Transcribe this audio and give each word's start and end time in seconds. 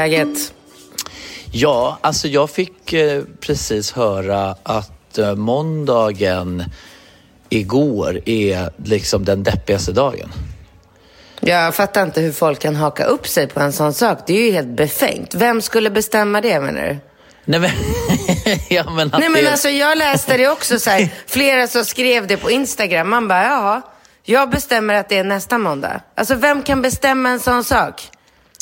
läget? 0.00 0.52
Ja, 1.52 1.98
alltså 2.00 2.28
jag 2.28 2.50
fick 2.50 2.92
eh, 2.92 3.22
precis 3.40 3.92
höra 3.92 4.56
att 4.62 5.18
eh, 5.18 5.34
måndagen 5.34 6.64
igår 7.48 8.20
är 8.28 8.70
liksom 8.84 9.24
den 9.24 9.42
deppigaste 9.42 9.92
dagen. 9.92 10.32
Jag 11.40 11.74
fattar 11.74 12.02
inte 12.02 12.20
hur 12.20 12.32
folk 12.32 12.58
kan 12.60 12.76
haka 12.76 13.04
upp 13.04 13.26
sig 13.28 13.46
på 13.48 13.60
en 13.60 13.72
sån 13.72 13.92
sak. 13.92 14.18
Det 14.26 14.32
är 14.38 14.46
ju 14.46 14.50
helt 14.52 14.76
befängt. 14.76 15.34
Vem 15.34 15.62
skulle 15.62 15.90
bestämma 15.90 16.40
det 16.40 16.60
menar 16.60 16.82
du? 16.82 16.96
Nej 17.44 17.60
men, 17.60 17.70
ja, 18.70 18.90
men, 18.90 19.10
Nej 19.18 19.28
men 19.28 19.44
det- 19.44 19.50
alltså 19.50 19.68
jag 19.68 19.98
läste 19.98 20.36
det 20.36 20.48
också 20.48 20.78
så 20.78 20.90
här. 20.90 21.08
Flera 21.26 21.66
som 21.68 21.84
skrev 21.84 22.26
det 22.26 22.36
på 22.36 22.50
Instagram. 22.50 23.10
Man 23.10 23.28
bara, 23.28 23.42
jaha. 23.42 23.82
Jag 24.24 24.50
bestämmer 24.50 24.94
att 24.94 25.08
det 25.08 25.18
är 25.18 25.24
nästa 25.24 25.58
måndag. 25.58 26.00
Alltså 26.14 26.34
vem 26.34 26.62
kan 26.62 26.82
bestämma 26.82 27.28
en 27.30 27.40
sån 27.40 27.64
sak? 27.64 28.02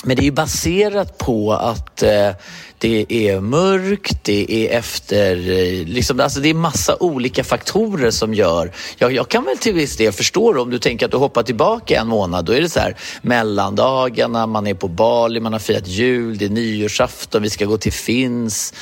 Men 0.04 0.16
det 0.16 0.22
är 0.22 0.24
ju 0.24 0.30
baserat 0.30 1.18
på 1.18 1.52
att 1.52 2.02
eh, 2.02 2.30
det 2.78 3.06
är 3.08 3.40
mörkt, 3.40 4.24
det 4.24 4.52
är 4.52 4.78
efter, 4.78 5.36
eh, 5.36 5.86
liksom, 5.86 6.20
alltså 6.20 6.40
det 6.40 6.48
är 6.50 6.54
massa 6.54 6.96
olika 7.00 7.44
faktorer 7.44 8.10
som 8.10 8.34
gör. 8.34 8.72
Jag, 8.98 9.12
jag 9.12 9.28
kan 9.28 9.44
väl 9.44 9.58
till 9.58 9.74
viss 9.74 9.96
del 9.96 10.12
förstå 10.12 10.52
det 10.52 10.60
om 10.60 10.70
du 10.70 10.78
tänker 10.78 11.06
att 11.06 11.12
du 11.12 11.18
hoppar 11.18 11.42
tillbaka 11.42 12.00
en 12.00 12.08
månad. 12.08 12.44
Då 12.44 12.52
är 12.52 12.60
det 12.60 12.68
så 12.68 12.80
här 12.80 12.96
mellandagarna, 13.22 14.46
man 14.46 14.66
är 14.66 14.74
på 14.74 14.88
Bali, 14.88 15.40
man 15.40 15.52
har 15.52 15.60
firat 15.60 15.88
jul, 15.88 16.38
det 16.38 16.44
är 16.44 16.48
nyårsafton, 16.48 17.42
vi 17.42 17.50
ska 17.50 17.64
gå 17.64 17.78
till 17.78 17.92
Finns. 17.92 18.74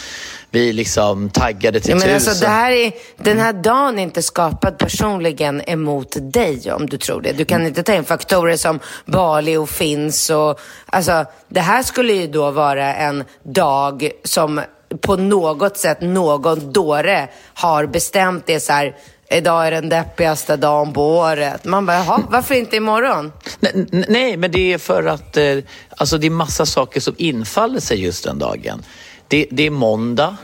Är 0.55 0.73
liksom 0.73 1.31
taggade 1.31 1.81
till 1.81 1.91
Ja, 1.91 1.97
men 1.97 2.03
tusen. 2.03 2.15
alltså, 2.15 2.45
det 2.45 2.51
här 2.51 2.73
är, 2.73 2.93
den 3.17 3.39
här 3.39 3.53
dagen 3.53 3.99
är 3.99 4.03
inte 4.03 4.23
skapad 4.23 4.79
personligen 4.79 5.63
emot 5.67 6.17
dig 6.21 6.73
om 6.73 6.87
du 6.89 6.99
tror 6.99 7.21
det. 7.21 7.33
Du 7.33 7.45
kan 7.45 7.67
inte 7.67 7.83
ta 7.83 7.95
in 7.95 8.05
faktorer 8.05 8.57
som 8.57 8.81
Bali 9.05 9.57
och 9.57 9.69
finns 9.71 10.31
och 10.31 10.61
alltså 10.87 11.25
det 11.49 11.61
här 11.61 11.83
skulle 11.83 12.13
ju 12.13 12.27
då 12.27 12.51
vara 12.51 12.95
en 12.95 13.25
dag 13.43 14.11
som 14.25 14.61
på 15.01 15.17
något 15.17 15.77
sätt 15.77 16.01
någon 16.01 16.73
dåre 16.73 17.29
har 17.55 17.87
bestämt 17.87 18.47
det 18.47 18.61
så 18.61 18.73
här. 18.73 18.97
Idag 19.31 19.67
är 19.67 19.71
den 19.71 19.89
deppigaste 19.89 20.57
dagen 20.57 20.93
på 20.93 21.17
året. 21.19 21.65
Man 21.65 21.87
bara, 21.87 21.97
jaha, 21.97 22.23
varför 22.31 22.55
inte 22.55 22.77
imorgon? 22.77 23.33
Nej, 23.61 23.87
nej, 24.09 24.37
men 24.37 24.53
det 24.53 24.73
är 24.73 24.79
för 24.79 25.05
att 25.07 25.37
eh, 25.37 25.59
alltså 25.97 26.19
det 26.19 26.27
är 26.27 26.31
massa 26.31 26.67
saker 26.67 27.01
som 27.01 27.15
infaller 27.19 27.81
sig 27.81 28.03
just 28.05 28.25
den 28.25 28.39
dagen. 28.39 28.83
Det, 29.33 29.47
det 29.51 29.67
är 29.67 29.71
måndag. 29.71 30.37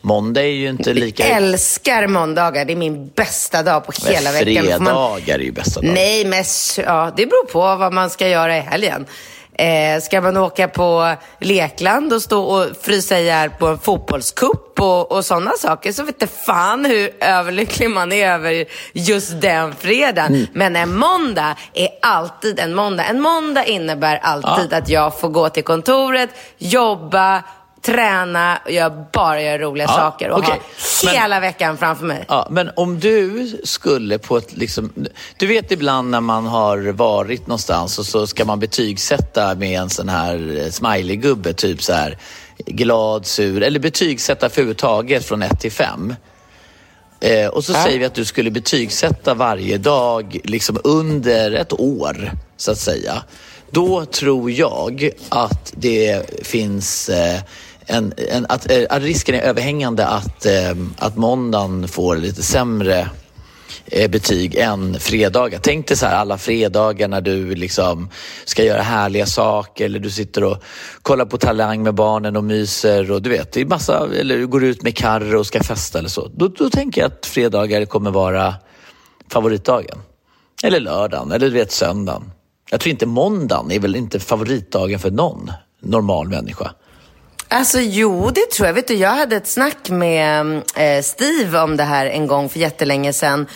Måndag 0.00 0.42
är 0.42 0.46
ju 0.46 0.68
inte 0.68 0.94
lika... 0.94 1.24
Älskar 1.24 2.06
måndagar, 2.06 2.64
det 2.64 2.72
är 2.72 2.76
min 2.76 3.08
bästa 3.08 3.62
dag 3.62 3.86
på 3.86 3.92
hela 4.08 4.32
Men 4.32 4.44
veckan. 4.44 4.66
Får 4.66 4.84
man- 4.84 5.14
Fredagar 5.14 5.38
är 5.38 5.42
ju 5.42 5.52
bästa 5.52 5.80
dagen. 5.80 5.94
Nej, 5.94 6.24
men 6.24 6.44
ja, 6.84 7.12
det 7.16 7.26
beror 7.26 7.46
på 7.46 7.60
vad 7.60 7.92
man 7.92 8.10
ska 8.10 8.28
göra 8.28 8.56
i 8.56 8.60
helgen. 8.60 9.06
Eh, 9.58 10.00
ska 10.02 10.20
man 10.20 10.36
åka 10.36 10.68
på 10.68 11.14
lekland 11.40 12.12
och 12.12 12.22
stå 12.22 12.42
och 12.42 12.66
frysa 12.82 13.18
ihjäl 13.18 13.50
på 13.50 13.66
en 13.66 13.78
fotbollskupp 13.78 14.80
och, 14.80 15.12
och 15.12 15.24
sådana 15.24 15.52
saker 15.58 15.92
så 15.92 16.02
vet 16.02 16.22
inte 16.22 16.34
fan 16.46 16.84
hur 16.84 17.10
överlycklig 17.20 17.90
man 17.90 18.12
är 18.12 18.28
över 18.32 18.64
just 18.92 19.40
den 19.40 19.74
fredagen. 19.74 20.34
Mm. 20.34 20.46
Men 20.52 20.76
en 20.76 20.96
måndag 20.98 21.56
är 21.74 21.88
alltid 22.02 22.58
en 22.58 22.74
måndag. 22.74 23.04
En 23.04 23.20
måndag 23.20 23.64
innebär 23.64 24.16
alltid 24.16 24.72
att 24.72 24.88
jag 24.88 25.20
får 25.20 25.28
gå 25.28 25.48
till 25.48 25.64
kontoret, 25.64 26.30
jobba, 26.58 27.42
träna 27.86 28.58
och 28.64 28.70
jag 28.70 28.92
bara 29.12 29.42
gör 29.42 29.58
roliga 29.58 29.86
Ja, 29.88 29.94
saker 29.94 30.30
och 30.30 30.38
okej. 30.38 30.50
ha 30.50 30.60
Men- 31.04 31.14
hela 31.22 31.40
veckan 31.40 31.78
framför 31.78 32.06
mig. 32.06 32.24
Ja, 32.28 32.48
men 32.50 32.70
om 32.76 33.00
du 33.00 33.48
skulle 33.64 34.18
på 34.18 34.36
ett 34.36 34.56
liksom... 34.56 34.92
Du 35.36 35.46
vet 35.46 35.72
ibland 35.72 36.10
när 36.10 36.20
man 36.20 36.46
har 36.46 36.78
varit 36.92 37.46
någonstans 37.46 37.98
och 37.98 38.06
så 38.06 38.26
ska 38.26 38.44
man 38.44 38.60
betygsätta 38.60 39.54
med 39.54 39.80
en 39.80 39.90
sån 39.90 40.08
här 40.08 40.36
smiley-gubbe, 40.70 41.52
typ 41.52 41.82
så 41.82 41.92
här 41.92 42.18
glad, 42.66 43.26
sur, 43.26 43.62
eller 43.62 43.80
betygsätta 43.80 44.48
för 44.48 44.60
överhuvudtaget 44.60 45.24
från 45.24 45.42
1 45.42 45.60
till 45.60 45.72
5. 45.72 46.14
Eh, 47.20 47.46
och 47.48 47.64
så 47.64 47.72
säger 47.72 47.98
vi 47.98 48.04
att 48.04 48.14
du 48.14 48.24
skulle 48.24 48.50
betygsätta 48.50 49.34
varje 49.34 49.78
dag 49.78 50.40
liksom 50.44 50.78
under 50.84 51.52
ett 51.52 51.72
år, 51.72 52.32
så 52.56 52.70
att 52.70 52.78
säga. 52.78 53.22
Då 53.70 54.04
tror 54.04 54.50
jag 54.50 55.10
att 55.28 55.72
det 55.76 56.22
finns 56.46 57.08
eh, 57.08 57.40
en, 57.86 58.12
en, 58.16 58.46
att, 58.48 58.70
eh, 58.70 58.84
att 58.90 59.02
risken 59.02 59.34
är 59.34 59.40
överhängande 59.40 60.06
att, 60.06 60.46
eh, 60.46 60.74
att 60.98 61.16
måndagen 61.16 61.88
får 61.88 62.16
lite 62.16 62.42
sämre 62.42 63.08
eh, 63.86 64.10
betyg 64.10 64.54
än 64.54 65.00
fredagar. 65.00 65.60
Tänk 65.62 65.88
dig 65.88 65.96
så 65.96 66.06
här 66.06 66.16
alla 66.16 66.38
fredagar 66.38 67.08
när 67.08 67.20
du 67.20 67.54
liksom 67.54 68.08
ska 68.44 68.64
göra 68.64 68.82
härliga 68.82 69.26
saker 69.26 69.84
eller 69.84 69.98
du 69.98 70.10
sitter 70.10 70.44
och 70.44 70.62
kollar 71.02 71.24
på 71.24 71.38
Talang 71.38 71.82
med 71.82 71.94
barnen 71.94 72.36
och 72.36 72.44
myser 72.44 73.10
och 73.10 73.22
du 73.22 73.30
vet, 73.30 73.52
det 73.52 73.60
är 73.60 73.64
massa, 73.64 74.08
eller 74.20 74.38
du 74.38 74.46
går 74.46 74.64
ut 74.64 74.82
med 74.82 74.96
Carro 74.96 75.38
och 75.38 75.46
ska 75.46 75.62
festa 75.62 75.98
eller 75.98 76.08
så. 76.08 76.30
Då, 76.34 76.48
då 76.48 76.70
tänker 76.70 77.00
jag 77.00 77.12
att 77.12 77.26
fredagar 77.26 77.84
kommer 77.84 78.10
vara 78.10 78.54
favoritdagen. 79.32 79.98
Eller 80.62 80.80
lördagen, 80.80 81.32
eller 81.32 81.46
du 81.46 81.52
vet 81.52 81.72
söndagen. 81.72 82.32
Jag 82.70 82.80
tror 82.80 82.90
inte 82.90 83.06
måndagen 83.06 83.70
är 83.70 83.80
väl 83.80 83.96
inte 83.96 84.20
favoritdagen 84.20 84.98
för 84.98 85.10
någon 85.10 85.52
normal 85.80 86.28
människa. 86.28 86.70
Alltså 87.48 87.80
jo, 87.80 88.30
det 88.30 88.50
tror 88.50 88.66
jag. 88.66 88.74
Vet 88.74 88.88
du, 88.88 88.94
jag 88.94 89.10
hade 89.10 89.36
ett 89.36 89.46
snack 89.48 89.90
med 89.90 90.62
eh, 90.76 91.02
Steve 91.02 91.60
om 91.60 91.76
det 91.76 91.84
här 91.84 92.06
en 92.06 92.26
gång 92.26 92.48
för 92.48 92.58
jättelänge 92.58 93.12
sedan. 93.12 93.46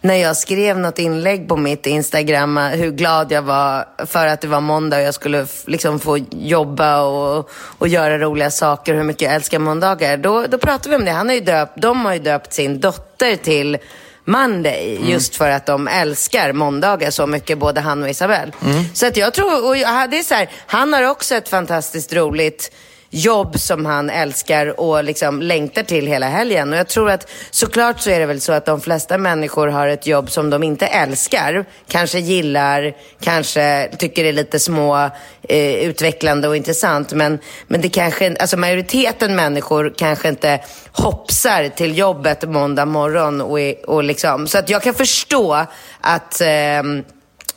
När 0.00 0.14
jag 0.14 0.36
skrev 0.36 0.78
något 0.78 0.98
inlägg 0.98 1.48
på 1.48 1.56
mitt 1.56 1.86
Instagram, 1.86 2.58
eh, 2.58 2.68
hur 2.68 2.90
glad 2.90 3.32
jag 3.32 3.42
var 3.42 3.86
för 4.06 4.26
att 4.26 4.40
det 4.40 4.48
var 4.48 4.60
måndag 4.60 4.96
och 4.96 5.02
jag 5.02 5.14
skulle 5.14 5.46
liksom 5.66 6.00
få 6.00 6.18
jobba 6.30 7.02
och, 7.02 7.50
och 7.78 7.88
göra 7.88 8.18
roliga 8.18 8.50
saker, 8.50 8.94
hur 8.94 9.04
mycket 9.04 9.22
jag 9.22 9.34
älskar 9.34 9.58
måndagar. 9.58 10.16
Då, 10.16 10.46
då 10.46 10.58
pratade 10.58 10.88
vi 10.88 10.96
om 10.96 11.04
det. 11.04 11.10
Han 11.10 11.28
har 11.28 11.34
ju 11.34 11.40
döpt, 11.40 11.82
de 11.82 12.04
har 12.04 12.12
ju 12.12 12.20
döpt 12.20 12.52
sin 12.52 12.80
dotter 12.80 13.36
till 13.36 13.78
Monday, 14.24 15.00
just 15.10 15.36
för 15.36 15.50
att 15.50 15.66
de 15.66 15.88
älskar 15.88 16.52
måndagar 16.52 17.10
så 17.10 17.26
mycket, 17.26 17.58
både 17.58 17.80
han 17.80 18.02
och 18.02 18.08
Isabel. 18.10 18.52
Så 18.94 19.06
att 19.06 19.16
jag 19.16 19.34
tror, 19.34 19.68
och 19.68 19.74
det 19.74 20.18
är 20.18 20.22
så 20.22 20.34
här, 20.34 20.50
han 20.66 20.92
har 20.92 21.02
också 21.02 21.34
ett 21.34 21.48
fantastiskt 21.48 22.12
roligt 22.12 22.72
jobb 23.14 23.60
som 23.60 23.86
han 23.86 24.10
älskar 24.10 24.80
och 24.80 25.04
liksom 25.04 25.42
längtar 25.42 25.82
till 25.82 26.06
hela 26.06 26.28
helgen. 26.28 26.72
Och 26.72 26.78
jag 26.78 26.88
tror 26.88 27.10
att 27.10 27.30
såklart 27.50 28.00
så 28.00 28.10
är 28.10 28.20
det 28.20 28.26
väl 28.26 28.40
så 28.40 28.52
att 28.52 28.66
de 28.66 28.80
flesta 28.80 29.18
människor 29.18 29.68
har 29.68 29.88
ett 29.88 30.06
jobb 30.06 30.30
som 30.30 30.50
de 30.50 30.62
inte 30.62 30.86
älskar, 30.86 31.64
kanske 31.88 32.18
gillar, 32.18 32.94
kanske 33.20 33.90
tycker 33.98 34.24
är 34.24 34.32
lite 34.32 34.58
små 34.58 35.10
eh, 35.48 35.74
utvecklande 35.74 36.48
och 36.48 36.56
intressant. 36.56 37.12
Men, 37.12 37.38
men 37.66 37.80
det 37.80 37.88
kanske, 37.88 38.36
alltså 38.40 38.56
majoriteten 38.56 39.36
människor 39.36 39.94
kanske 39.96 40.28
inte 40.28 40.60
hoppsar 40.92 41.68
till 41.68 41.98
jobbet 41.98 42.48
måndag 42.48 42.86
morgon 42.86 43.40
och, 43.40 43.58
och 43.94 44.04
liksom, 44.04 44.46
så 44.46 44.58
att 44.58 44.68
jag 44.68 44.82
kan 44.82 44.94
förstå 44.94 45.66
att 46.00 46.40
eh, 46.40 46.82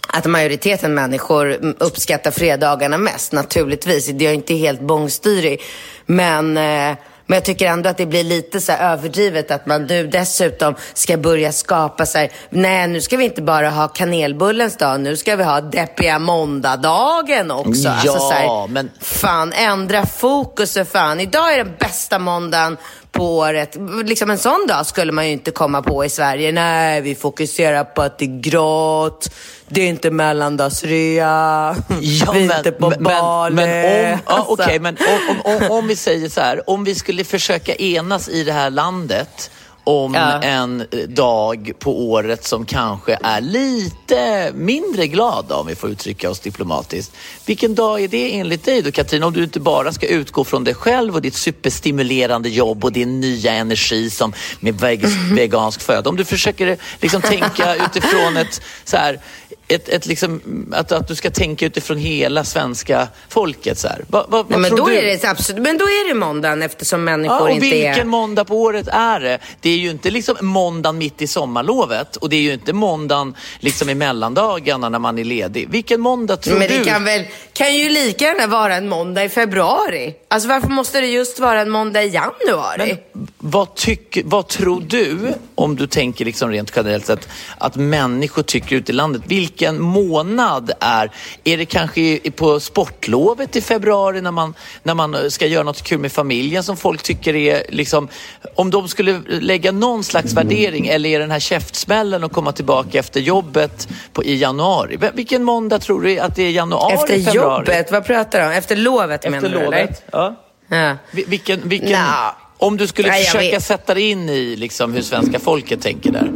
att 0.07 0.25
majoriteten 0.25 0.93
människor 0.93 1.75
uppskattar 1.79 2.31
fredagarna 2.31 2.97
mest, 2.97 3.31
naturligtvis. 3.31 4.07
Jag 4.07 4.21
är 4.21 4.33
inte 4.33 4.53
helt 4.53 4.81
bångstyrig. 4.81 5.61
Men, 6.05 6.57
eh, 6.57 6.97
Men 7.29 7.35
jag 7.35 7.45
tycker 7.45 7.65
ändå 7.67 7.89
att 7.89 7.97
det 7.97 8.05
blir 8.05 8.23
lite 8.23 8.61
så 8.61 8.71
överdrivet 8.71 9.51
att 9.51 9.65
man 9.65 9.83
nu 9.85 10.07
dessutom 10.07 10.75
ska 10.93 11.17
börja 11.17 11.51
skapa 11.51 12.05
sig. 12.05 12.31
Nej, 12.49 12.87
nu 12.87 13.01
ska 13.01 13.17
vi 13.17 13.25
inte 13.25 13.41
bara 13.41 13.69
ha 13.69 13.87
kanelbullens 13.87 14.77
dag, 14.77 14.99
nu 14.99 15.17
ska 15.17 15.35
vi 15.35 15.43
ha 15.43 15.61
deppiga 15.61 16.19
måndagdagen 16.19 17.51
också. 17.51 17.81
Ja, 17.83 17.91
alltså, 17.91 18.19
så 18.19 18.31
här, 18.31 18.67
men- 18.67 18.91
Fan, 19.01 19.53
ändra 19.53 20.05
fokus 20.05 20.73
för 20.73 20.83
fan. 20.83 21.19
Idag 21.19 21.53
är 21.53 21.57
den 21.57 21.75
bästa 21.79 22.19
måndagen 22.19 22.77
på 23.11 23.37
året. 23.37 23.77
Liksom 24.05 24.29
en 24.29 24.37
sån 24.37 24.65
dag 24.67 24.85
skulle 24.85 25.11
man 25.11 25.25
ju 25.25 25.31
inte 25.31 25.51
komma 25.51 25.81
på 25.81 26.05
i 26.05 26.09
Sverige. 26.09 26.51
Nej, 26.51 27.01
vi 27.01 27.15
fokuserar 27.15 27.83
på 27.83 28.01
att 28.01 28.19
det 28.19 28.25
är 28.25 28.41
grått. 28.41 29.29
Det 29.69 29.81
är 29.81 29.87
inte 29.87 30.11
mellandagsrea. 30.11 31.75
Ja, 32.01 32.31
vi 32.33 32.47
är 32.47 32.57
inte 32.57 32.71
på 32.71 32.89
men, 32.89 33.03
Bali. 33.03 33.55
men, 33.55 33.69
men 33.69 34.13
om, 34.13 34.19
ja, 34.27 34.33
Alltså. 34.35 34.53
okej, 34.53 34.79
men 34.79 34.97
om, 34.97 35.35
om, 35.45 35.55
om, 35.55 35.71
om 35.71 35.87
vi 35.87 35.95
säger 35.95 36.29
så 36.29 36.41
här, 36.41 36.69
om 36.69 36.83
vi 36.83 36.95
skulle 36.95 37.23
försöka 37.23 37.75
enas 37.75 38.29
i 38.29 38.43
det 38.43 38.53
här 38.53 38.69
landet 38.69 39.51
om 39.87 40.13
Ja. 40.13 40.41
en 40.41 40.81
eh, 40.81 40.99
dag 41.07 41.71
på 41.79 42.01
året 42.09 42.45
som 42.45 42.65
kanske 42.65 43.17
är 43.23 43.41
lite 43.41 44.51
mindre 44.55 45.07
glad 45.07 45.51
om 45.51 45.67
vi 45.67 45.75
får 45.75 45.89
uttrycka 45.89 46.29
oss 46.29 46.39
diplomatiskt. 46.39 47.11
Vilken 47.45 47.75
dag 47.75 48.01
är 48.03 48.07
det 48.07 48.35
enligt 48.39 48.63
dig 48.65 48.81
då 48.81 48.91
Katrin? 48.91 49.23
Om 49.23 49.33
du 49.33 49.43
inte 49.43 49.59
bara 49.59 49.93
ska 49.93 50.07
utgå 50.07 50.43
från 50.43 50.63
dig 50.63 50.73
själv 50.73 51.15
och 51.15 51.21
ditt 51.21 51.35
superstimulerande 51.35 52.49
jobb 52.49 52.85
och 52.85 52.91
din 52.91 53.19
nya 53.19 53.51
energi 53.53 54.09
som 54.09 54.33
med 54.59 54.75
veg- 54.75 55.05
vegansk 55.35 55.81
föda. 55.81 56.09
Om 56.09 56.15
du 56.15 56.25
försöker 56.25 56.77
liksom 57.01 57.21
tänka 57.21 57.75
utifrån 57.75 58.37
ett 58.37 58.61
så 58.83 58.97
här, 58.97 59.19
ett, 59.67 59.89
ett 59.89 60.05
liksom, 60.05 60.41
att, 60.73 60.91
att 60.91 61.07
du 61.07 61.15
ska 61.15 61.31
tänka 61.31 61.65
utifrån 61.65 61.97
hela 61.97 62.43
svenska 62.43 63.07
folket. 63.29 63.79
Så. 63.79 63.87
Va, 63.87 64.25
va, 64.29 64.37
Nej, 64.37 64.45
vad 64.49 64.59
men, 64.59 64.75
då 64.75 64.85
du? 64.85 64.97
är 64.97 65.03
det, 65.03 65.25
absolut, 65.27 65.63
men 65.63 65.77
då 65.77 65.85
är 65.85 66.07
det 66.07 66.13
måndagen 66.13 66.61
eftersom 66.61 67.03
människor 67.03 67.37
Ja, 67.37 67.41
och 67.41 67.49
inte 67.49 67.61
vilken 67.61 67.99
är... 67.99 68.03
måndag 68.03 68.45
på 68.45 68.61
året 68.61 68.87
är 68.87 69.19
det? 69.19 69.39
Det 69.61 69.69
är 69.69 69.77
ju 69.77 69.89
inte 69.89 70.11
liksom 70.11 70.35
måndagen 70.41 70.97
mitt 70.97 71.21
i 71.21 71.27
sommarlovet 71.27 72.15
och 72.15 72.29
det 72.29 72.35
är 72.35 72.41
ju 72.41 72.53
inte 72.53 72.73
måndagen 72.73 73.35
liksom 73.59 73.89
i 73.89 73.95
mellandagarna 73.95 74.89
när 74.89 74.99
man 74.99 75.19
är 75.19 75.23
ledig. 75.23 75.69
Vilken 75.69 76.01
måndag 76.01 76.37
tror 76.37 76.59
Men 76.59 76.67
du? 76.67 76.77
det 76.77 76.85
kan 76.85 77.03
väl 77.03 77.23
kan 77.53 77.75
ju 77.75 77.89
lika 77.89 78.25
gärna 78.25 78.47
vara 78.47 78.75
en 78.75 78.89
måndag 78.89 79.23
i 79.23 79.29
februari. 79.29 80.15
Alltså 80.27 80.49
varför 80.49 80.69
måste 80.69 81.01
det 81.01 81.07
just 81.07 81.39
vara 81.39 81.61
en 81.61 81.69
måndag 81.69 82.03
i 82.03 82.09
januari? 82.09 82.97
Vad, 83.37 83.75
tyck, 83.75 84.17
vad 84.25 84.47
tror 84.47 84.83
du, 84.87 85.33
om 85.55 85.75
du 85.75 85.87
tänker 85.87 86.25
liksom 86.25 86.49
rent 86.51 86.71
generellt 86.75 87.05
sett, 87.05 87.29
att 87.57 87.75
människor 87.75 88.43
tycker 88.43 88.75
ute 88.75 88.91
i 88.91 88.95
landet? 88.95 89.21
Vilken 89.57 89.81
månad 89.81 90.71
är... 90.79 91.11
Är 91.43 91.57
det 91.57 91.65
kanske 91.65 92.19
på 92.35 92.59
sportlovet 92.59 93.55
i 93.55 93.61
februari 93.61 94.21
när 94.21 94.31
man, 94.31 94.53
när 94.83 94.93
man 94.93 95.31
ska 95.31 95.45
göra 95.47 95.63
något 95.63 95.81
kul 95.83 95.99
med 95.99 96.11
familjen 96.11 96.63
som 96.63 96.77
folk 96.77 97.03
tycker 97.03 97.35
är 97.35 97.63
liksom... 97.69 98.07
Om 98.55 98.69
de 98.69 98.87
skulle 98.87 99.21
lägga 99.27 99.71
någon 99.71 100.03
slags 100.03 100.33
värdering 100.33 100.87
eller 100.87 101.09
är 101.09 101.19
den 101.19 101.31
här 101.31 101.39
käftsmällen 101.39 102.23
och 102.23 102.31
komma 102.31 102.51
tillbaka 102.51 102.99
efter 102.99 103.19
jobbet 103.19 103.87
på, 104.13 104.23
i 104.23 104.35
januari? 104.35 104.97
Vil- 104.97 105.11
Vilken 105.13 105.43
måndag 105.43 105.79
tror 105.79 106.01
du 106.01 106.19
att 106.19 106.35
det 106.35 106.43
är 106.43 106.49
januari, 106.51 106.93
Efter 106.93 107.19
februari? 107.23 107.59
jobbet, 107.65 107.91
vad 107.91 108.05
pratar 108.05 108.39
du 108.39 108.45
om? 108.45 108.51
Efter 108.51 108.75
lovet 108.75 109.25
Efter 109.25 109.29
menar 109.31 109.49
du 109.49 109.55
eller? 109.55 109.65
lovet? 109.65 110.03
Ja. 110.11 110.35
Ja. 110.69 110.95
Vi- 111.11 111.23
Vilken, 111.27 111.69
vilken, 111.69 111.89
Nja. 111.89 112.35
om 112.57 112.77
du 112.77 112.87
skulle 112.87 113.07
Nej, 113.09 113.23
försöka 113.23 113.59
sätta 113.61 113.93
dig 113.93 114.09
in 114.09 114.29
i 114.29 114.55
liksom, 114.55 114.93
hur 114.93 115.01
svenska 115.01 115.39
folket 115.39 115.81
tänker 115.81 116.11
där. 116.11 116.31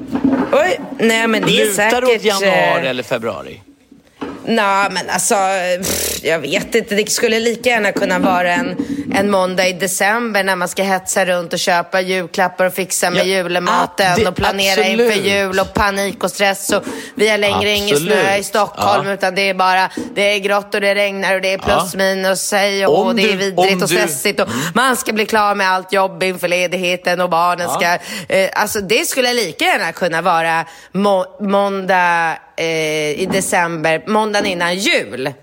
Oj, 0.51 0.79
nej 0.99 1.27
men 1.27 1.41
det 1.41 1.61
är 1.61 1.65
Lutar 1.65 1.73
säkert... 1.73 2.05
det 2.05 2.15
åt 2.15 2.23
januari 2.23 2.83
eh, 2.83 2.89
eller 2.89 3.03
februari? 3.03 3.61
Nej, 4.45 4.87
men 4.91 5.09
alltså, 5.09 5.35
pff, 5.77 6.23
jag 6.23 6.39
vet 6.39 6.75
inte. 6.75 6.95
Det 6.95 7.11
skulle 7.11 7.39
lika 7.39 7.69
gärna 7.69 7.91
kunna 7.91 8.19
vara 8.19 8.53
en, 8.53 8.75
en 9.13 9.31
måndag 9.31 9.67
i 9.67 9.73
december 9.73 10.43
när 10.43 10.55
man 10.55 10.67
ska 10.67 10.83
hetsa 10.83 11.25
runt 11.25 11.53
och 11.53 11.59
köpa 11.59 12.01
julklappar 12.01 12.65
och 12.65 12.73
fixa 12.73 13.09
med 13.09 13.19
Ja, 13.19 13.23
julematen 13.23 14.19
det- 14.19 14.27
och 14.27 14.35
planera 14.35 14.81
absolut. 14.81 15.15
inför 15.15 15.29
jul 15.29 15.59
och 15.59 15.73
panik 15.73 16.23
och 16.23 16.31
stress. 16.31 16.69
Och 16.69 16.83
vi 17.15 17.29
har 17.29 17.37
längre 17.37 17.69
ingen 17.69 17.97
snö 17.97 18.35
i 18.37 18.43
Stockholm 18.43 19.07
Ja. 19.07 19.13
utan 19.13 19.35
det 19.35 19.49
är 19.49 19.53
bara 19.53 19.89
det 20.15 20.21
är 20.35 20.39
grått 20.39 20.75
och 20.75 20.81
det 20.81 20.95
regnar 20.95 21.35
och 21.35 21.41
det 21.41 21.53
är 21.53 21.57
plus 21.57 21.89
Ja. 21.93 21.97
minus 21.97 22.51
hej 22.51 22.87
och 22.87 22.99
Om 23.07 23.15
det 23.15 23.23
är 23.23 23.37
vidrigt 23.37 23.57
och 23.59 23.89
du- 23.89 23.95
Mm. 23.95 24.07
stressigt 24.07 24.39
och 24.39 24.47
man 24.75 24.95
ska 24.97 25.13
bli 25.13 25.25
klar 25.25 25.55
med 25.55 25.71
allt 25.71 25.93
jobb 25.93 26.23
inför 26.23 26.47
ledigheten 26.47 27.21
och 27.21 27.29
barnen 27.29 27.67
Ja. 27.69 27.75
ska... 27.75 28.33
Eh, 28.35 28.49
alltså 28.53 28.81
det 28.81 29.07
skulle 29.07 29.33
lika 29.33 29.65
gärna 29.65 29.91
kunna 29.91 30.21
vara 30.21 30.65
må, 30.91 31.25
måndag 31.41 32.37
eh, 32.61 33.19
i 33.21 33.25
december, 33.31 34.03
måndagen 34.05 34.45
innan 34.45 34.75
jul. 34.75 35.33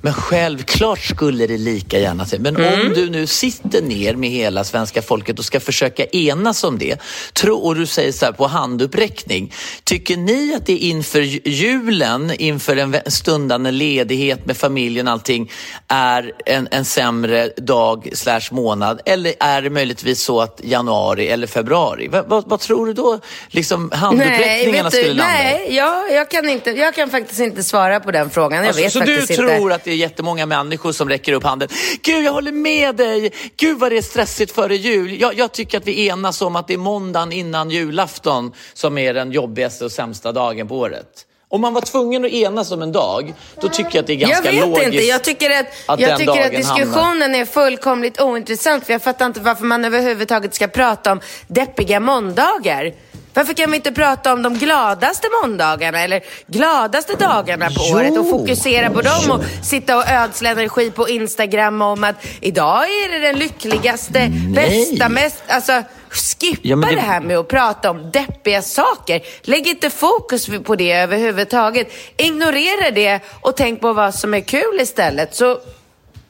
Men 0.00 0.12
självklart 0.14 0.98
skulle 1.04 1.46
det 1.46 1.58
lika 1.58 1.98
gärna 1.98 2.26
se. 2.26 2.38
Men 2.38 2.56
Mm. 2.56 2.80
om 2.86 2.94
du 2.94 3.10
nu 3.10 3.26
sitter 3.26 3.82
ner 3.82 4.14
med 4.14 4.30
hela 4.30 4.64
svenska 4.64 5.02
folket 5.02 5.38
och 5.38 5.44
ska 5.44 5.60
försöka 5.60 6.04
enas 6.04 6.64
om 6.64 6.78
det. 6.78 6.96
Tro, 7.32 7.56
och 7.56 7.74
du 7.74 7.86
säger 7.86 8.12
så 8.12 8.24
här 8.24 8.32
på 8.32 8.46
handuppräckning. 8.46 9.52
Tycker 9.84 10.16
ni 10.16 10.54
att 10.54 10.66
det 10.66 10.76
inför 10.76 11.20
ju- 11.20 11.40
julen, 11.44 12.32
inför 12.38 12.76
en 12.76 12.96
stundande 13.06 13.70
ledighet 13.70 14.46
med 14.46 14.56
familjen 14.56 15.06
och 15.08 15.12
allting, 15.12 15.50
är 15.88 16.32
en, 16.46 16.68
en 16.70 16.84
sämre 16.84 17.48
dag 17.56 18.08
slash 18.12 18.40
månad? 18.50 19.00
Eller 19.06 19.34
är 19.40 19.62
det 19.62 19.70
möjligtvis 19.70 20.22
så 20.22 20.40
att 20.40 20.60
januari 20.64 21.28
eller 21.28 21.46
februari? 21.46 22.08
Va, 22.08 22.24
vad, 22.26 22.48
vad 22.48 22.60
tror 22.60 22.86
du 22.86 22.92
då 22.92 23.18
liksom 23.48 23.90
handuppräckningarna 23.94 24.90
du, 24.90 24.96
skulle 24.96 25.08
landa? 25.14 25.24
Nej, 25.32 25.66
jag, 25.74 26.12
jag, 26.12 26.30
kan 26.30 26.48
inte, 26.48 26.70
jag 26.70 26.94
kan 26.94 27.10
faktiskt 27.10 27.40
inte 27.40 27.62
svara 27.62 28.00
på 28.00 28.10
den 28.10 28.30
frågan. 28.30 28.58
Jag 28.58 28.66
Alltså, 28.66 28.82
vet 28.82 28.92
så 28.92 29.00
du 29.00 29.16
faktiskt 29.18 29.38
tror 29.40 29.50
inte. 29.62 29.74
att 29.74 29.84
det 29.84 29.95
jättemånga 29.96 30.46
människor 30.46 30.92
som 30.92 31.08
räcker 31.08 31.32
upp 31.32 31.44
handen. 31.44 31.68
Gud, 32.02 32.24
jag 32.24 32.32
håller 32.32 32.52
med 32.52 32.96
dig. 32.96 33.32
Gud 33.56 33.78
vad 33.78 33.92
det 33.92 33.98
är 33.98 34.02
stressigt 34.02 34.52
före 34.52 34.76
jul. 34.76 35.20
Jag, 35.20 35.38
jag 35.38 35.52
tycker 35.52 35.78
att 35.78 35.86
vi 35.86 36.08
enas 36.08 36.42
om 36.42 36.56
att 36.56 36.68
det 36.68 36.74
är 36.74 36.78
måndagen 36.78 37.32
innan 37.32 37.70
julafton 37.70 38.52
som 38.74 38.98
är 38.98 39.14
den 39.14 39.32
jobbigaste 39.32 39.84
och 39.84 39.92
sämsta 39.92 40.32
dagen 40.32 40.68
på 40.68 40.78
året. 40.78 41.26
Om 41.48 41.60
man 41.60 41.74
var 41.74 41.80
tvungen 41.80 42.24
att 42.24 42.30
enas 42.30 42.70
om 42.72 42.82
en 42.82 42.92
dag, 42.92 43.34
då 43.60 43.68
tycker 43.68 43.90
jag 43.92 44.00
att 44.00 44.06
det 44.06 44.12
är 44.12 44.16
ganska 44.16 44.52
jag 44.52 44.52
vet 44.52 44.68
logiskt. 44.68 44.86
inte. 44.92 45.04
Jag 45.04 45.24
tycker 45.24 45.50
att, 45.50 45.66
att 45.86 46.00
jag 46.00 46.18
tycker 46.18 46.46
att 46.46 46.52
diskussionen 46.52 47.34
är 47.34 47.44
fullkomligt 47.44 48.20
ointressant. 48.20 48.86
För 48.86 48.92
jag 48.92 49.02
fattar 49.02 49.26
inte 49.26 49.40
varför 49.40 49.64
man 49.64 49.84
överhuvudtaget 49.84 50.54
ska 50.54 50.68
prata 50.68 51.12
om 51.12 51.20
deppiga 51.46 52.00
måndagar. 52.00 52.92
Varför 53.36 53.54
kan 53.54 53.70
vi 53.70 53.76
inte 53.76 53.92
prata 53.92 54.32
om 54.32 54.42
de 54.42 54.54
gladaste 54.58 55.28
måndagarna 55.42 56.00
eller 56.00 56.20
gladaste 56.46 57.14
dagarna 57.16 57.66
på 57.66 57.74
Jo. 57.90 57.96
året 57.96 58.18
och 58.18 58.30
fokusera 58.30 58.90
på 58.90 59.00
dem 59.02 59.30
och 59.30 59.44
sitta 59.66 59.96
och 59.96 60.08
ödsla 60.08 60.50
energi 60.50 60.90
på 60.90 61.08
Instagram 61.08 61.82
om 61.82 62.04
att 62.04 62.16
idag 62.40 62.82
är 62.84 63.12
det 63.12 63.18
den 63.26 63.38
lyckligaste, 63.38 64.32
bästa, 64.54 65.08
mest... 65.08 65.42
Alltså, 65.48 65.82
skippa 66.10 66.60
Ja, 66.62 66.76
det... 66.76 66.94
det- 66.94 67.00
här 67.00 67.20
med 67.20 67.38
att 67.38 67.48
prata 67.48 67.90
om 67.90 68.10
deppiga 68.10 68.62
saker. 68.62 69.20
Lägg 69.42 69.66
inte 69.66 69.90
fokus 69.90 70.48
på 70.64 70.76
det 70.76 70.92
överhuvudtaget. 70.92 71.88
Ignorera 72.16 72.90
det 72.90 73.20
och 73.40 73.56
tänk 73.56 73.80
på 73.80 73.92
vad 73.92 74.14
som 74.14 74.34
är 74.34 74.40
kul 74.40 74.80
istället. 74.80 75.34
Så 75.34 75.58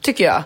tycker 0.01 0.23
jag. 0.23 0.43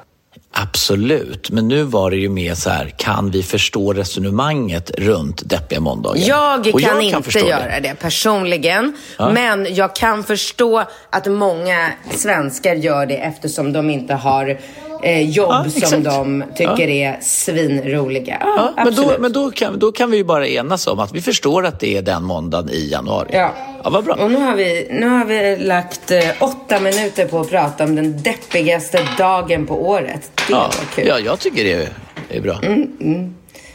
Absolut, 0.53 1.50
men 1.50 1.67
nu 1.67 1.84
var 1.84 2.12
det 2.12 2.17
ju 2.17 2.29
mer 2.29 2.55
så 2.55 2.70
här, 2.70 2.93
kan 2.98 3.31
vi 3.31 3.43
förstå 3.43 3.93
resonemanget 3.93 4.91
runt 4.98 5.50
deppiga 5.50 5.79
måndagar? 5.79 6.24
Jag 6.27 6.63
kan 6.63 6.81
jag 6.81 7.01
inte 7.01 7.24
förstå 7.24 7.48
göra 7.48 7.79
det, 7.79 7.96
personligen. 8.00 8.93
Ja. 9.17 9.31
Men 9.31 9.75
jag 9.75 9.96
kan 9.96 10.24
förstå 10.24 10.84
att 11.10 11.27
många 11.27 11.91
svenskar 12.12 12.75
gör 12.75 13.05
det 13.05 13.17
eftersom 13.17 13.74
de 13.74 13.89
inte 13.89 14.13
har 14.13 14.60
eh, 15.03 15.29
jobb 15.29 15.65
Ja, 15.75 15.88
som 15.88 16.03
de 16.03 16.43
tycker 16.55 16.89
är 16.89 17.17
svinroliga. 17.22 18.38
Ja, 18.39 18.74
Ja, 18.77 18.84
men 18.84 18.96
då, 18.96 19.13
men 19.20 19.34
då, 19.34 19.51
kan, 19.51 19.79
då 19.79 19.91
kan 19.91 20.12
vi 20.12 20.17
ju 20.17 20.24
bara 20.24 20.48
enas 20.48 20.88
om 20.88 21.00
att 21.00 21.15
vi 21.15 21.22
förstår 21.22 21.65
att 21.65 21.79
det 21.79 21.98
är 21.98 22.01
den 22.01 22.24
måndagen 22.24 22.70
i 22.70 22.89
januari. 22.91 23.29
Ja. 23.34 23.53
ja 23.84 23.89
vad 23.89 24.03
bra. 24.03 24.13
Och 24.15 24.31
nu 24.31 24.38
har 24.39 24.55
vi, 24.55 24.88
nu 24.91 25.08
har 25.08 25.25
vi 25.25 25.58
lagt 25.58 26.12
eh, 26.12 26.24
åtta 26.39 26.79
minuter 26.79 27.25
på 27.25 27.39
att 27.39 27.50
prata 27.50 27.84
om 27.84 27.96
den 27.96 28.24
deppigaste 28.24 29.08
dagen 29.17 29.67
på 29.67 29.88
året. 29.89 30.31
Det 30.36 30.43
Ja, 30.53 30.58
var 30.58 30.96
kul. 30.96 31.08
ja, 31.08 31.20
jag 31.20 31.39
tycker 31.39 31.63
det 31.63 31.74
är, 31.74 31.89
är 32.29 32.41
bra. 32.41 32.60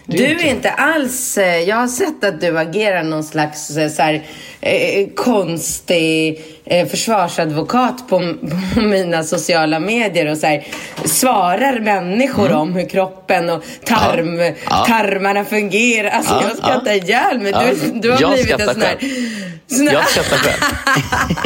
Du 0.08 0.24
är 0.24 0.44
inte 0.46 0.70
alls... 0.70 1.38
eh, 1.38 1.60
Jag 1.62 1.76
har 1.76 1.88
sett 1.88 2.24
att 2.24 2.40
du 2.40 2.58
agerar 2.58 3.02
någon 3.02 3.24
slags 3.24 3.76
eh, 3.76 3.88
så 3.90 4.02
här, 4.02 4.22
eh, 4.66 5.06
konstig 5.16 6.44
eh, 6.66 6.86
försvarsadvokat 6.88 8.08
på, 8.08 8.34
på 8.74 8.80
mina 8.80 9.22
sociala 9.22 9.78
medier 9.80 10.30
och 10.30 10.36
så 10.38 10.46
här, 10.46 10.66
svarar 11.04 11.80
människor 11.80 12.52
om 12.52 12.72
hur 12.74 12.88
kroppen 12.88 13.50
och 13.50 13.62
tarm, 13.84 14.26
Mm. 14.26 14.54
Ja. 14.70 14.84
tarmarna 14.88 15.44
fungerar. 15.44 16.10
Alltså 16.10 16.34
Ja, 16.34 16.42
jag 16.48 16.56
skrattar 16.56 16.90
ja. 16.90 16.94
ihjäl 16.94 17.38
mig. 17.40 17.52
Du, 17.52 17.90
du 18.00 18.10
har 18.10 18.20
jag 18.20 18.32
blivit 18.32 18.60
en 18.60 18.66
sån 18.74 18.82
här... 18.82 18.96
själv. 18.98 19.10
sån 19.70 19.86
här- 19.88 19.94
Jag 19.94 20.08
skrattar 20.08 20.36
själv. 20.36 20.62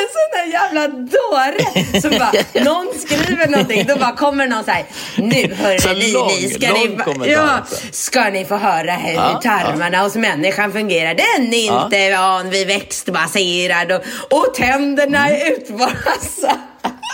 en 0.00 0.08
sån 0.16 0.30
där 0.32 0.52
jävla 0.52 0.88
dåre 0.88 2.00
som 2.00 2.10
bara, 2.10 2.32
någon 2.64 2.88
skriver 2.98 3.46
någonting, 3.48 3.84
då 3.88 3.96
bara 3.96 4.12
kommer 4.12 4.46
någon 4.46 4.64
så 4.64 4.70
här, 4.70 4.84
nu 5.16 5.54
hörru 5.54 5.94
ni, 5.98 6.12
lång- 6.12 6.26
ni 6.42 6.48
ska, 6.48 6.68
lång 6.68 6.78
ni, 6.96 6.96
kommentar 7.04 7.26
ja, 7.34 7.50
alltså. 7.50 7.76
ska 7.90 8.24
ni 8.30 8.44
få 8.44 8.56
höra 8.56 8.92
hur 8.92 9.40
tarmarna 9.42 9.98
hos 10.02 10.14
människan 10.14 10.72
fungerar. 10.72 11.14
Den 11.14 11.54
är 11.54 11.82
inte 11.84 12.16
van 12.30 12.50
vid 12.50 12.66
växtbaserad 12.66 13.92
och, 13.92 14.02
och 14.38 14.54
tänderna 14.54 15.28
är 15.28 15.52
utborrade. 15.52 16.60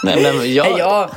Nej, 0.05 0.23
men 0.23 0.55
jag, 0.55 0.79
Ja. 0.79 1.11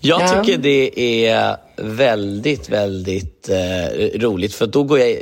jag 0.00 0.22
Ja. 0.22 0.28
tycker 0.44 0.58
det 0.58 1.26
är 1.26 1.56
väldigt, 1.76 2.68
väldigt 2.68 3.48
eh, 3.48 4.18
roligt. 4.20 4.54
För 4.54 4.66
då 4.66 4.82
går 4.82 4.98
jag, 4.98 5.16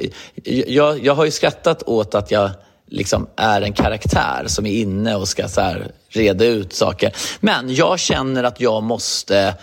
jag... 0.66 1.04
Jag 1.04 1.14
har 1.14 1.24
ju 1.24 1.30
skrattat 1.30 1.82
åt 1.82 2.14
att 2.14 2.30
jag 2.30 2.50
liksom 2.90 3.28
är 3.36 3.62
en 3.62 3.72
karaktär 3.72 4.44
som 4.46 4.66
är 4.66 4.72
inne 4.72 5.16
och 5.16 5.28
ska 5.28 5.48
så 5.48 5.60
här 5.60 5.86
reda 6.08 6.44
ut 6.44 6.72
saker. 6.72 7.12
Men 7.40 7.74
jag 7.74 7.98
känner 7.98 8.44
att 8.44 8.60
jag 8.60 8.82
måste 8.82 9.54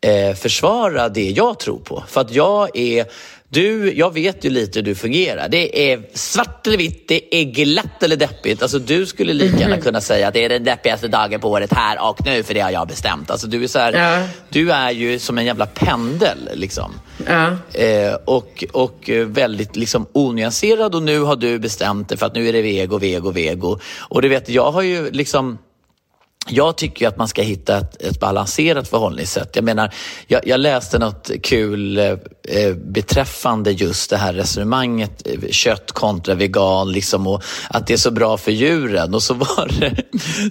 eh, 0.00 0.34
försvara 0.34 1.08
det 1.08 1.30
jag 1.30 1.58
tror 1.58 1.78
på. 1.78 2.04
För 2.08 2.20
att 2.20 2.32
jag 2.32 2.76
är 2.76 3.06
du, 3.52 3.92
jag 3.98 4.14
vet 4.14 4.44
ju 4.44 4.50
lite 4.50 4.78
hur 4.78 4.84
du 4.84 4.94
fungerar. 4.94 5.48
Det 5.48 5.92
är 5.92 6.02
svart 6.14 6.66
eller 6.66 6.78
vitt, 6.78 7.08
det 7.08 7.34
är 7.36 7.44
glatt 7.44 8.02
eller 8.02 8.16
deppigt. 8.16 8.62
Alltså, 8.62 8.78
du 8.78 9.06
skulle 9.06 9.32
lika 9.32 9.58
gärna 9.58 9.74
mhm. 9.74 9.84
kunna 9.84 10.00
säga 10.00 10.28
att 10.28 10.34
det 10.34 10.44
är 10.44 10.48
den 10.48 10.64
deppigaste 10.64 11.08
dagen 11.08 11.40
på 11.40 11.50
året 11.50 11.72
här 11.72 12.08
och 12.08 12.26
nu, 12.26 12.42
för 12.42 12.54
det 12.54 12.60
har 12.60 12.70
jag 12.70 12.88
bestämt. 12.88 13.30
Alltså, 13.30 13.46
du, 13.46 13.64
är 13.64 13.68
så 13.68 13.78
här, 13.78 13.92
ja. 13.92 14.28
du 14.48 14.72
är 14.72 14.90
ju 14.90 15.18
som 15.18 15.38
en 15.38 15.44
jävla 15.44 15.66
pendel. 15.66 16.38
Liksom. 16.54 16.92
Ja. 17.26 17.56
Eh, 17.80 18.14
och, 18.24 18.64
och 18.72 19.10
väldigt 19.26 19.76
liksom, 19.76 20.06
onyanserad 20.12 20.94
och 20.94 21.02
nu 21.02 21.20
har 21.20 21.36
du 21.36 21.58
bestämt 21.58 22.08
dig 22.08 22.18
för 22.18 22.26
att 22.26 22.34
nu 22.34 22.48
är 22.48 22.52
det 22.52 22.62
vego, 22.62 22.98
vego, 22.98 23.30
vego. 23.30 23.78
Och 23.98 24.22
du 24.22 24.28
vet, 24.28 24.48
jag 24.48 24.72
har 24.72 24.82
ju 24.82 25.10
liksom 25.10 25.58
jag 26.50 26.76
tycker 26.76 27.08
att 27.08 27.16
man 27.16 27.28
ska 27.28 27.42
hitta 27.42 27.78
ett, 27.78 28.02
ett 28.02 28.20
balanserat 28.20 28.88
förhållningssätt. 28.88 29.56
Jag 29.56 29.64
menar, 29.64 29.94
jag, 30.26 30.46
jag 30.46 30.60
läste 30.60 30.98
något 30.98 31.30
kul 31.42 31.98
eh, 31.98 32.04
eh 32.48 32.74
beträffande 32.74 33.70
just 33.70 34.10
det 34.10 34.16
här 34.16 34.32
resonemanget 34.32 35.26
eh, 35.26 35.50
kött 35.50 35.92
kontra 35.92 36.34
vegan 36.34 36.92
liksom, 36.92 37.26
och 37.26 37.42
att 37.70 37.86
det 37.86 37.92
är 37.92 37.98
så 37.98 38.10
bra 38.10 38.36
för 38.36 38.52
djuren. 38.52 39.14
Och 39.14 39.22
så, 39.22 39.34
var 39.34 39.80
det, 39.80 39.96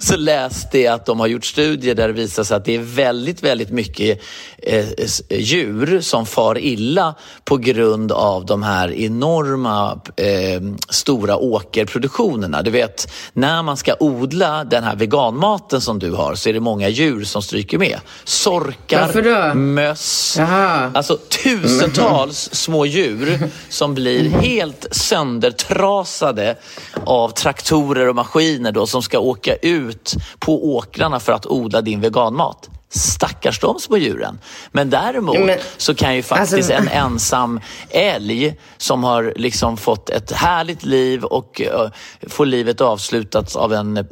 så 0.02 0.16
läste 0.16 0.78
jag 0.78 0.94
att 0.94 1.06
de 1.06 1.20
har 1.20 1.26
gjort 1.26 1.44
studier 1.44 1.94
där 1.94 2.08
det 2.08 2.14
visar 2.14 2.44
sig 2.44 2.56
att 2.56 2.64
det 2.64 2.74
är 2.74 2.78
väldigt, 2.78 3.42
väldigt 3.42 3.70
mycket 3.70 4.20
eh, 4.58 4.86
djur 5.30 6.00
som 6.00 6.26
far 6.26 6.58
illa 6.58 7.14
på 7.44 7.56
grund 7.56 8.12
av 8.12 8.46
de 8.46 8.62
här 8.62 8.92
enorma 8.92 10.00
eh, 10.16 10.60
stora 10.88 11.36
åkerproduktionerna. 11.36 12.62
Du 12.62 12.70
vet, 12.70 13.12
när 13.32 13.62
man 13.62 13.76
ska 13.76 13.94
odla 14.00 14.64
den 14.64 14.84
här 14.84 14.96
veganmaten 14.96 15.80
som 15.90 15.98
du 15.98 16.12
har 16.12 16.34
så 16.34 16.48
är 16.48 16.52
det 16.52 16.60
många 16.60 16.88
djur 16.88 17.24
som 17.24 17.42
stryker 17.42 17.78
med. 17.78 18.00
Sorkar, 18.24 19.54
möss, 19.54 20.34
Jaha. 20.38 20.90
alltså 20.94 21.16
tusentals 21.16 22.48
små 22.52 22.86
djur 22.86 23.38
som 23.68 23.94
blir 23.94 24.30
helt 24.30 24.86
söndertrasade 24.90 26.56
av 27.04 27.28
traktorer 27.28 28.08
och 28.08 28.14
maskiner 28.14 28.72
då, 28.72 28.86
som 28.86 29.02
ska 29.02 29.18
åka 29.18 29.54
ut 29.54 30.14
på 30.38 30.76
åkrarna 30.76 31.20
för 31.20 31.32
att 31.32 31.46
odla 31.46 31.80
din 31.80 32.00
veganmat 32.00 32.70
stackars 32.90 33.60
de 33.60 33.78
små 33.78 33.96
djuren. 33.96 34.38
Men 34.72 34.90
däremot 34.90 35.38
men, 35.38 35.58
så 35.76 35.94
kan 35.94 36.16
ju 36.16 36.22
faktiskt 36.22 36.54
alltså, 36.54 36.72
en 36.72 36.88
ensam 36.88 37.60
älg 37.90 38.54
som 38.76 39.04
har 39.04 39.32
liksom 39.36 39.76
fått 39.76 40.10
ett 40.10 40.32
härligt 40.32 40.84
liv 40.84 41.24
och 41.24 41.60
uh, 41.60 41.90
får 42.28 42.46
livet 42.46 42.80
avslutat 42.80 43.56
av 43.56 43.72
en 43.72 43.96
uh, 43.96 44.04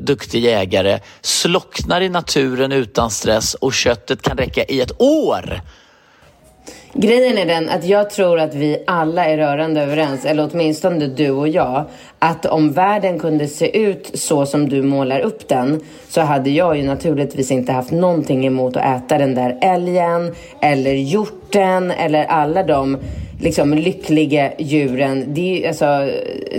duktig 0.00 0.44
jägare 0.44 1.00
slocknar 1.20 2.00
i 2.00 2.08
naturen 2.08 2.72
utan 2.72 3.10
stress 3.10 3.54
och 3.54 3.72
köttet 3.72 4.22
kan 4.22 4.36
räcka 4.36 4.64
i 4.64 4.80
ett 4.80 4.92
år. 5.00 5.60
Grejen 6.92 7.38
är 7.38 7.46
den 7.46 7.68
att 7.68 7.84
jag 7.84 8.10
tror 8.10 8.38
att 8.38 8.54
vi 8.54 8.82
alla 8.86 9.24
är 9.26 9.36
rörande 9.36 9.82
överens, 9.82 10.24
eller 10.24 10.48
åtminstone 10.52 11.06
du 11.06 11.30
och 11.30 11.48
jag, 11.48 11.84
att 12.18 12.46
om 12.46 12.72
världen 12.72 13.18
kunde 13.18 13.46
se 13.48 13.78
ut 13.78 14.10
så 14.14 14.46
som 14.46 14.68
du 14.68 14.82
målar 14.82 15.20
upp 15.20 15.48
den 15.48 15.80
så 16.08 16.20
hade 16.20 16.50
jag 16.50 16.76
ju 16.76 16.82
naturligtvis 16.82 17.50
inte 17.50 17.72
haft 17.72 17.90
någonting 17.90 18.46
emot 18.46 18.76
att 18.76 18.96
äta 18.96 19.18
den 19.18 19.34
där 19.34 19.58
älgen 19.60 20.34
eller 20.60 20.92
hjorten 20.92 21.90
eller 21.90 22.24
alla 22.24 22.62
de 22.62 22.98
liksom 23.40 23.74
lyckliga 23.74 24.52
djuren. 24.58 25.34
Det, 25.34 25.68
alltså, 25.68 25.84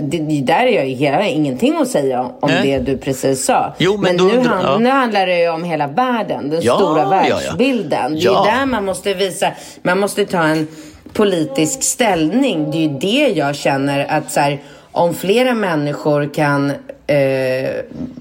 det, 0.00 0.40
där 0.40 0.66
är 0.66 0.72
jag, 0.72 0.88
jag 0.88 1.12
har 1.12 1.22
ingenting 1.22 1.76
att 1.76 1.88
säga 1.88 2.20
om 2.40 2.50
Nej. 2.50 2.62
det 2.62 2.78
du 2.78 2.98
precis 2.98 3.44
sa. 3.44 3.74
Jo, 3.78 3.92
men, 3.92 4.02
men 4.02 4.16
då, 4.16 4.24
nu, 4.24 4.48
hand, 4.48 4.66
ja. 4.66 4.78
nu 4.78 4.88
handlar 4.88 5.26
det 5.26 5.40
ju 5.40 5.48
om 5.48 5.64
hela 5.64 5.86
världen, 5.86 6.50
den 6.50 6.62
ja, 6.62 6.76
stora 6.76 7.08
världsbilden. 7.08 8.14
Det 8.14 8.26
är 8.26 8.44
där 8.44 8.66
man 8.66 8.84
måste 8.84 9.14
visa, 9.14 9.50
man 9.82 9.98
måste 9.98 10.26
ta 10.26 10.42
en 10.42 10.66
politisk 11.12 11.82
ställning. 11.82 12.70
Det 12.70 12.76
är 12.76 12.80
ju 12.80 12.98
det 12.98 13.38
jag 13.38 13.56
känner 13.56 14.06
att 14.08 14.32
så 14.32 14.40
här, 14.40 14.58
om 14.92 15.14
flera 15.14 15.54
människor 15.54 16.34
kan 16.34 16.72
eh, 17.12 17.70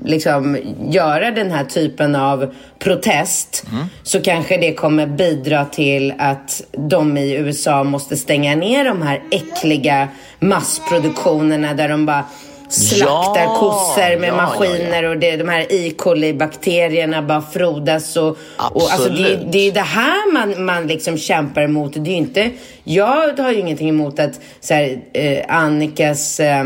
liksom 0.06 0.58
göra 0.90 1.32
den 1.32 1.52
här 1.52 1.66
typen 1.66 2.16
av 2.16 2.54
protest 2.80 3.64
mm. 3.72 3.86
så 4.04 4.22
kanske 4.22 4.58
det 4.58 4.74
kommer 4.74 5.08
bidra 5.08 5.66
till 5.66 6.14
att 6.18 6.62
de 6.72 7.18
i 7.18 7.34
USA 7.34 7.84
måste 7.84 8.18
stänga 8.18 8.56
ner 8.56 8.86
de 8.86 9.02
här 9.02 9.22
äckliga 9.32 10.08
massproduktionerna 10.40 11.74
där 11.74 11.90
de 11.90 12.06
bara 12.06 12.26
slaktar 12.72 13.42
ja, 13.42 13.56
kossor 13.60 14.20
med 14.20 14.30
ja, 14.30 14.36
maskiner 14.36 15.04
ja, 15.04 15.10
och 15.10 15.18
det, 15.18 15.36
de 15.36 15.50
här 15.50 15.66
E. 15.70 15.92
coli-bakterierna 15.98 17.22
bara 17.28 17.42
frodas. 17.42 18.18
Och, 18.18 18.38
och 18.58 18.92
alltså 18.92 19.10
det, 19.10 19.40
det 19.52 19.68
är 19.68 19.72
det 19.72 19.80
här 19.80 20.34
man, 20.34 20.66
man 20.66 20.88
liksom 20.88 21.18
kämpar 21.18 21.62
emot. 21.62 21.94
Det 21.96 22.10
är 22.10 22.16
inte, 22.16 22.50
jag 22.84 23.38
har 23.38 23.52
ju 23.52 23.60
ingenting 23.60 23.90
emot 23.90 24.20
att 24.20 24.40
så 24.60 24.74
här, 24.74 25.02
eh, 25.14 25.40
Annikas 25.48 26.40
eh, 26.40 26.64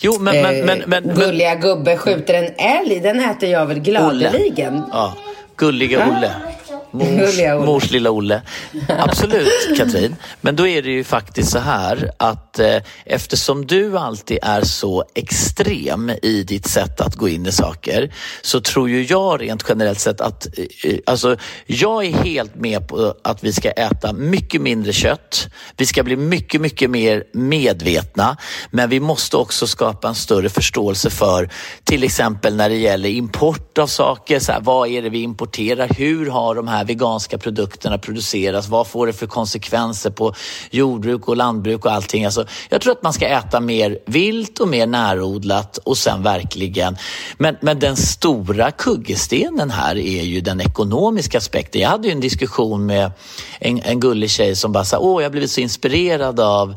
jo, 0.00 0.18
men, 0.20 0.42
men, 0.42 0.66
men, 0.66 0.82
men, 0.86 1.14
gulliga 1.14 1.54
gubbe 1.54 1.96
skjuter 1.96 2.34
en 2.34 2.52
älg. 2.58 3.00
Den 3.00 3.20
äter 3.20 3.48
jag 3.48 3.66
väl 3.66 3.80
gladeligen. 3.80 4.82
Ja, 4.92 5.14
gulliga 5.56 6.06
Olle. 6.08 6.30
Mors, 6.90 7.38
mors 7.66 7.90
lilla 7.90 8.10
Olle. 8.10 8.42
Absolut, 8.88 9.48
Katrin. 9.76 10.16
Men 10.40 10.56
då 10.56 10.66
är 10.66 10.82
det 10.82 10.90
ju 10.90 11.04
faktiskt 11.04 11.50
så 11.50 11.58
här 11.58 12.10
att 12.16 12.58
eh, 12.58 12.76
eftersom 13.04 13.66
du 13.66 13.98
alltid 13.98 14.38
är 14.42 14.62
så 14.62 15.04
extrem 15.14 16.10
i 16.22 16.42
ditt 16.42 16.66
sätt 16.66 17.00
att 17.00 17.14
gå 17.14 17.28
in 17.28 17.46
i 17.46 17.52
saker 17.52 18.14
så 18.42 18.60
tror 18.60 18.88
ju 18.88 19.04
jag 19.04 19.42
rent 19.42 19.64
generellt 19.68 20.00
sett 20.00 20.20
att 20.20 20.46
eh, 20.84 20.98
alltså, 21.06 21.36
jag 21.66 22.04
är 22.04 22.12
helt 22.12 22.54
med 22.54 22.88
på 22.88 23.14
att 23.24 23.44
vi 23.44 23.52
ska 23.52 23.70
äta 23.70 24.12
mycket 24.12 24.60
mindre 24.60 24.92
kött. 24.92 25.48
Vi 25.76 25.86
ska 25.86 26.02
bli 26.02 26.16
mycket, 26.16 26.60
mycket 26.60 26.90
mer 26.90 27.24
medvetna. 27.32 28.36
Men 28.70 28.90
vi 28.90 29.00
måste 29.00 29.36
också 29.36 29.66
skapa 29.66 30.08
en 30.08 30.14
större 30.14 30.48
förståelse 30.48 31.10
för 31.10 31.50
till 31.84 32.04
exempel 32.04 32.56
när 32.56 32.68
det 32.68 32.76
gäller 32.76 33.08
import 33.08 33.78
av 33.78 33.86
saker. 33.86 34.38
Så 34.38 34.52
här, 34.52 34.60
vad 34.60 34.88
är 34.88 35.02
det 35.02 35.10
vi 35.10 35.22
importerar? 35.22 35.88
Hur 35.88 36.30
har 36.30 36.54
de 36.54 36.68
här 36.68 36.77
här 36.78 36.84
veganska 36.84 37.38
produkterna 37.38 37.98
produceras? 37.98 38.68
Vad 38.68 38.86
får 38.86 39.06
det 39.06 39.12
för 39.12 39.26
konsekvenser 39.26 40.10
på 40.10 40.34
jordbruk 40.70 41.28
och 41.28 41.36
lantbruk 41.36 41.84
och 41.84 41.92
allting? 41.92 42.24
Alltså, 42.24 42.46
jag 42.68 42.80
tror 42.80 42.92
att 42.92 43.02
man 43.02 43.12
ska 43.12 43.26
äta 43.26 43.60
mer 43.60 43.98
vilt 44.06 44.58
och 44.58 44.68
mer 44.68 44.86
närodlat 44.86 45.78
och 45.78 45.98
sen 45.98 46.22
verkligen... 46.22 46.96
Men, 47.38 47.56
men 47.60 47.78
den 47.78 47.96
stora 47.96 48.70
kuggestenen 48.70 49.70
här 49.70 49.98
är 49.98 50.22
ju 50.22 50.40
den 50.40 50.60
ekonomiska 50.60 51.38
aspekten. 51.38 51.80
Jag 51.80 51.88
hade 51.88 52.08
ju 52.08 52.12
en 52.12 52.20
diskussion 52.20 52.86
med 52.86 53.12
en, 53.60 53.80
en 53.84 54.00
gullig 54.00 54.30
tjej 54.30 54.56
som 54.56 54.72
bara 54.72 54.84
sa, 54.84 54.98
åh, 54.98 55.22
jag 55.22 55.28
har 55.28 55.30
blivit 55.30 55.50
så 55.50 55.60
inspirerad 55.60 56.40
av 56.40 56.74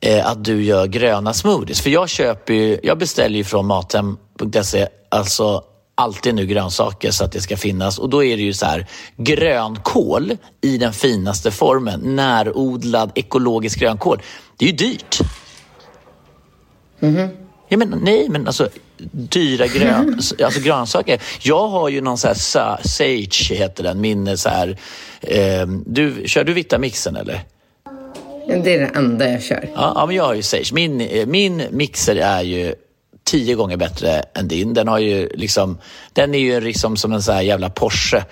eh, 0.00 0.26
att 0.26 0.44
du 0.44 0.64
gör 0.64 0.86
gröna 0.86 1.34
smoothies. 1.34 1.80
För 1.80 1.90
jag 1.90 2.08
köper 2.08 2.54
ju, 2.54 2.80
jag 2.82 2.98
beställer 2.98 3.36
ju 3.36 3.44
från 3.44 3.66
Mathem.se, 3.66 4.88
alltså 5.08 5.64
alltid 5.94 6.34
nu 6.34 6.46
grönsaker 6.46 7.10
så 7.10 7.24
att 7.24 7.32
det 7.32 7.40
ska 7.40 7.56
finnas. 7.56 7.98
Och 7.98 8.08
då 8.08 8.24
är 8.24 8.36
det 8.36 8.42
ju 8.42 8.52
så 8.52 8.66
här, 8.66 8.86
grönkål 9.16 10.36
i 10.60 10.78
den 10.78 10.92
finaste 10.92 11.50
formen, 11.50 12.00
närodlad 12.16 13.12
ekologisk 13.14 13.78
grönkål. 13.78 14.22
Det 14.56 14.64
är 14.64 14.70
ju 14.70 14.76
dyrt. 14.76 15.18
Mm 17.00 17.16
-hmm. 17.16 17.28
Jag 17.68 17.78
menar, 17.78 17.98
nej, 18.02 18.28
men 18.28 18.46
alltså 18.46 18.68
dyra 19.12 19.66
grön, 19.66 20.20
alltså 20.44 20.60
grönsaker. 20.60 21.22
Jag 21.42 21.68
har 21.68 21.88
ju 21.88 22.00
någon 22.00 22.18
så 22.18 22.28
här 22.28 22.82
Sage, 22.82 23.54
heter 23.54 23.82
den, 23.82 24.00
min 24.00 24.38
så 24.38 24.48
här... 24.48 24.78
Eh, 25.20 25.66
du, 25.86 26.22
kör 26.26 26.44
du 26.44 26.52
Vitamixen 26.52 27.16
eller? 27.16 27.44
Det 28.46 28.74
är 28.74 28.80
det 28.80 28.90
enda 28.94 29.30
jag 29.30 29.42
kör. 29.42 29.70
Ja, 29.74 29.92
ja 29.96 30.06
men 30.06 30.16
jag 30.16 30.24
har 30.24 30.34
ju 30.34 30.42
Sage. 30.42 30.70
Min, 30.72 31.00
eh, 31.00 31.26
min 31.26 31.62
mixer 31.70 32.16
är 32.16 32.42
ju 32.42 32.74
tio 33.24 33.54
gånger 33.54 33.76
bättre 33.76 34.22
än 34.34 34.48
din. 34.48 34.74
Den, 34.74 34.88
har 34.88 34.98
ju 34.98 35.28
liksom, 35.34 35.78
den 36.12 36.34
är 36.34 36.38
ju 36.38 36.60
liksom 36.60 36.96
som 36.96 37.12
en 37.12 37.22
sån 37.22 37.34
här 37.34 37.42
jävla 37.42 37.70
Porsche. 37.70 38.24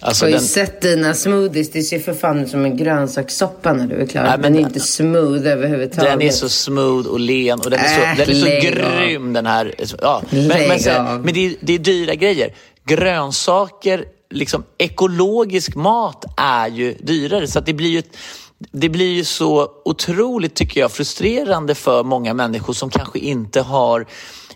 Alltså 0.00 0.24
jag 0.24 0.32
har 0.32 0.38
den... 0.38 0.42
ju 0.42 0.48
sett 0.48 0.80
dina 0.80 1.14
smoothies. 1.14 1.70
Det 1.70 1.82
ser 1.82 1.98
för 1.98 2.14
fan 2.14 2.38
ut 2.38 2.50
som 2.50 2.64
en 2.64 2.76
grönsakssoppa 2.76 3.72
när 3.72 3.86
du 3.86 4.02
är 4.02 4.06
klar. 4.06 4.22
Nej, 4.22 4.32
men, 4.32 4.42
den 4.42 4.56
är 4.56 4.60
inte 4.60 4.80
smooth 4.80 5.46
överhuvudtaget. 5.46 6.10
Den 6.10 6.22
är 6.22 6.30
så 6.30 6.48
smooth 6.48 7.08
och 7.08 7.20
len 7.20 7.60
och 7.60 7.70
den 7.70 7.80
är 7.80 7.88
så, 7.88 8.00
äh, 8.00 8.16
den 8.16 8.30
är 8.30 8.60
så 8.62 8.70
grym 8.70 9.32
den 9.32 9.46
här. 9.46 9.74
Ja. 10.02 10.22
Men, 10.30 10.48
men, 10.48 10.80
sen, 10.80 11.22
men 11.22 11.34
det, 11.34 11.46
är, 11.46 11.54
det 11.60 11.72
är 11.72 11.78
dyra 11.78 12.14
grejer. 12.14 12.54
Grönsaker, 12.84 14.04
liksom 14.30 14.64
ekologisk 14.78 15.74
mat 15.74 16.24
är 16.36 16.68
ju 16.68 16.94
dyrare. 17.00 17.46
Så 17.46 17.58
att 17.58 17.66
det 17.66 17.74
blir 17.74 17.90
ju 17.90 17.98
ett, 17.98 18.16
det 18.58 18.88
blir 18.88 19.12
ju 19.12 19.24
så 19.24 19.68
otroligt, 19.84 20.54
tycker 20.54 20.80
jag, 20.80 20.92
frustrerande 20.92 21.74
för 21.74 22.04
många 22.04 22.34
människor 22.34 22.72
som 22.72 22.90
kanske 22.90 23.18
inte 23.18 23.60
har 23.60 24.06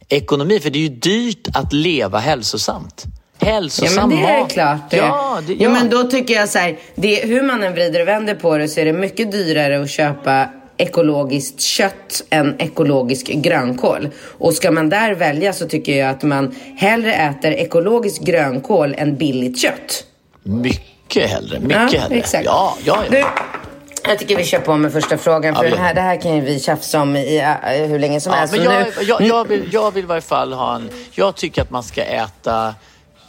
ekonomi. 0.09 0.61
För 0.61 0.71
det 0.71 0.79
är 0.79 0.89
ju 0.89 0.89
dyrt 0.89 1.49
att 1.55 1.73
leva 1.73 2.19
hälsosamt. 2.19 3.05
hälsosam 3.39 3.95
Ja 3.97 4.07
men 4.07 4.27
det 4.27 4.33
är 4.33 4.49
klart 4.49 4.91
det. 4.91 4.97
Ja, 4.97 5.41
det, 5.47 5.55
ja. 5.55 5.71
men 5.71 5.91
då 5.91 6.03
tycker 6.03 6.35
jag 6.35 6.49
så 6.49 6.59
här, 6.59 6.79
det, 6.95 7.27
hur 7.27 7.43
man 7.43 7.63
än 7.63 7.73
vrider 7.73 8.01
och 8.01 8.09
vänder 8.09 8.35
på 8.35 8.57
det 8.57 8.69
så 8.69 8.81
är 8.81 8.85
det 8.85 8.93
mycket 8.93 9.33
dyrare 9.33 9.83
att 9.83 9.91
köpa 9.91 10.49
ekologiskt 10.77 11.61
kött 11.61 12.23
än 12.31 12.61
ekologisk 12.61 13.27
grönkål. 13.27 14.09
Och 14.39 14.55
ska 14.55 14.71
man 14.71 14.89
där 14.89 15.15
välja 15.15 15.53
så 15.53 15.69
tycker 15.69 15.99
jag 15.99 16.11
att 16.11 16.23
man 16.23 16.55
hellre 16.77 17.15
äter 17.15 17.53
ekologisk 17.53 18.23
grönkål 18.23 18.95
än 18.99 19.17
billigt 19.17 19.59
kött. 19.59 20.05
Mycket 20.43 21.31
hellre. 21.31 21.61
Mycket 21.61 21.93
ja, 21.93 22.01
hellre. 22.01 22.17
Exakt. 22.17 22.45
Ja, 22.45 22.77
ja, 22.85 23.05
ja. 23.05 23.11
Du, 23.11 23.25
jag 24.09 24.19
tycker 24.19 24.37
vi 24.37 24.45
kör 24.45 24.59
på 24.61 24.77
med 24.77 24.93
första 24.93 25.19
frågan. 25.19 25.55
För 25.55 25.65
Ja, 25.65 25.71
den 25.71 25.79
här, 25.79 25.95
det 25.95 26.01
här 26.01 26.21
kan 26.21 26.35
ju 26.35 26.41
vi 26.41 26.61
tjafsa 26.61 27.01
om 27.03 27.17
i, 27.17 27.41
uh, 27.41 27.87
hur 27.87 27.99
länge 27.99 28.21
som 28.21 28.33
Ja, 28.33 28.39
helst. 28.39 28.55
men 28.57 28.65
jag, 28.65 28.73
nu, 28.87 28.93
jag, 29.03 29.23
jag, 29.23 29.49
vill, 29.49 29.69
jag 29.73 29.91
vill 29.95 30.05
i 30.05 30.07
varje 30.07 30.21
fall 30.23 30.53
ha 30.53 30.75
en... 30.75 30.91
Jag 31.13 31.37
tycker 31.37 31.63
att 31.63 31.71
man 31.71 31.83
ska 31.83 32.03
äta 32.03 32.75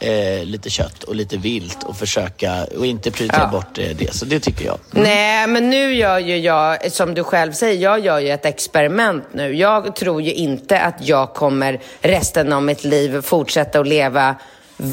eh, 0.00 0.44
lite 0.44 0.70
kött 0.70 1.02
och 1.02 1.14
lite 1.14 1.36
vilt 1.36 1.82
och 1.82 1.96
försöka 1.96 2.64
och 2.78 2.86
inte 2.86 3.10
prioritera 3.10 3.40
Ja. 3.42 3.48
bort 3.58 3.78
eh, 3.78 3.84
det. 3.96 4.14
Så 4.14 4.24
det 4.24 4.40
tycker 4.40 4.64
jag. 4.64 4.78
Nej, 4.90 5.46
men 5.46 5.70
nu 5.70 5.94
gör 5.94 6.18
ju 6.18 6.38
jag, 6.38 6.92
som 6.92 7.14
du 7.14 7.24
själv 7.24 7.52
säger, 7.52 7.82
jag 7.82 8.00
gör 8.00 8.18
ju 8.18 8.30
ett 8.30 8.46
experiment 8.46 9.24
nu. 9.32 9.54
Jag 9.54 9.96
tror 9.96 10.22
ju 10.22 10.32
inte 10.32 10.80
att 10.80 10.94
jag 11.00 11.34
kommer 11.34 11.80
resten 12.00 12.52
av 12.52 12.62
mitt 12.62 12.84
liv 12.84 13.20
fortsätta 13.22 13.80
att 13.80 13.88
leva 13.88 14.34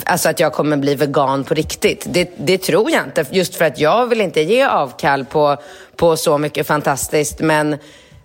Alltså 0.05 0.29
att 0.29 0.39
jag 0.39 0.53
kommer 0.53 0.77
bli 0.77 0.95
vegan 0.95 1.43
på 1.43 1.53
riktigt. 1.53 2.05
Det, 2.09 2.31
det 2.37 2.57
tror 2.57 2.91
jag 2.91 3.03
inte. 3.03 3.25
Just 3.31 3.55
för 3.55 3.65
att 3.65 3.79
jag 3.79 4.07
vill 4.07 4.21
inte 4.21 4.41
ge 4.41 4.63
avkall 4.63 5.25
på, 5.25 5.57
på 5.95 6.17
så 6.17 6.37
mycket 6.37 6.67
fantastiskt. 6.67 7.39
Men, 7.39 7.77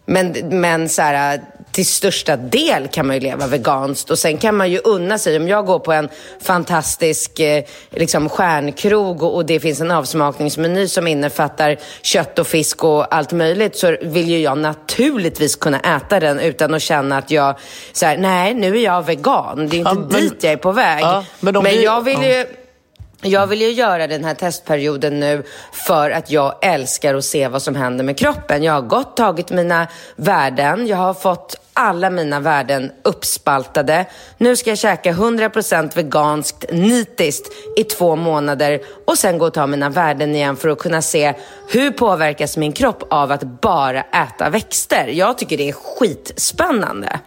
men, 0.06 0.34
men 0.60 0.88
så 0.88 1.02
här, 1.02 1.40
till 1.72 1.86
största 1.86 2.36
del 2.36 2.88
kan 2.88 3.06
man 3.06 3.16
ju 3.16 3.20
leva 3.20 3.46
veganskt. 3.46 4.10
Och 4.10 4.18
sen 4.18 4.36
kan 4.38 4.56
man 4.56 4.70
ju 4.70 4.78
unna 4.78 5.18
sig. 5.18 5.36
Om 5.36 5.48
jag 5.48 5.66
går 5.66 5.78
på 5.78 5.92
en 5.92 6.08
fantastisk 6.42 7.40
eh, 7.40 7.64
liksom 7.90 8.28
stjärnkrog 8.28 9.22
och, 9.22 9.34
och 9.34 9.46
det 9.46 9.60
finns 9.60 9.80
en 9.80 9.90
avsmakningsmeny 9.90 10.88
som 10.88 11.06
innefattar 11.06 11.76
kött 12.02 12.38
och 12.38 12.46
fisk 12.46 12.84
och 12.84 13.14
allt 13.14 13.32
möjligt 13.32 13.76
så 13.76 13.96
vill 14.02 14.28
ju 14.30 14.38
jag 14.38 14.58
naturligtvis 14.58 15.56
kunna 15.56 15.80
äta 15.80 16.20
den 16.20 16.40
utan 16.40 16.74
att 16.74 16.82
känna 16.82 17.18
att 17.18 17.30
jag, 17.30 17.54
så 17.92 18.06
här, 18.06 18.16
nej 18.16 18.54
nu 18.54 18.78
är 18.78 18.84
jag 18.84 19.02
vegan. 19.06 19.68
Det 19.68 19.76
är 19.76 19.78
inte 19.78 19.90
Ja, 19.90 19.94
men- 19.94 20.08
dit 20.08 20.42
jag 20.44 20.52
är 20.52 20.56
på 20.56 20.72
väg. 20.72 21.02
Ja, 21.02 21.24
men 21.40 21.54
men 21.54 21.64
vi- 21.64 21.84
jag 21.84 22.00
vill 22.04 22.22
ja. 22.22 22.44
Jag 23.30 23.46
vill 23.46 23.60
ju 23.60 23.70
göra 23.70 24.06
den 24.06 24.24
här 24.24 24.34
testperioden 24.34 25.20
nu 25.20 25.42
för 25.72 26.10
att 26.10 26.30
jag 26.30 26.54
älskar 26.62 27.14
att 27.14 27.24
se 27.24 27.48
vad 27.48 27.62
som 27.62 27.74
händer 27.74 28.04
med 28.04 28.18
kroppen. 28.18 28.62
Jag 28.62 28.72
har 28.72 28.82
gått 28.82 29.16
tagit 29.16 29.50
mina 29.50 29.86
värden, 30.16 30.86
jag 30.86 30.96
har 30.96 31.14
fått 31.14 31.56
alla 31.72 32.10
mina 32.10 32.40
värden 32.40 32.92
uppspaltade. 33.02 34.06
Nu 34.38 34.56
ska 34.56 34.70
jag 34.70 34.78
käka 34.78 35.12
100% 35.12 35.96
veganskt 35.96 36.64
nitiskt 36.72 37.52
i 37.76 37.84
två 37.84 38.16
månader 38.16 38.80
och 39.06 39.18
sen 39.18 39.38
gå 39.38 39.46
och 39.46 39.54
ta 39.54 39.66
mina 39.66 39.90
värden 39.90 40.34
igen 40.34 40.56
för 40.56 40.68
att 40.68 40.78
kunna 40.78 41.02
se 41.02 41.34
hur 41.68 41.90
påverkas 41.90 42.56
min 42.56 42.72
kropp 42.72 43.02
av 43.10 43.32
att 43.32 43.42
bara 43.42 44.02
äta 44.02 44.50
växter. 44.50 45.06
Jag 45.06 45.38
tycker 45.38 45.56
det 45.56 45.68
är 45.68 45.72
skitspännande. 45.72 47.20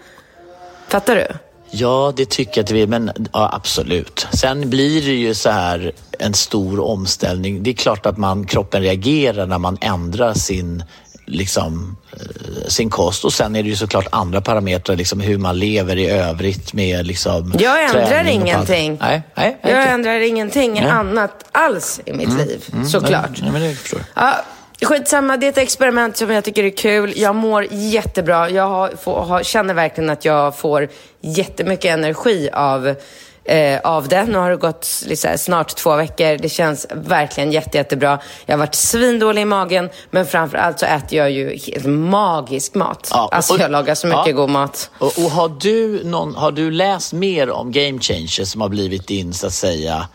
Fattar 0.88 1.16
du? 1.16 1.49
Ja, 1.72 2.14
det 2.16 2.30
tycker 2.30 2.52
jag 2.56 2.64
att 2.64 2.72
vi 2.72 2.88
men 2.88 3.12
ja, 3.34 3.50
absolut. 3.54 4.28
Sen 4.34 4.70
blir 4.70 5.02
det 5.02 5.14
ju 5.14 5.34
så 5.34 5.50
här 5.50 5.92
en 6.20 6.34
stor 6.34 6.80
omställning. 6.80 7.64
Det 7.64 7.70
är 7.70 7.74
klart 7.74 8.06
att 8.06 8.18
man, 8.18 8.46
kroppen 8.46 8.82
reagerar 8.82 9.46
när 9.46 9.58
man 9.58 9.78
ändrar 9.82 10.34
sin 10.34 10.84
liksom, 11.26 11.98
eh, 12.12 12.68
sin 12.68 12.90
kost 12.90 13.26
och 13.26 13.34
sen 13.34 13.56
är 13.56 13.64
det 13.64 13.70
ju 13.70 13.76
såklart 13.76 14.08
andra 14.12 14.42
parametrar, 14.42 14.96
liksom 14.96 15.20
hur 15.20 15.38
man 15.38 15.60
lever 15.60 15.98
i 15.98 16.10
övrigt 16.10 16.74
med 16.74 17.08
liksom 17.08 17.54
Jag 17.60 17.84
ändrar 17.84 18.28
ingenting. 18.28 18.98
Nej, 19.02 19.22
nej, 19.36 19.58
Jag 19.62 19.88
ändrar 19.88 20.20
ingenting 20.20 20.74
Nej. 20.74 20.90
annat 20.90 21.46
alls 21.52 22.02
i 22.06 22.14
mitt 22.14 22.38
liv, 22.38 22.66
såklart. 22.86 23.42
Nej, 23.42 23.52
men 23.52 23.62
det 23.62 23.76
förstår 23.76 24.00
jag. 24.16 24.24
Ja, 24.24 24.36
skitsamma, 24.82 25.38
det 25.38 25.46
är 25.46 25.50
ett 25.50 25.58
experiment 25.58 26.18
som 26.18 26.30
jag 26.32 26.44
tycker 26.44 26.64
är 26.64 26.70
kul. 26.70 27.14
Jag 27.16 27.36
mår 27.36 27.68
jättebra. 27.72 28.50
Jag 28.50 28.68
har, 28.68 28.90
får, 28.90 29.22
har, 29.22 29.44
känner 29.44 29.74
verkligen 29.74 30.10
att 30.10 30.26
jag 30.26 30.58
får 30.58 30.90
jättemycket 31.22 31.86
energi 31.86 32.50
av, 32.54 32.96
eh, 33.44 33.80
av 33.84 34.08
det. 34.08 34.26
Nu 34.26 34.38
har 34.38 34.50
det 34.50 34.58
gått 34.58 34.88
liksom, 35.06 35.38
snart 35.38 35.76
två 35.76 35.96
veckor. 35.96 36.38
Det 36.38 36.50
känns 36.50 36.88
verkligen 36.92 37.52
jätte, 37.52 37.78
jättebra. 37.78 38.20
Jag 38.46 38.54
har 38.54 38.60
varit 38.60 38.76
svindålig 38.76 39.42
i 39.42 39.46
magen, 39.46 39.90
men 40.12 40.26
framför 40.26 40.58
allt 40.58 40.80
så 40.80 40.86
äter 40.86 41.18
jag 41.18 41.32
ju 41.32 41.58
helt 41.58 41.86
magisk 41.86 42.76
mat. 42.76 43.10
Ja, 43.12 43.30
alltså 43.32 43.54
och- 43.54 43.60
jag 43.60 43.72
lagar 43.72 43.96
så 43.96 44.08
mycket 44.08 44.28
ja. 44.28 44.34
god 44.34 44.50
mat. 44.50 44.90
Och, 44.98 45.18
och 45.18 45.32
har, 45.32 45.50
du 45.60 46.04
någon, 46.04 46.36
har 46.36 46.52
du 46.52 46.72
läst 46.72 47.14
mer 47.14 47.50
om 47.50 47.72
Game 47.72 48.00
Changers 48.00 48.48
som 48.48 48.62
har 48.62 48.70
blivit 48.70 49.08
din, 49.08 49.34
så 49.34 49.48
att 49.48 49.54
säga, 49.54 50.08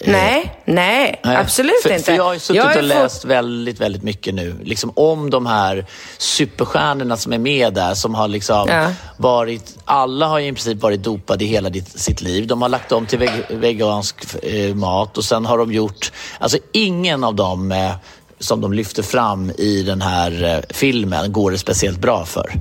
Nej, 0.00 0.52
nej, 0.64 1.20
Nej, 1.24 1.36
absolut 1.36 1.82
för, 1.82 1.90
inte. 1.92 2.04
För 2.04 2.12
jag 2.12 2.24
har 2.24 2.34
ju 2.34 2.38
suttit 2.40 2.62
har 2.62 2.68
och 2.68 2.74
fått- 2.74 2.84
läst 2.84 3.24
väldigt, 3.24 3.80
väldigt 3.80 4.02
mycket 4.02 4.34
nu. 4.34 4.56
Liksom 4.64 4.92
om 4.96 5.30
de 5.30 5.46
här 5.46 5.86
superstjärnorna 6.18 7.16
som 7.16 7.32
är 7.32 7.38
med 7.38 7.74
där. 7.74 7.94
Som 7.94 8.14
har 8.14 8.28
liksom 8.28 8.68
Ja. 8.68 8.92
varit, 9.16 9.78
alla 9.84 10.26
har 10.26 10.38
ju 10.38 10.46
i 10.48 10.52
princip 10.52 10.82
varit 10.82 11.02
dopade 11.02 11.44
i 11.44 11.46
hela 11.46 11.70
ditt, 11.70 12.00
sitt 12.00 12.20
liv. 12.20 12.46
De 12.46 12.62
har 12.62 12.68
lagt 12.68 12.92
om 12.92 13.06
till 13.06 13.18
veg, 13.18 13.30
vegansk 13.50 14.16
eh, 14.44 14.74
mat 14.74 15.18
och 15.18 15.24
sen 15.24 15.46
har 15.46 15.58
de 15.58 15.72
gjort, 15.72 16.12
alltså 16.38 16.58
ingen 16.72 17.24
av 17.24 17.34
dem 17.34 17.72
eh, 17.72 17.92
som 18.38 18.60
de 18.60 18.72
lyfter 18.72 19.02
fram 19.02 19.50
i 19.58 19.82
den 19.82 20.02
här 20.02 20.44
eh, 20.44 20.58
filmen 20.70 21.32
går 21.32 21.50
det 21.50 21.58
speciellt 21.58 21.98
bra 21.98 22.24
för. 22.24 22.52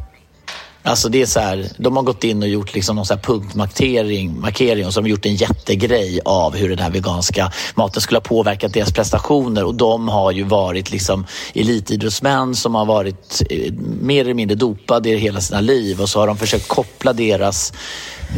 Alltså 0.84 1.10
det 1.10 1.22
är 1.22 1.26
så 1.26 1.40
här, 1.40 1.66
de 1.78 1.96
har 1.96 2.04
gått 2.04 2.24
in 2.24 2.42
och 2.44 2.48
gjort 2.50 2.74
liksom 2.74 2.96
någon 2.96 3.06
så 3.06 3.14
här 3.14 3.22
punktmarkering 3.22 4.40
markering 4.40 4.86
och 4.88 4.94
så 4.94 5.00
har 5.00 5.04
de 5.04 5.10
gjort 5.10 5.26
en 5.26 5.36
jättegrej 5.36 6.20
av 6.26 6.56
hur 6.56 6.70
den 6.70 6.80
här 6.80 6.90
veganska 6.90 7.52
maten 7.76 8.02
skulle 8.02 8.18
ha 8.18 8.22
påverkat 8.22 8.74
deras 8.74 8.92
prestationer. 8.94 9.64
Och 9.64 9.76
de 9.76 10.08
har 10.10 10.32
ju 10.32 10.44
varit 10.44 10.92
liksom 10.92 11.26
elitidrottsmän 11.56 12.56
som 12.56 12.76
har 12.76 12.86
varit 12.86 13.42
eh, 13.50 13.74
mer 14.02 14.22
eller 14.22 14.34
mindre 14.34 14.56
dopade 14.56 15.10
i 15.10 15.18
hela 15.18 15.42
sina 15.42 15.62
liv. 15.62 16.02
Och 16.02 16.10
så 16.10 16.20
har 16.20 16.28
de 16.28 16.38
försökt 16.38 16.68
koppla 16.68 17.14
deras 17.14 17.74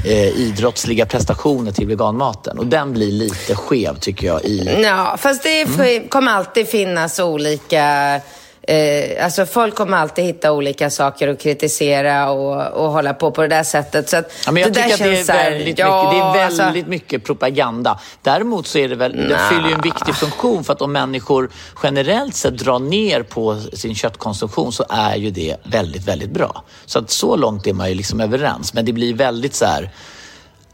eh, 0.05 0.27
idrottsliga 0.27 1.05
prestationer 1.05 1.71
till 1.71 1.87
veganmaten. 1.87 2.59
Och 2.59 2.67
den 2.67 2.93
blir 2.93 3.11
lite 3.11 3.55
skev 3.55 3.97
tycker 3.99 4.27
jag 4.27 4.45
i 4.45 4.81
Ja, 4.83 5.15
fast 5.19 5.43
det 5.43 5.61
Mm. 5.63 6.07
kommer 6.07 6.31
alltid 6.31 6.67
finnas 6.67 7.19
olika... 7.19 8.19
Eh, 8.67 9.25
alltså 9.25 9.45
folk 9.45 9.75
kommer 9.75 9.97
alltid 9.97 10.25
hitta 10.25 10.51
olika 10.51 10.89
saker 10.89 11.27
att 11.27 11.39
kritisera 11.41 12.31
och, 12.31 12.85
och 12.85 12.91
hålla 12.91 13.13
på 13.13 13.31
på 13.31 13.41
det 13.41 13.47
där 13.47 13.63
sättet. 13.63 14.09
Så 14.09 14.17
att 14.17 14.31
Ja, 14.45 14.51
men 14.51 14.63
jag 14.63 14.73
det 14.73 14.79
där 14.81 14.89
tycker 14.89 14.93
att 14.93 14.99
det 14.99 15.11
är, 15.11 15.15
känns 15.15 15.27
så 15.27 15.33
här- 15.33 15.51
väldigt, 15.51 15.79
ja, 15.79 16.11
mycket, 16.13 16.33
det 16.33 16.39
är 16.39 16.45
alltså- 16.45 16.61
väldigt 16.63 16.87
mycket 16.87 17.23
propaganda. 17.23 17.99
Däremot 18.21 18.67
så 18.67 18.77
är 18.77 18.89
det 18.89 18.95
väl, 18.95 19.11
det 19.11 19.39
fyller 19.49 19.67
ju 19.67 19.73
en 19.75 19.81
viktig 19.81 20.15
funktion 20.15 20.63
för 20.63 20.73
att 20.73 20.81
om 20.81 20.91
människor 20.91 21.49
generellt 21.83 22.35
sett 22.35 22.57
drar 22.57 22.79
ner 22.79 23.23
på 23.23 23.59
sin 23.73 23.95
köttkonsumtion 23.95 24.71
så 24.73 24.85
är 24.89 25.15
ju 25.15 25.29
det 25.31 25.55
väldigt, 25.63 26.07
väldigt 26.07 26.31
bra. 26.31 26.63
Så 26.85 26.99
att 26.99 27.09
så 27.09 27.35
långt 27.35 27.67
är 27.67 27.73
man 27.73 27.89
ju 27.89 27.95
liksom 27.95 28.19
överens. 28.21 28.73
Men 28.73 28.85
det 28.85 28.93
blir 28.93 29.13
väldigt 29.13 29.55
så 29.55 29.65
här, 29.65 29.89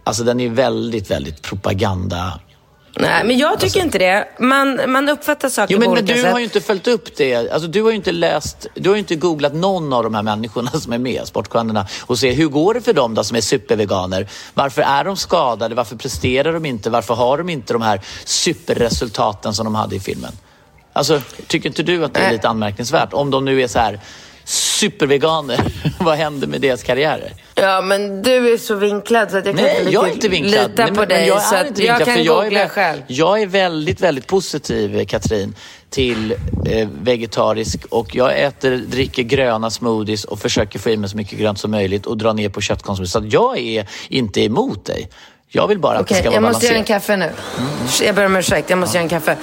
alltså 0.03 0.23
den 0.23 0.39
är 0.39 0.49
väldigt, 0.49 1.11
väldigt 1.11 1.41
propaganda. 1.41 2.39
Nej, 2.95 3.23
men 3.23 3.37
jag 3.37 3.59
tycker 3.59 3.79
inte 3.79 3.97
det. 3.97 4.27
Man, 4.39 4.91
man 4.91 5.09
uppfattar 5.09 5.49
saker 5.49 5.73
Jo, 5.73 5.79
men, 5.79 5.85
på 5.87 5.93
men 5.93 6.03
olika 6.03 6.15
du 6.15 6.21
sätt. 6.21 6.31
har 6.31 6.39
ju 6.39 6.43
inte 6.45 6.61
följt 6.61 6.87
upp 6.87 7.17
det. 7.17 7.35
Alltså, 7.35 7.67
du 7.67 7.81
har 7.81 7.89
ju 7.89 7.95
inte 7.95 8.11
läst, 8.11 8.67
du 8.75 8.89
har 8.89 8.95
ju 8.95 8.99
inte 8.99 9.15
googlat 9.15 9.53
någon 9.53 9.93
av 9.93 10.03
de 10.03 10.15
här 10.15 10.23
människorna 10.23 10.71
som 10.73 10.93
är 10.93 10.97
med, 10.97 11.27
sportstjärnorna, 11.27 11.87
och 12.05 12.19
se 12.19 12.31
hur 12.31 12.47
går 12.47 12.73
det 12.73 12.81
för 12.81 12.93
dem 12.93 13.13
då 13.15 13.23
som 13.23 13.37
är 13.37 13.41
superveganer? 13.41 14.27
Varför 14.53 14.81
är 14.81 15.03
de 15.03 15.17
skadade? 15.17 15.75
Varför 15.75 15.95
presterar 15.95 16.53
de 16.53 16.65
inte? 16.65 16.89
Varför 16.89 17.13
har 17.13 17.37
de 17.37 17.49
inte 17.49 17.73
de 17.73 17.81
här 17.81 18.01
superresultaten 18.25 19.53
som 19.53 19.65
de 19.65 19.75
hade 19.75 19.95
i 19.95 19.99
filmen? 19.99 20.31
Alltså, 20.93 21.21
tycker 21.47 21.69
inte 21.69 21.83
du 21.83 22.05
att 22.05 22.13
det 22.13 22.19
är 22.19 22.31
lite 22.31 22.49
anmärkningsvärt? 22.49 23.13
Om 23.13 23.31
de 23.31 23.45
nu 23.45 23.61
är 23.61 23.67
så 23.67 23.79
här 23.79 23.99
superveganer, 24.49 25.59
vad 25.99 26.17
händer 26.17 26.47
med 26.47 26.61
deras 26.61 26.83
karriärer? 26.83 27.33
Ja, 27.55 27.81
men 27.81 28.21
du 28.21 28.53
är 28.53 28.57
så 28.57 28.75
vinklad 28.75 29.31
så 29.31 29.37
att 29.37 29.45
jag 29.45 29.55
kan 29.55 29.65
Nej, 29.65 29.79
inte 29.79 29.91
jag 29.93 30.07
är 30.09 30.13
inte 30.13 30.27
vinklad. 30.29 30.69
lita 30.69 30.83
Nej, 30.85 30.93
på 30.93 30.99
men, 30.99 31.09
dig. 31.09 31.17
men 31.19 31.27
jag 31.27 31.41
så 31.41 31.55
är 31.55 31.61
att 31.61 31.67
inte 31.67 31.83
jag 31.83 31.97
vinklad, 31.97 32.07
kan 32.07 32.15
för 32.17 32.23
jag 32.25 32.39
är, 32.39 32.43
googla 32.43 32.59
vä- 32.65 32.69
själv. 32.69 33.01
jag 33.07 33.41
är 33.41 33.47
väldigt, 33.47 34.01
väldigt 34.01 34.27
positiv, 34.27 35.05
Katrin, 35.05 35.55
till 35.89 36.31
eh, 36.65 36.87
vegetarisk 37.01 37.85
och 37.89 38.15
jag 38.15 38.39
äter, 38.39 38.77
dricker 38.77 39.23
gröna 39.23 39.69
smoothies 39.69 40.23
och 40.25 40.39
försöker 40.39 40.79
få 40.79 40.89
i 40.89 40.97
mig 40.97 41.09
så 41.09 41.17
mycket 41.17 41.39
grönt 41.39 41.59
som 41.59 41.71
möjligt 41.71 42.05
och 42.05 42.17
dra 42.17 42.33
ner 42.33 42.49
på 42.49 42.61
köttkonsumtion. 42.61 43.07
Så 43.07 43.19
att 43.19 43.33
jag 43.33 43.57
är 43.59 43.87
inte 44.09 44.41
emot 44.41 44.85
dig. 44.85 45.09
Jag 45.47 45.67
vill 45.67 45.79
bara 45.79 45.95
att 45.97 46.01
Okej, 46.01 46.15
det 46.15 46.19
ska 46.21 46.29
vara 46.29 46.35
jag 46.35 46.43
måste 46.53 46.65
göra 46.65 46.75
en 46.77 46.83
balanserat. 46.83 47.01
kaffe 47.07 47.17
nu. 47.99 48.05
Jag 48.05 48.15
ber 48.15 48.25
om 48.25 48.35
ursäkt, 48.35 48.69
jag 48.69 48.79
måste 48.79 48.97
göra 48.97 49.03
en 49.03 49.09
kaffe. 49.09 49.37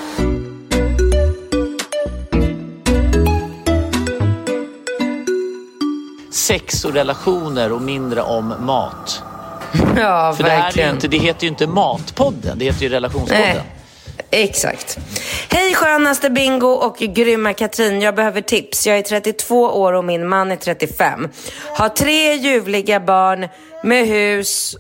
Sex 6.37 6.85
och 6.85 6.93
relationer 6.95 7.73
och 7.73 7.83
mindre 7.83 8.23
om 8.23 8.55
mat. 8.61 9.23
Ja, 9.97 10.35
För 10.37 10.45
det 10.45 10.51
här 10.51 10.59
är 10.59 10.63
verkligen. 10.63 10.95
inte, 10.95 11.09
det 11.09 11.19
heter 11.19 11.43
ju 11.43 11.49
inte 11.49 11.67
Matpodden, 11.67 12.59
det 12.59 12.65
heter 12.65 12.83
ju 12.83 12.89
Relationspodden. 12.89 13.43
Nej, 13.43 13.63
exakt. 14.31 14.99
Hej 15.51 15.75
skönaste 15.75 16.31
Bingo 16.31 16.67
och 16.67 16.97
grymma 16.99 17.53
Katrin. 17.53 18.01
Jag 18.01 18.15
behöver 18.15 18.41
tips. 18.41 18.87
Jag 18.87 18.99
är 18.99 19.03
32 19.03 19.63
år 19.63 19.93
och 19.93 20.05
min 20.05 20.29
man 20.29 20.51
är 20.53 20.57
35. 20.57 21.29
Har 21.75 21.89
tre 21.89 22.35
ljuvliga 22.35 23.01
barn 23.01 23.49
med 23.85 24.07
hus... 24.07 24.77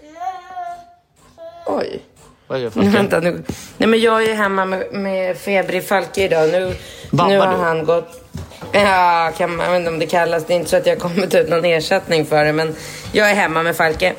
Oj. 1.66 2.00
Vad 2.46 2.58
gör 2.58 2.70
Falke? 2.74 2.88
Vänta 2.88 3.20
nu. 3.20 3.42
Nej 3.76 3.88
men 3.88 4.00
jag 4.00 4.24
är 4.24 4.34
hemma 4.34 4.64
med, 4.64 4.92
med 4.92 5.36
febrig 5.36 5.88
Falke 5.88 6.24
idag. 6.24 6.48
Nu, 6.48 6.74
Babbar 7.10 7.28
nu 7.30 7.38
har 7.38 7.52
du? 7.52 7.58
han 7.58 7.84
gått... 7.84 8.22
Ja, 8.72 9.32
kan 9.38 9.56
man, 9.56 9.66
jag 9.66 9.72
vet 9.72 9.78
inte 9.78 9.90
om 9.90 9.98
det 9.98 10.06
kallas. 10.06 10.44
Det 10.46 10.52
är 10.52 10.56
inte 10.56 10.70
så 10.70 10.76
att 10.76 10.86
jag 10.86 10.98
kommit 10.98 11.34
ut 11.34 11.48
någon 11.48 11.64
ersättning 11.64 12.26
för 12.26 12.44
det. 12.44 12.52
Men 12.52 12.74
jag 13.12 13.30
är 13.30 13.34
hemma 13.34 13.62
med 13.62 13.76
Falke. 13.76 14.12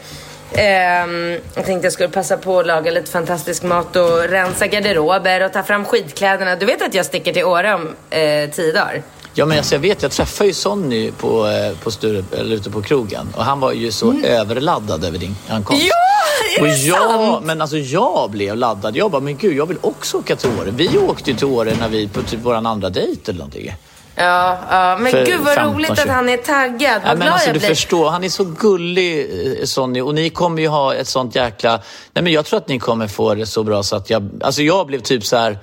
Ehm, 0.53 1.32
jag 1.56 1.65
tänkte 1.65 1.86
jag 1.86 1.93
skulle 1.93 2.10
passa 2.10 2.38
på 2.38 2.60
att 2.60 2.67
laga 2.67 2.91
lite 2.91 3.12
fantastisk 3.12 3.63
mat 3.63 3.95
och 3.95 4.19
rensa 4.30 4.67
garderober 4.67 5.45
och 5.45 5.53
ta 5.53 5.63
fram 5.63 5.86
skidkläderna. 5.86 6.56
Du 6.56 6.65
vet 6.65 6.82
att 6.82 6.93
jag 6.93 7.06
sticker 7.06 7.34
till 7.34 7.43
Åre 7.43 7.73
om 7.73 7.95
eh, 8.10 8.49
tio 8.49 8.71
dagar? 8.71 9.03
Ja, 9.34 9.45
men 9.45 9.58
alltså, 9.58 9.75
jag 9.75 9.80
vet, 9.80 10.01
jag 10.01 10.12
träffade 10.12 10.47
ju 10.47 10.53
Sonny 10.53 11.12
på, 11.12 11.47
eh, 11.47 11.77
på 11.84 11.91
Sturup, 11.91 12.34
eller 12.34 12.56
ute 12.56 12.69
på 12.69 12.82
krogen 12.82 13.27
och 13.36 13.43
han 13.43 13.60
var 13.60 13.71
ju 13.71 13.91
så 13.91 14.13
överladdad 14.23 15.06
över 15.06 15.17
din 15.17 15.36
ankomst. 15.49 15.82
Mm. 15.82 15.89
Ja, 15.89 16.58
är 16.58 16.62
och 16.62 16.67
det 16.67 16.88
jag, 16.88 16.97
sant? 16.97 17.45
Men 17.45 17.62
alltså 17.62 17.77
jag 17.77 18.32
blev 18.32 18.56
laddad. 18.56 18.95
Jag 18.95 19.12
bara, 19.12 19.21
men 19.21 19.38
gud, 19.38 19.58
jag 19.58 19.65
vill 19.65 19.77
också 19.82 20.17
åka 20.17 20.36
till 20.36 20.49
Åre. 20.62 20.71
Vi 20.71 20.97
åkte 20.97 21.32
ju 21.32 21.38
till 21.38 21.47
Åre 21.47 21.73
när 21.80 21.89
vi 21.89 22.08
på 22.08 22.21
typ 22.21 22.39
våran 22.39 22.65
andra 22.65 22.89
dejt 22.89 23.32
eller 23.32 23.39
någonting. 23.39 23.73
Ja, 24.19 24.58
ja 24.69 24.97
men 24.97 25.12
gud 25.12 25.39
vad 25.39 25.53
15, 25.53 25.73
roligt 25.73 25.89
att 25.89 25.99
20. 25.99 26.10
han 26.10 26.30
är 26.30 26.38
taggad. 26.38 27.01
Vad 27.01 27.12
Ja, 27.12 27.15
men 27.15 27.27
alltså, 27.27 27.53
du 27.53 27.60
blir. 27.60 27.69
förstår, 27.69 28.10
han 28.10 28.23
är 28.23 28.30
så 28.30 28.43
gullig 28.43 29.19
eh, 29.60 29.65
Sonny 29.65 30.01
och 30.01 30.15
ni 30.15 30.30
kommer 30.30 30.62
ju 30.62 30.67
ha 30.67 30.93
ett 30.95 31.08
sånt 31.08 31.36
jäkla... 31.36 31.82
Nej 32.13 32.23
men 32.23 32.34
jag 32.34 32.45
tror 32.45 32.58
att 32.58 32.67
ni 32.67 32.80
kommer 32.80 33.08
få 33.08 33.36
det 33.36 33.45
så 33.45 33.63
bra 33.63 33.84
så 33.84 33.95
att 33.95 34.10
jag... 34.10 34.30
Alltså 34.41 34.62
jag 34.62 34.88
blev 34.88 34.99
typ 34.99 35.25
så 35.25 35.38
här 35.38 35.58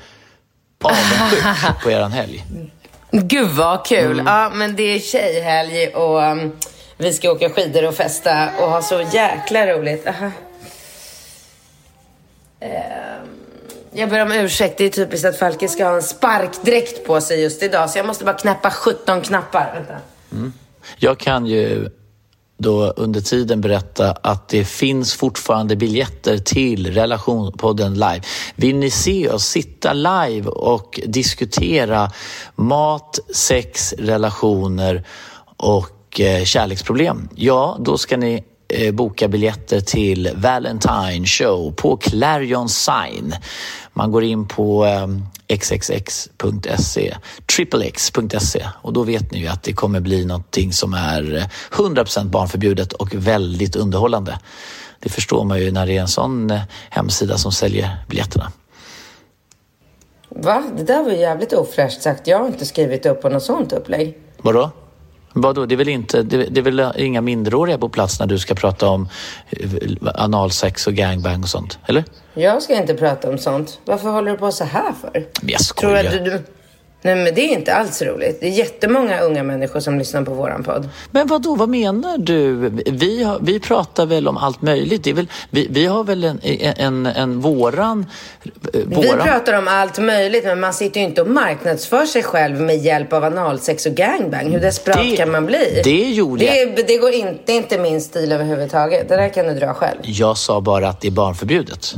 avundsjuk 0.83 1.45
på 1.83 1.91
eran 1.91 2.13
helg. 2.13 2.45
Gud 3.11 3.51
vad 3.51 3.87
kul. 3.87 4.21
Mm. 4.21 4.27
Ja, 4.27 4.51
men 4.55 4.77
det 4.77 4.83
är 4.83 4.99
tjejhelg 4.99 5.89
och 5.89 6.23
um, 6.23 6.53
vi 6.97 7.13
ska 7.13 7.31
åka 7.31 7.51
skidor 7.51 7.89
och 7.89 7.95
festa 7.95 8.49
och 8.61 8.71
ha 8.71 8.83
så 8.83 9.03
jäkla 9.13 9.67
roligt. 9.67 10.07
Aha. 10.07 10.31
Ehm, 12.61 13.44
jag 13.95 14.11
ber 14.11 14.23
om 14.23 14.33
ursäkt. 14.33 14.79
Det 14.79 14.85
är 14.85 14.91
typiskt 14.91 15.27
att 15.27 15.39
Falke 15.39 15.69
ska 15.69 15.85
ha 15.85 15.95
en 15.95 16.03
sparkdräkt 16.03 17.07
på 17.07 17.21
sig 17.21 17.43
just 17.43 17.63
idag. 17.63 17.91
Så 17.91 17.99
jag 17.99 18.07
måste 18.07 18.25
bara 18.25 18.37
knäppa 18.37 18.71
17 18.71 19.21
knappar. 19.21 19.73
Vänta. 19.75 19.95
Mm. 20.33 20.53
Jag 20.99 21.19
kan 21.19 21.47
ju 21.47 21.89
då 22.57 22.91
under 22.91 23.21
tiden 23.21 23.61
berätta 23.61 24.13
att 24.13 24.49
det 24.49 24.65
finns 24.65 25.15
fortfarande 25.15 25.77
biljetter 25.77 26.39
till 26.39 26.95
Relationspodden 26.95 27.95
live. 27.95 28.21
Vill 28.57 28.77
ni 28.77 28.91
se 28.91 29.29
oss 29.29 29.45
sitta 29.45 29.93
live 29.93 30.49
och 30.49 31.01
diskutera 31.07 32.11
mat, 32.55 33.19
sex, 33.35 33.95
relationer 33.99 35.05
och 35.57 36.21
eh, 36.21 36.45
kärleksproblem? 36.45 37.29
Ja, 37.35 37.77
då 37.81 37.99
ska 37.99 38.17
ni 38.17 38.45
eh, 38.69 38.95
boka 38.95 39.29
biljetter 39.29 39.81
till 39.81 40.31
Valentine 40.35 41.27
Show 41.27 41.73
på 41.73 41.97
Clarion 41.97 42.69
Sign. 42.69 43.35
Man 43.95 44.13
går 44.13 44.25
in 44.25 44.49
på 44.49 44.85
eh, 44.85 45.07
xxx.se, 45.57 47.17
tripplex.se 47.57 48.67
och 48.83 48.93
då 48.93 49.03
vet 49.03 49.33
ni 49.33 49.39
ju 49.39 49.47
att 49.47 49.63
det 49.63 49.73
kommer 49.73 50.01
bli 50.01 50.25
någonting 50.25 50.73
som 50.73 50.95
är 50.95 51.37
eh, 51.37 51.45
100% 51.71 52.25
barnförbjudet 52.25 52.93
och 52.93 53.15
väldigt 53.15 53.77
underhållande. 53.77 54.39
Det 55.01 55.09
förstår 55.09 55.45
man 55.45 55.61
ju 55.61 55.73
när 55.73 55.87
det 55.87 55.97
är 55.97 56.01
en 56.01 56.09
sån 56.09 56.51
eh, 56.51 56.61
hemsida 56.91 57.39
som 57.39 57.53
säljer 57.53 58.05
biljetterna. 58.09 58.53
Va? 60.29 60.65
Det 60.77 60.83
där 60.83 61.03
var 61.03 61.11
jävligt 61.11 61.53
ofräscht 61.53 62.03
sagt. 62.03 62.27
Jag 62.27 62.39
har 62.39 62.47
inte 62.47 62.67
skrivit 62.67 63.07
upp 63.07 63.23
på 63.23 63.29
något 63.29 63.43
sånt 63.43 63.73
upplägg. 63.73 64.19
Vadå? 64.43 64.71
Vadå? 65.37 65.67
Det 65.67 65.75
är 65.75 65.77
väl 65.77 65.89
inte, 65.89 66.23
det, 66.23 66.37
det 66.37 66.61
är 66.61 66.63
väl 66.63 66.93
inga 66.97 67.21
minderåriga 67.21 67.79
på 67.79 67.89
plats 67.89 68.21
när 68.21 68.27
du 68.27 68.39
ska 68.39 68.55
prata 68.55 68.89
om 68.89 69.09
eh, 69.51 69.69
analsex 70.15 70.87
och 70.87 70.95
gangbang 70.95 71.43
och 71.43 71.49
sånt, 71.49 71.79
eller? 71.87 72.05
Jag 72.35 72.63
ska 72.63 72.75
inte 72.75 72.95
prata 72.95 73.31
om 73.31 73.39
sånt. 73.39 73.81
Varför 73.85 74.11
håller 74.11 74.31
du 74.31 74.37
på 74.37 74.53
så 74.53 74.65
här 74.65 74.93
för? 75.01 75.27
Jag 75.43 75.61
Tror 75.61 75.91
du 75.91 75.99
skojar. 75.99 76.05
att 76.05 76.25
du... 76.25 76.43
Nej 77.05 77.15
men 77.15 77.25
det 77.35 77.41
är 77.41 77.49
inte 77.53 77.75
alls 77.75 78.03
roligt. 78.03 78.41
Det 78.41 78.47
är 78.47 78.51
jättemånga 78.51 79.21
unga 79.21 79.43
människor 79.43 79.81
som 79.81 79.99
lyssnar 79.99 80.23
på 80.23 80.35
våran 80.35 80.63
podd. 80.63 80.89
Men 81.11 81.27
vad 81.27 81.43
då? 81.43 81.55
vad 81.55 81.69
menar 81.69 82.19
du? 82.19 82.55
Vi, 82.87 83.23
har, 83.23 83.39
vi 83.43 83.61
pratar 83.61 84.07
väl 84.07 84.29
om 84.29 84.37
allt 84.37 84.63
möjligt. 84.63 85.05
Det 85.05 85.11
är 85.11 85.15
väl, 85.15 85.27
vi, 85.51 85.67
vi 85.71 85.87
har 85.87 86.05
väl 86.05 86.25
en, 86.25 86.41
en, 86.77 87.07
en 87.07 87.41
våran... 87.41 88.07
eh, 88.45 88.81
Vi 88.87 88.95
våran 88.95 89.19
pratar 89.27 89.59
om 89.59 89.69
allt 89.69 89.99
möjligt 89.99 90.45
men 90.45 90.61
man 90.61 90.75
sitter 90.75 91.01
ju 91.01 91.07
inte 91.07 91.23
och 91.23 91.29
marknadsför 91.29 92.07
sig 92.07 92.23
själv 92.23 92.61
med 92.61 92.77
hjälp 92.79 93.13
av 93.13 93.25
analsex 93.25 93.87
och 93.87 93.93
gangbang. 93.95 94.51
Hur 94.53 94.61
desperat 94.61 94.99
Det- 95.11 95.17
kan 95.17 95.31
man 95.31 95.47
bli? 95.47 95.81
det 95.85 96.11
gjorde 96.11 96.45
det, 96.45 96.83
det 96.87 96.97
går 96.97 97.13
inte, 97.13 97.39
det 97.47 97.53
är 97.53 97.57
inte 97.57 97.79
min 97.79 98.01
stil 98.01 98.33
överhuvudtaget. 98.33 99.09
Det 99.09 99.17
där 99.17 99.29
kan 99.29 99.47
du 99.47 99.55
dra 99.55 99.75
själv. 99.75 99.99
Jag 100.03 100.37
sa 100.39 100.61
bara 100.61 100.89
att 100.89 101.01
det 101.01 101.09
är 101.09 101.13
barnförbjudet. 101.13 101.95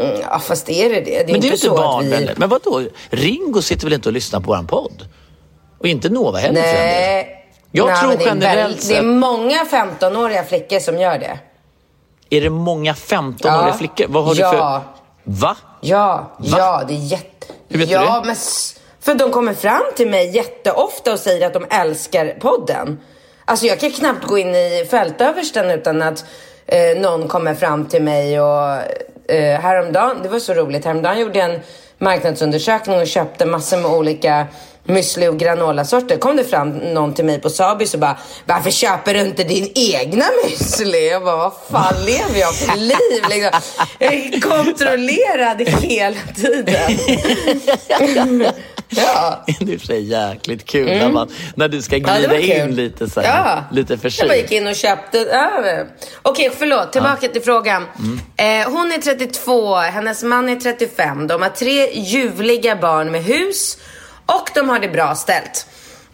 Mm, 0.00 0.20
ja 0.30 0.38
fast 0.38 0.68
är 0.68 0.88
det 0.88 0.94
det? 0.94 1.00
Det 1.00 1.16
är 1.20 1.24
Men 1.24 1.26
det 1.26 1.32
är 1.32 1.34
inte 1.36 1.46
ju 1.48 1.52
inte 1.52 1.68
barnvänligt. 1.82 2.30
vi... 2.30 2.34
Men 2.40 2.48
vad 2.48 2.62
då? 2.62 2.82
Ringo 3.10 3.62
sitter 3.62 3.84
väl 3.86 3.92
inte 3.92 4.08
och 4.08 4.12
lyssnar 4.12 4.40
på 4.40 4.46
våran 4.46 4.66
podd? 4.66 5.08
Och 5.78 5.86
inte 5.86 6.08
Nova 6.08 6.38
heller. 6.38 6.62
Nej. 6.62 7.36
Jag 7.72 7.86
Nej, 7.86 7.96
tror 8.00 8.10
det 8.10 8.24
generellt 8.24 8.58
väldigt- 8.68 8.88
Det 8.88 8.94
är 8.94 8.96
sett- 8.96 9.04
många 9.04 9.64
15-åriga 9.64 10.44
flickor 10.44 10.78
som 10.78 10.98
gör 10.98 11.18
det. 11.18 11.38
Är 12.36 12.40
det 12.40 12.50
många 12.50 12.92
15-åriga 12.94 13.68
Ja. 13.68 13.72
flickor? 13.78 14.06
Vad 14.08 14.24
har 14.24 14.34
Ja. 14.34 14.50
du 14.52 14.58
för... 14.58 14.80
Va? 15.24 15.56
Ja, 15.80 16.30
Va? 16.38 16.58
ja, 16.58 16.82
det 16.88 16.94
är 16.94 16.98
jätte... 16.98 17.46
Hur 17.68 17.78
vet 17.78 17.88
du 17.88 17.94
ja, 17.94 18.20
det? 18.20 18.26
men 18.26 18.36
för 19.00 19.14
de 19.14 19.30
kommer 19.30 19.54
fram 19.54 19.82
till 19.96 20.10
mig 20.10 20.36
jätteofta 20.36 21.12
och 21.12 21.18
säger 21.18 21.46
att 21.46 21.52
de 21.54 21.66
älskar 21.70 22.36
podden. 22.40 22.98
Alltså 23.44 23.66
jag 23.66 23.80
kan 23.80 23.90
knappt 23.90 24.24
gå 24.26 24.38
in 24.38 24.54
i 24.54 24.86
fältöversten 24.90 25.70
utan 25.70 26.02
att 26.02 26.24
eh, 26.66 27.00
någon 27.00 27.28
kommer 27.28 27.54
fram 27.54 27.84
till 27.86 28.02
mig 28.02 28.40
och 28.40 28.78
eh, 29.30 29.60
häromdagen, 29.60 30.22
det 30.22 30.28
var 30.28 30.38
så 30.38 30.54
roligt, 30.54 30.84
häromdagen 30.84 31.20
gjorde 31.20 31.38
jag 31.38 31.50
en 31.54 31.60
marknadsundersökning 31.98 33.00
och 33.00 33.06
köpte 33.06 33.46
massor 33.46 33.76
med 33.76 33.90
olika 33.90 34.46
müsli 34.84 35.28
och 35.28 35.38
granolasorter. 35.38 36.16
Kom 36.16 36.36
det 36.36 36.44
fram 36.44 36.70
någon 36.70 37.14
till 37.14 37.24
mig 37.24 37.40
på 37.40 37.50
Sabis 37.50 37.94
och 37.94 38.00
bara 38.00 38.18
Varför 38.44 38.70
köper 38.70 39.14
du 39.14 39.20
inte 39.20 39.44
din 39.44 39.72
egna 39.74 40.24
müsli? 40.44 41.10
Jag 41.10 41.24
bara, 41.24 41.36
vad 41.36 41.52
fan 41.70 42.04
lever 42.04 42.40
jag 42.40 42.54
för 42.54 42.76
liv? 42.76 43.24
Liksom. 43.30 43.60
Jag 43.98 44.14
är 44.14 44.40
kontrollerad 44.40 45.60
hela 45.60 46.16
tiden. 46.36 46.98
ja. 48.90 49.44
Det 49.60 49.72
är 49.74 49.78
för 49.78 49.86
sig 49.86 50.02
jäkligt 50.02 50.66
kul 50.66 50.86
när, 50.86 51.10
man, 51.10 51.28
när 51.54 51.68
du 51.68 51.82
ska 51.82 51.96
Mm. 51.96 52.22
Ja, 52.22 52.28
glida 52.28 52.32
var 52.32 52.68
in 52.68 52.74
lite 52.74 53.10
så 53.10 53.20
här, 53.20 53.28
ja. 53.28 53.64
lite 53.76 53.98
Jag 54.02 54.28
bara 54.28 54.36
gick 54.36 54.52
in 54.52 54.66
och 54.66 54.76
köpte. 54.76 55.18
Ja. 55.18 55.84
Okej, 56.22 56.50
förlåt. 56.58 56.92
Tillbaka 56.92 57.28
till 57.28 57.42
frågan. 57.42 57.86
Mm. 57.98 58.62
Eh, 58.62 58.72
hon 58.72 58.92
är 58.92 58.98
32, 58.98 59.76
hennes 59.76 60.22
man 60.22 60.48
är 60.48 60.56
35. 60.56 61.26
De 61.26 61.42
har 61.42 61.48
tre 61.48 61.92
ljuvliga 61.92 62.76
barn 62.76 63.10
med 63.10 63.24
hus 63.24 63.78
och 64.26 64.50
de 64.54 64.68
har 64.68 64.78
det 64.78 64.88
bra 64.88 65.14
ställt. 65.14 65.66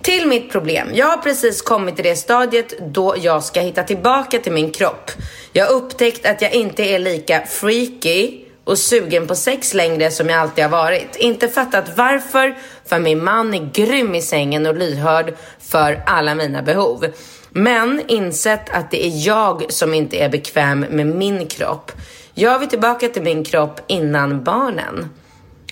Till 0.03 0.27
mitt 0.29 0.53
problem. 0.53 0.89
Jag 0.95 1.07
har 1.07 1.17
precis 1.17 1.63
kommit 1.63 1.97
till 1.97 2.05
det 2.05 2.17
stadiet 2.17 2.93
då 2.93 3.15
jag 3.19 3.45
ska 3.45 3.61
hitta 3.61 3.83
tillbaka 3.83 4.39
till 4.39 4.53
min 4.53 4.71
kropp. 4.71 5.11
Jag 5.53 5.67
har 5.67 5.73
upptäckt 5.73 6.27
att 6.27 6.43
jag 6.43 6.53
inte 6.53 6.83
är 6.83 6.99
lika 6.99 7.47
freaky 7.47 8.46
och 8.67 8.79
sugen 8.79 9.27
på 9.27 9.35
sex 9.35 9.75
längre 9.75 10.11
som 10.11 10.29
jag 10.29 10.39
alltid 10.39 10.65
har 10.65 10.71
varit. 10.71 11.17
Inte 11.17 11.49
fattat 11.49 11.97
varför, 11.97 12.57
för 12.85 12.99
min 12.99 13.25
man 13.25 13.55
är 13.55 13.71
grym 13.73 14.15
i 14.15 14.23
sängen 14.23 14.67
och 14.67 14.77
lyhörd 14.77 15.35
för 15.61 16.03
alla 16.07 16.35
mina 16.35 16.63
behov. 16.63 17.07
Men 17.51 18.03
insett 18.09 18.71
att 18.71 18.91
det 18.91 19.07
är 19.07 19.27
jag 19.27 19.73
som 19.73 19.95
inte 19.95 20.17
är 20.17 20.29
bekväm 20.29 20.81
med 20.81 21.07
min 21.07 21.47
kropp. 21.47 21.93
Jag 22.35 22.59
vill 22.59 22.69
tillbaka 22.69 23.09
till 23.09 23.23
min 23.23 23.45
kropp 23.45 23.81
innan 23.87 24.45
barnen. 24.45 25.11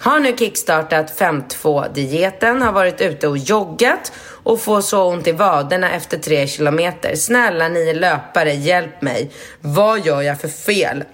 Har 0.01 0.21
nu 0.21 0.37
kickstartat 0.37 1.21
5.2-dieten, 1.21 2.63
har 2.63 2.73
varit 2.73 3.01
ute 3.01 3.29
och 3.29 3.39
joggat 3.39 4.13
och 4.43 4.61
får 4.61 4.81
så 4.81 5.05
ont 5.05 5.27
i 5.27 5.33
vaderna 5.33 5.93
efter 5.93 6.19
3 6.19 6.47
kilometer. 6.47 7.17
Snälla 7.17 7.69
ni 7.69 7.95
löpare, 7.95 8.53
hjälp 8.53 9.03
mig. 9.03 9.31
Vad 9.61 10.07
gör 10.07 10.23
jag 10.23 10.41
för 10.41 10.49
fel? 10.49 11.05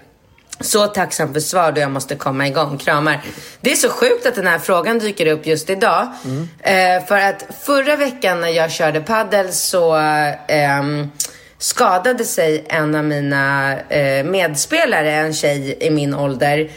Så 0.63 0.87
tacksam 0.87 1.33
för 1.33 1.39
svar 1.39 1.71
då 1.71 1.81
jag 1.81 1.91
måste 1.91 2.15
komma 2.15 2.47
igång. 2.47 2.77
Kramar. 2.77 3.21
Det 3.61 3.71
är 3.71 3.75
så 3.75 3.89
sjukt 3.89 4.25
att 4.25 4.35
den 4.35 4.47
här 4.47 4.59
frågan 4.59 4.99
dyker 4.99 5.25
upp 5.25 5.45
just 5.45 5.69
idag. 5.69 6.07
Eh, 6.59 7.05
för 7.07 7.17
att 7.17 7.45
förra 7.63 7.95
veckan 7.95 8.41
när 8.41 8.49
jag 8.49 8.71
körde 8.71 9.01
paddel 9.01 9.53
så 9.53 9.95
ehm, 10.47 11.11
skadade 11.57 12.25
sig 12.25 12.65
en 12.69 12.95
av 12.95 13.03
mina 13.03 13.73
eh, 13.79 14.25
medspelare, 14.25 15.11
en 15.11 15.33
tjej 15.33 15.77
i 15.79 15.89
min 15.89 16.13
ålder. 16.13 16.69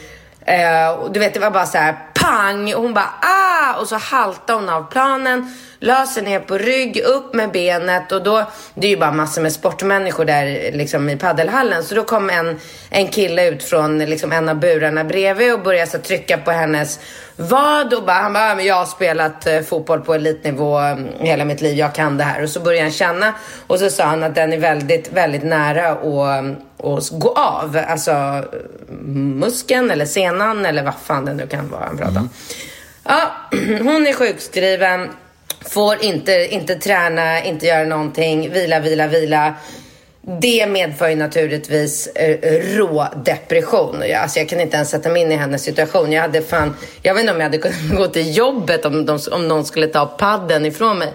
Eh, 0.47 0.89
och 0.89 1.13
du 1.13 1.21
vet, 1.21 1.35
det 1.35 1.41
var 1.41 1.51
bara 1.51 1.67
så 1.67 1.79
här 1.79 1.97
pang 2.25 2.75
och 2.75 2.83
hon 2.83 2.95
bara 2.95 3.11
ah! 3.21 3.81
Och 3.81 3.89
så 3.89 3.97
haltade 3.97 4.59
hon 4.59 4.69
av 4.69 4.91
planen, 4.91 5.55
la 5.79 6.07
sig 6.07 6.23
ner 6.23 6.41
på 6.41 6.59
rygg, 6.59 7.01
upp 7.01 7.35
med 7.35 7.53
benet 7.53 8.13
och 8.13 8.23
då, 8.23 8.47
det 8.75 8.87
är 8.87 8.91
ju 8.91 8.97
bara 8.97 9.13
massor 9.13 9.43
med 9.43 9.53
sportmänniskor 9.53 10.25
där 10.25 10.73
liksom 10.73 11.11
i 11.11 11.17
paddelhallen. 11.17 11.85
Så 11.85 11.95
då 11.95 12.05
kom 12.05 12.31
en, 12.31 12.61
en 12.91 13.09
kille 13.09 13.49
ut 13.49 13.65
från 13.65 13.99
liksom 13.99 14.33
en 14.33 14.49
av 14.49 14.57
burarna 14.57 15.05
bredvid 15.05 15.55
och 15.55 15.63
började 15.63 15.91
så 15.91 15.99
trycka 15.99 16.39
på 16.39 16.51
hennes 16.51 17.01
vad 17.37 17.95
och 17.95 18.05
bara, 18.05 18.17
han 18.17 18.33
bara, 18.33 18.53
ah 18.53 18.55
men 18.55 18.65
jag 18.65 18.75
har 18.75 18.87
spelat 18.87 19.47
eh, 19.47 19.61
fotboll 19.61 20.01
på 20.01 20.15
elitnivå 20.15 20.79
mm, 20.79 21.09
hela 21.19 21.45
mitt 21.45 21.61
liv, 21.61 21.79
jag 21.79 21.95
kan 21.95 22.17
det 22.19 22.25
här. 22.25 22.43
Och 22.43 22.49
så 22.49 22.61
började 22.61 22.85
han 22.85 22.93
känna 22.93 23.35
och 23.67 23.79
så 23.79 23.91
sa 23.91 24.05
han 24.05 24.23
att 24.23 24.35
den 24.35 24.53
är 24.53 24.59
väldigt, 24.59 25.13
väldigt 25.13 25.45
nära 25.45 25.91
att, 25.91 26.59
och 26.77 27.03
gå 27.13 27.33
av. 27.33 27.81
Alltså 27.89 28.11
mm, 28.11 29.39
muskeln 29.39 29.91
eller 29.91 30.07
senan 30.07 30.67
eller 30.67 30.83
vad 30.83 30.95
fan 30.95 31.25
det 31.25 31.35
nu 31.35 31.47
kan 31.47 31.71
vara 31.71 31.85
han 31.87 31.97
pratar 31.97 32.14
om. 32.17 32.29
Ja, 33.05 33.33
hon 33.83 34.07
är 34.07 34.13
sjukskriven, 34.13 35.11
får 35.61 36.05
inte, 36.05 36.49
inte 36.51 36.75
träna, 36.75 37.45
inte 37.45 37.67
göra 37.67 37.85
någonting, 37.85 38.51
vila, 38.51 38.81
vila, 38.81 39.07
vila. 39.07 39.55
Det 40.41 40.67
medför 40.67 41.09
ju 41.09 41.17
naturligtvis 41.17 42.07
eh, 42.07 42.77
rå 42.77 43.07
depression. 43.25 44.03
Alltså 44.17 44.39
jag 44.39 44.49
kan 44.49 44.61
inte 44.61 44.77
ens 44.77 44.91
sätta 44.91 45.09
mig 45.09 45.23
in 45.23 45.33
i 45.33 45.37
hennes 45.37 45.63
situation. 45.63 46.13
Jag 46.13 46.23
hade 46.23 46.43
fan, 46.43 46.77
jag 47.03 47.15
vet 47.15 47.21
inte 47.21 47.33
om 47.33 47.41
jag 47.41 47.45
hade 47.45 47.59
kunnat 47.59 47.91
gå 47.97 48.07
till 48.07 48.37
jobbet 48.37 48.85
om, 48.85 49.07
de, 49.07 49.19
om 49.31 49.49
någon 49.49 49.65
skulle 49.65 49.87
ta 49.87 50.07
padden 50.07 50.67
ifrån 50.67 50.99
mig. 50.99 51.13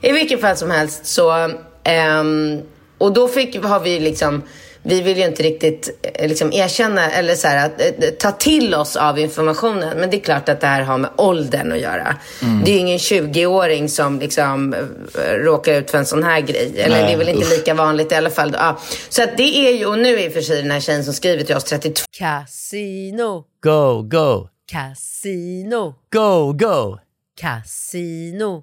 I 0.00 0.12
vilket 0.12 0.40
fall 0.40 0.56
som 0.56 0.70
helst 0.70 1.06
så, 1.06 1.50
ehm, 1.84 2.62
och 2.98 3.12
då 3.12 3.28
fick, 3.28 3.64
har 3.64 3.80
vi 3.80 4.00
liksom 4.00 4.42
vi 4.82 5.00
vill 5.00 5.18
ju 5.18 5.24
inte 5.24 5.42
riktigt 5.42 6.00
eh, 6.14 6.28
liksom, 6.28 6.52
erkänna 6.52 7.10
eller 7.10 7.34
så 7.34 7.48
här, 7.48 7.66
att, 7.66 7.80
eh, 7.80 8.10
ta 8.10 8.32
till 8.32 8.74
oss 8.74 8.96
av 8.96 9.18
informationen. 9.18 9.98
Men 9.98 10.10
det 10.10 10.16
är 10.16 10.20
klart 10.20 10.48
att 10.48 10.60
det 10.60 10.66
här 10.66 10.82
har 10.82 10.98
med 10.98 11.10
åldern 11.16 11.72
att 11.72 11.80
göra. 11.80 12.16
Mm. 12.42 12.64
Det 12.64 12.70
är 12.70 12.72
ju 12.72 12.78
ingen 12.78 12.98
20-åring 12.98 13.88
som 13.88 14.20
liksom, 14.20 14.74
eh, 14.74 15.34
råkar 15.34 15.72
ut 15.74 15.90
för 15.90 15.98
en 15.98 16.06
sån 16.06 16.22
här 16.22 16.40
grej. 16.40 16.72
Eller 16.76 16.96
Nej, 16.96 17.06
det 17.06 17.12
är 17.12 17.16
väl 17.16 17.28
inte 17.28 17.46
usch. 17.46 17.50
lika 17.52 17.74
vanligt 17.74 18.12
i 18.12 18.14
alla 18.14 18.30
fall. 18.30 18.56
Ja. 18.58 18.80
Så 19.08 19.22
att 19.22 19.36
det 19.36 19.56
är 19.68 19.72
ju, 19.72 19.86
och 19.86 19.98
nu 19.98 20.14
är 20.20 20.26
i 20.26 20.30
för 20.30 20.40
sig 20.40 20.62
den 20.62 20.70
här 20.70 20.80
tjejen 20.80 21.04
som 21.04 21.14
skriver 21.14 21.44
till 21.44 21.56
oss 21.56 21.64
32. 21.64 22.04
Casino. 22.18 23.44
Go, 23.62 24.02
go. 24.02 24.48
Casino. 24.70 25.94
Go, 26.12 26.52
go. 26.52 26.98
Casino. 27.40 28.62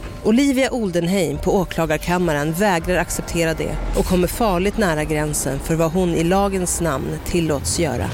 Olivia 0.23 0.71
Oldenheim 0.71 1.37
på 1.37 1.55
åklagarkammaren 1.55 2.51
vägrar 2.51 2.97
acceptera 2.97 3.53
det 3.53 3.75
och 3.97 4.05
kommer 4.05 4.27
farligt 4.27 4.77
nära 4.77 5.03
gränsen 5.03 5.59
för 5.59 5.75
vad 5.75 5.91
hon 5.91 6.09
i 6.09 6.23
lagens 6.23 6.81
namn 6.81 7.07
tillåts 7.25 7.79
göra. 7.79 8.05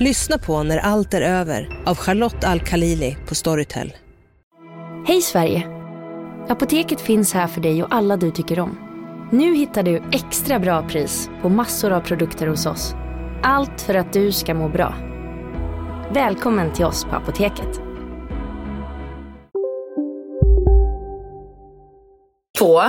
Lyssna 0.00 0.38
på 0.38 0.62
När 0.62 0.78
allt 0.78 1.14
är 1.14 1.20
över 1.20 1.82
av 1.86 1.96
Charlotte 1.96 2.44
Al-Khalili 2.44 3.16
på 3.28 3.34
Storytel. 3.34 3.92
Hej 5.06 5.22
Sverige! 5.22 5.68
Apoteket 6.48 7.00
finns 7.00 7.34
här 7.34 7.46
för 7.46 7.60
dig 7.60 7.82
och 7.82 7.94
alla 7.94 8.16
du 8.16 8.30
tycker 8.30 8.60
om. 8.60 8.78
Nu 9.32 9.54
hittar 9.54 9.82
du 9.82 10.02
extra 10.12 10.58
bra 10.58 10.88
pris 10.88 11.30
på 11.42 11.48
massor 11.48 11.92
av 11.92 12.00
produkter 12.00 12.46
hos 12.46 12.66
oss. 12.66 12.94
Allt 13.42 13.80
för 13.80 13.94
att 13.94 14.12
du 14.12 14.32
ska 14.32 14.54
må 14.54 14.68
bra. 14.68 14.94
Välkommen 16.14 16.72
till 16.72 16.84
oss 16.84 17.04
på 17.04 17.16
Apoteket. 17.16 17.91
Två 22.58 22.82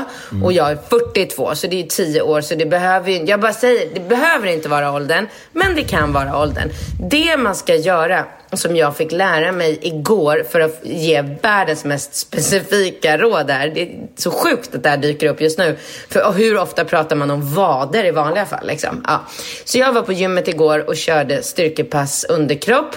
och 0.44 0.54
jag 0.54 0.72
är 0.72 0.78
42 0.90 1.56
så 1.56 1.68
det 1.68 1.84
är 1.84 1.88
10 1.88 2.22
år 2.22 2.42
så 2.42 2.56
det 2.56 2.66
behöver 2.66 3.12
ju, 3.12 3.26
jag 3.26 3.40
bara 3.40 3.54
säger, 3.54 3.90
det 3.94 4.00
behöver 4.00 4.48
inte 4.48 4.70
vara 4.70 4.92
åldern 4.92 5.28
men 5.52 5.76
det 5.76 5.84
kan 5.84 6.14
vara 6.14 6.38
åldern. 6.38 6.70
Det 7.10 7.38
man 7.38 7.56
ska 7.56 7.76
göra 7.76 8.26
som 8.52 8.76
jag 8.76 8.98
fick 8.98 9.12
lära 9.12 9.52
mig 9.52 9.80
igår 9.82 10.46
för 10.50 10.60
att 10.60 10.80
ge 10.84 11.22
världens 11.22 11.86
mest 11.86 12.16
specifika 12.16 13.18
råd 13.18 13.48
där. 13.48 13.72
Det 13.76 13.82
är 13.82 14.08
så 14.16 14.32
sjukt 14.32 14.76
att 14.76 14.84
det 14.84 14.90
här 14.90 14.98
dyker 14.98 15.28
upp 15.28 15.42
just 15.42 15.58
nu. 15.58 15.78
För 16.10 16.34
hur 16.34 16.58
ofta 16.58 16.86
pratar 16.86 17.16
man 17.16 17.32
om 17.32 17.54
vader 17.54 18.06
i 18.06 18.12
vanliga 18.12 18.46
fall 18.46 18.68
liksom? 18.68 19.04
Ja. 19.08 19.22
Så 19.66 19.78
jag 19.78 19.94
var 19.94 20.02
på 20.02 20.14
gymmet 20.14 20.48
igår 20.48 20.90
och 20.90 20.98
körde 20.98 21.44
styrkepass 21.44 22.24
underkropp 22.24 22.96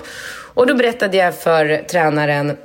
och 0.55 0.67
då 0.67 0.75
berättade 0.75 1.17
jag 1.17 1.39
för 1.39 1.83
tränaren 1.89 2.57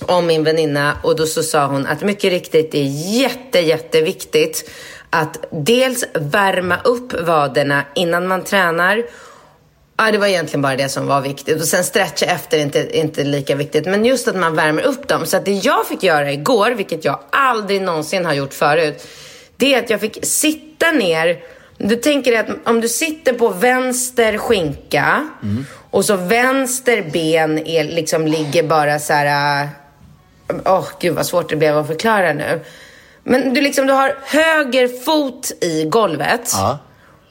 om 0.00 0.26
min 0.26 0.44
väninna 0.44 0.96
och 1.02 1.16
då 1.16 1.26
så 1.26 1.42
sa 1.42 1.66
hon 1.66 1.86
att 1.86 2.02
mycket 2.02 2.30
riktigt 2.30 2.72
det 2.72 2.78
är 2.78 3.20
jätte, 3.20 3.58
jätteviktigt 3.58 4.70
att 5.10 5.44
dels 5.50 6.04
värma 6.14 6.76
upp 6.84 7.20
vaderna 7.20 7.84
innan 7.94 8.26
man 8.26 8.44
tränar. 8.44 9.04
Ja, 9.96 10.10
det 10.12 10.18
var 10.18 10.26
egentligen 10.26 10.62
bara 10.62 10.76
det 10.76 10.88
som 10.88 11.06
var 11.06 11.20
viktigt. 11.20 11.60
Och 11.60 11.66
sen 11.66 11.84
stretcha 11.84 12.26
efter 12.26 12.58
är 12.58 12.62
inte, 12.62 12.98
inte 12.98 13.24
lika 13.24 13.54
viktigt. 13.54 13.86
Men 13.86 14.04
just 14.04 14.28
att 14.28 14.36
man 14.36 14.56
värmer 14.56 14.82
upp 14.82 15.08
dem. 15.08 15.26
Så 15.26 15.36
att 15.36 15.44
det 15.44 15.52
jag 15.52 15.86
fick 15.86 16.02
göra 16.02 16.32
igår, 16.32 16.70
vilket 16.70 17.04
jag 17.04 17.20
aldrig 17.30 17.82
någonsin 17.82 18.24
har 18.24 18.34
gjort 18.34 18.54
förut, 18.54 19.06
det 19.56 19.74
är 19.74 19.78
att 19.82 19.90
jag 19.90 20.00
fick 20.00 20.26
sitta 20.26 20.90
ner. 20.90 21.38
Du 21.78 21.96
tänker 21.96 22.40
att 22.40 22.46
om 22.64 22.80
du 22.80 22.88
sitter 22.88 23.32
på 23.32 23.48
vänster 23.48 24.38
skinka 24.38 25.28
och 25.90 26.04
så 26.04 26.16
vänster 26.16 27.10
ben 27.12 27.58
är, 27.58 27.84
liksom 27.84 28.26
ligger 28.26 28.62
bara 28.62 28.98
så 28.98 29.12
här 29.12 29.68
Åh, 30.64 30.78
oh, 30.80 30.86
gud 31.00 31.14
vad 31.14 31.26
svårt 31.26 31.50
det 31.50 31.56
blev 31.56 31.78
att 31.78 31.86
förklara 31.86 32.32
nu. 32.32 32.60
Men 33.24 33.54
du, 33.54 33.60
liksom, 33.60 33.86
du 33.86 33.92
har 33.92 34.18
höger 34.24 34.88
fot 35.04 35.52
i 35.60 35.84
golvet 35.84 36.50
Ja. 36.52 36.78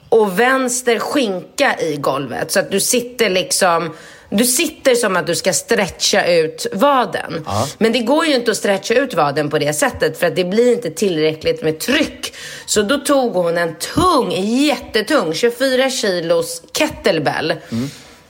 och 0.10 0.40
vänster 0.40 1.00
skinka 1.00 1.76
i 1.80 1.96
golvet. 1.96 2.52
Så 2.52 2.60
att 2.60 2.72
du 2.72 2.80
sitter 2.80 3.30
liksom... 3.30 3.96
Du 4.30 4.46
sitter 4.46 4.96
som 4.96 5.16
att 5.16 5.28
du 5.28 5.36
ska 5.36 5.54
stretcha 5.54 6.26
ut 6.26 6.66
vaden. 6.74 7.44
Ja. 7.46 7.68
Men 7.78 7.92
det 7.92 8.00
går 8.00 8.26
ju 8.26 8.36
inte 8.36 8.52
att 8.52 8.58
stretcha 8.58 8.94
ut 8.94 9.14
vaden 9.14 9.50
på 9.50 9.60
det 9.60 9.74
sättet 9.74 10.20
för 10.20 10.28
att 10.28 10.36
det 10.36 10.44
blir 10.44 10.74
inte 10.74 10.90
tillräckligt 10.90 11.64
med 11.64 11.80
tryck. 11.80 12.34
Så 12.66 12.82
då 12.82 12.98
tog 12.98 13.34
hon 13.34 13.58
en 13.58 13.76
tung, 13.76 14.32
jättetung, 14.46 15.34
24 15.34 15.90
kilos 15.90 16.62
kettlebell. 16.74 17.54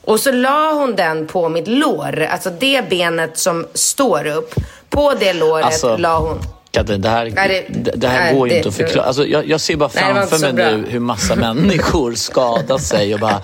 Och 0.08 0.20
så 0.20 0.32
la 0.32 0.74
hon 0.74 0.96
den 0.96 1.28
på 1.28 1.50
mitt 1.50 1.68
lår, 1.68 2.28
alltså 2.32 2.50
det 2.50 2.90
benet 2.90 3.38
som 3.38 3.68
står 3.74 4.28
upp. 4.28 4.56
På 4.90 5.14
det 5.20 5.34
låret 5.34 5.66
Alltså, 5.66 5.98
la 5.98 6.20
hon... 6.20 6.40
Katrin, 6.72 7.02
det 7.02 7.10
här, 7.10 7.32
Nej, 7.36 7.68
det- 7.70 7.92
det, 7.96 8.08
här 8.08 8.20
nej, 8.24 8.36
går 8.36 8.50
ju 8.50 8.58
inte 8.58 8.70
att 8.70 8.76
förklara. 8.76 9.06
Alltså, 9.08 9.26
jag, 9.26 9.48
jag 9.48 9.62
ser 9.62 9.76
bara 9.76 9.90
Nej, 9.96 10.04
framför 10.14 10.38
så 10.38 10.54
mig 10.54 10.54
nu 10.78 10.86
hur 10.90 11.00
massa 11.00 11.36
människor 11.54 12.14
skadar 12.16 12.78
sig 12.78 13.14
och 13.14 13.20
bara 13.20 13.42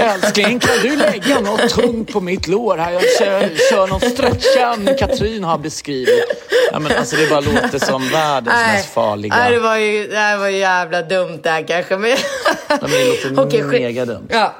Älskling, 0.00 0.58
kan 0.58 0.70
du 0.82 0.96
lägga 0.96 1.40
något 1.40 1.68
tungt 1.68 2.12
på 2.12 2.20
mitt 2.20 2.48
lår 2.48 2.76
här? 2.76 2.90
Jag 2.92 3.02
kör, 3.18 3.50
kör 3.70 3.86
någon 3.86 4.00
stretchande 4.00 4.94
Katrin 4.94 5.44
har 5.44 5.58
beskrivit. 5.58 6.24
Ja, 6.72 6.78
men 6.78 6.92
alltså, 6.98 7.16
det 7.16 7.30
bara 7.30 7.40
låter 7.40 7.78
som 7.78 8.08
världens 8.08 8.56
mest 8.72 8.88
farliga. 8.94 9.36
Nej, 9.36 9.52
det 9.54 9.60
var 9.60 9.76
ju 9.76 10.06
det 10.08 10.16
här 10.18 10.36
var 10.38 10.48
ju 10.48 10.58
jävla 10.58 11.02
dumt 11.02 11.38
det 11.42 11.50
här 11.50 11.62
kanske. 11.68 11.96
Men... 11.96 12.10
Ja, 12.10 12.16
men 12.80 12.90
det 12.90 13.04
låter 13.04 13.42
Okej, 13.46 13.62
skit- 13.62 13.80
mega 13.82 14.04
dumt. 14.04 14.26
Ja. 14.30 14.54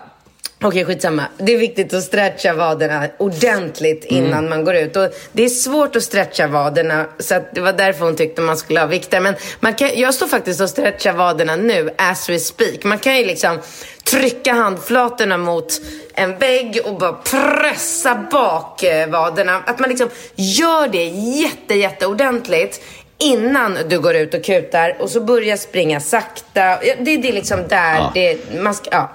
Okej, 0.67 0.85
skitsamma. 0.85 1.23
Det 1.39 1.53
är 1.55 1.59
viktigt 1.59 1.95
att 1.95 2.03
stretcha 2.03 2.53
vaderna 2.55 3.07
ordentligt 3.19 4.11
Mm. 4.11 4.25
innan 4.25 4.49
man 4.49 4.65
går 4.65 4.75
ut. 4.75 4.97
Och 4.97 5.09
det 5.33 5.45
är 5.45 5.49
svårt 5.49 5.97
att 5.97 6.03
stretcha 6.03 6.47
vaderna, 6.47 7.07
så 7.19 7.41
det 7.53 7.61
var 7.61 7.73
därför 7.73 8.05
hon 8.05 8.17
tyckte 8.17 8.41
man 8.43 8.57
skulle 8.57 8.81
ha 8.81 8.87
vikter. 8.87 9.21
Men 9.21 9.35
man 9.61 9.75
kan, 9.75 9.91
jag 9.95 10.15
står 10.15 10.27
faktiskt 10.27 10.61
och 10.61 10.69
stretchar 10.71 11.13
vaderna 11.13 11.57
nu, 11.57 11.91
as 11.99 12.29
we 12.29 12.39
speak. 12.39 12.85
Man 12.85 12.99
kan 12.99 13.19
ju 13.19 13.25
liksom 13.25 13.59
trycka 14.05 14.53
handflatorna 14.53 15.37
mot 15.39 15.81
en 16.15 16.39
vägg 16.39 16.81
och 16.85 16.99
bara 16.99 17.13
pressa 17.13 18.15
bak 18.31 18.83
eh, 18.83 19.09
vaderna. 19.09 19.63
Att 19.67 19.79
man 19.79 19.89
liksom 19.89 20.09
gör 20.35 20.89
det 20.89 21.05
jätte, 21.39 21.75
jätte 21.75 22.07
ordentligt 22.07 22.81
innan 23.19 23.79
du 23.89 24.01
går 24.01 24.15
ut 24.17 24.35
och 24.35 24.45
kutar 24.45 24.97
och 25.01 25.11
så 25.11 25.21
börja 25.21 25.57
springa 25.57 26.01
sakta. 26.01 26.61
Det, 27.01 27.17
det 27.17 27.29
är 27.29 27.33
liksom 27.33 27.69
där 27.69 27.95
Ja. 27.95 28.11
det, 28.15 28.39
man 28.61 28.75
ska, 28.75 28.89
ja. 28.91 29.11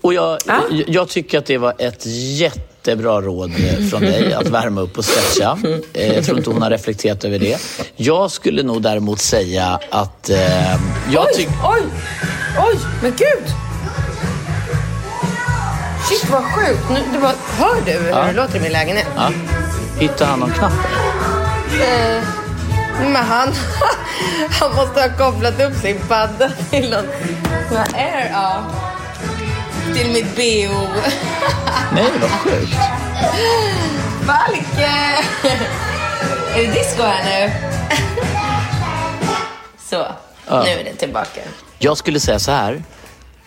Och 0.00 0.14
jag, 0.14 0.38
Ja. 0.46 0.60
jag, 0.86 1.08
tycker 1.08 1.38
att 1.38 1.46
det 1.46 1.58
var 1.58 1.74
ett 1.78 2.02
jättebra 2.36 3.20
råd 3.20 3.52
från 3.90 4.00
dig 4.00 4.32
att 4.34 4.46
värma 4.48 4.80
upp 4.80 4.98
och 4.98 5.04
stretcha. 5.04 5.58
Eh, 5.92 6.14
Jag 6.14 6.24
tror 6.24 6.38
inte 6.38 6.50
hon 6.50 6.62
har 6.62 6.70
reflekterat 6.70 7.24
över 7.24 7.38
det. 7.38 7.58
Jag 7.96 8.30
skulle 8.30 8.62
nog 8.62 8.82
däremot 8.82 9.20
säga 9.20 9.78
att... 9.90 10.30
Eh, 10.30 10.72
jag 11.12 11.26
oj, 11.36 11.48
oj, 11.64 11.82
oj, 12.58 12.78
men 13.02 13.10
gud! 13.10 13.44
Shit 16.08 16.30
vad 16.30 16.42
sjukt. 16.44 16.90
Nu, 16.90 17.00
det 17.12 17.18
var, 17.18 17.32
hör 17.58 17.80
du 17.86 17.92
hur 17.92 18.08
Ja. 18.08 18.24
det 18.24 18.32
låter 18.32 18.56
i 18.56 18.60
min 18.60 18.72
lägenhet? 18.72 19.06
Ja. 19.16 19.30
Hittar 20.00 20.26
han 20.26 20.40
någon 20.40 20.50
knapp? 20.50 20.72
Eh, 21.80 22.22
men 23.00 23.16
han, 23.16 23.48
han 24.60 24.74
måste 24.74 25.00
ha 25.00 25.08
kopplat 25.18 25.60
upp 25.60 25.76
sin 25.82 25.98
padda 26.08 26.50
till 26.70 26.90
någon... 26.90 27.04
Är 27.94 28.16
det? 28.16 28.30
Ja. 28.32 28.62
Till 29.94 30.10
mitt 30.12 30.36
BO. 30.36 30.86
Nej, 31.94 32.04
vad 32.20 32.30
sjukt. 32.30 32.72
Falke! 34.26 34.90
Är 36.56 36.66
det 36.66 36.72
disco 36.72 37.02
här 37.02 37.24
nu? 37.24 37.52
Så, 39.90 40.06
Ja. 40.46 40.62
nu 40.62 40.70
är 40.70 40.84
det 40.84 40.94
tillbaka. 40.94 41.40
Jag 41.78 41.96
skulle 41.96 42.20
säga 42.20 42.38
så 42.38 42.50
här. 42.52 42.82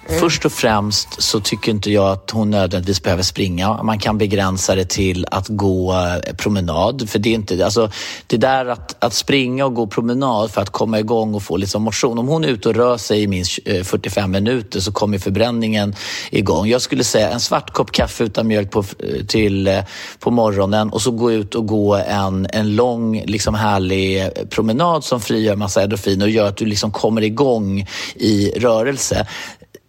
Mm. 0.07 0.19
Först 0.19 0.45
och 0.45 0.51
främst 0.51 1.21
så 1.21 1.39
tycker 1.39 1.71
inte 1.71 1.91
jag 1.91 2.11
att 2.11 2.31
hon 2.31 2.49
nödvändigtvis 2.49 3.03
behöver 3.03 3.23
springa. 3.23 3.83
Man 3.83 3.99
kan 3.99 4.17
begränsa 4.17 4.75
det 4.75 4.89
till 4.89 5.25
att 5.31 5.47
gå 5.47 5.93
eh, 5.93 6.35
promenad. 6.35 7.09
För 7.09 7.19
det 7.19 7.29
är 7.29 7.33
inte, 7.33 7.65
alltså, 7.65 7.91
det 8.27 8.37
där 8.37 8.65
att, 8.65 9.03
att 9.03 9.13
springa 9.13 9.65
och 9.65 9.73
gå 9.73 9.87
promenad 9.87 10.51
för 10.51 10.61
att 10.61 10.69
komma 10.69 10.99
igång 10.99 11.33
och 11.33 11.43
få 11.43 11.57
liksom 11.57 11.83
motion. 11.83 12.19
Om 12.19 12.27
hon 12.27 12.43
är 12.43 12.47
ute 12.47 12.69
och 12.69 12.75
rör 12.75 12.97
sig 12.97 13.21
i 13.21 13.27
minst 13.27 13.59
eh, 13.65 13.83
45 13.83 14.31
minuter 14.31 14.79
så 14.79 14.91
kommer 14.91 15.17
förbränningen 15.17 15.95
igång. 16.31 16.67
Jag 16.67 16.81
skulle 16.81 17.03
säga 17.03 17.29
en 17.29 17.39
svart 17.39 17.73
kopp 17.73 17.91
kaffe 17.91 18.23
utan 18.23 18.47
mjölk 18.47 18.71
på, 18.71 18.79
eh, 18.79 19.25
till, 19.25 19.81
på 20.19 20.31
morgonen 20.31 20.89
och 20.89 21.01
så 21.01 21.11
gå 21.11 21.31
ut 21.31 21.55
och 21.55 21.67
gå 21.67 21.95
en, 21.95 22.47
en 22.49 22.75
lång 22.75 23.23
liksom 23.25 23.55
härlig 23.55 24.29
promenad 24.49 25.03
som 25.03 25.21
frigör 25.21 25.55
massa 25.55 25.83
endorfiner 25.83 26.25
och 26.25 26.31
gör 26.31 26.47
att 26.47 26.57
du 26.57 26.65
liksom 26.65 26.91
kommer 26.91 27.21
igång 27.21 27.87
i 28.15 28.51
rörelse. 28.55 29.27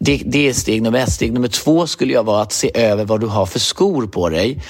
Det, 0.05 0.23
det 0.27 0.49
är 0.49 0.53
steg 0.53 0.83
nummer 0.83 0.99
ett. 0.99 1.13
Steg 1.13 1.33
nummer 1.33 1.49
två 1.49 1.87
skulle 1.87 2.13
jag 2.13 2.25
vara 2.25 2.43
att 2.43 2.53
se 2.53 2.71
över 2.75 3.05
vad 3.05 3.21
du 3.21 3.27
har 3.27 3.47
för 3.47 3.59
skor 3.59 4.07
på 4.07 4.29
dig. 4.29 4.63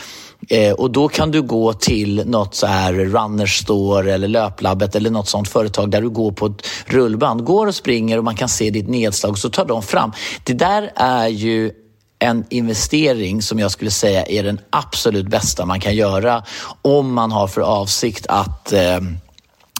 Eh, 0.48 0.72
och 0.72 0.90
då 0.90 1.08
kan 1.08 1.30
du 1.30 1.42
gå 1.42 1.72
till 1.72 2.22
något 2.26 2.54
så 2.54 2.66
här 2.66 2.92
Runners 2.92 3.58
Store 3.58 4.14
eller 4.14 4.28
Löplabbet 4.28 4.96
eller 4.96 5.10
något 5.10 5.28
sånt 5.28 5.48
företag 5.48 5.90
där 5.90 6.02
du 6.02 6.10
går 6.10 6.32
på 6.32 6.46
ett 6.46 6.66
rullband. 6.86 7.44
Går 7.44 7.66
och 7.66 7.74
springer 7.74 8.18
och 8.18 8.24
man 8.24 8.36
kan 8.36 8.48
se 8.48 8.70
ditt 8.70 8.88
nedslag 8.88 9.38
så 9.38 9.50
tar 9.50 9.64
de 9.64 9.82
fram. 9.82 10.12
Det 10.44 10.52
där 10.52 10.92
är 10.96 11.28
ju 11.28 11.72
en 12.18 12.44
investering 12.50 13.42
som 13.42 13.58
jag 13.58 13.70
skulle 13.70 13.90
säga 13.90 14.26
är 14.26 14.42
den 14.42 14.60
absolut 14.70 15.26
bästa 15.26 15.66
man 15.66 15.80
kan 15.80 15.96
göra 15.96 16.44
om 16.82 17.14
man 17.14 17.32
har 17.32 17.46
för 17.46 17.60
avsikt 17.60 18.26
att 18.26 18.72
eh, 18.72 19.00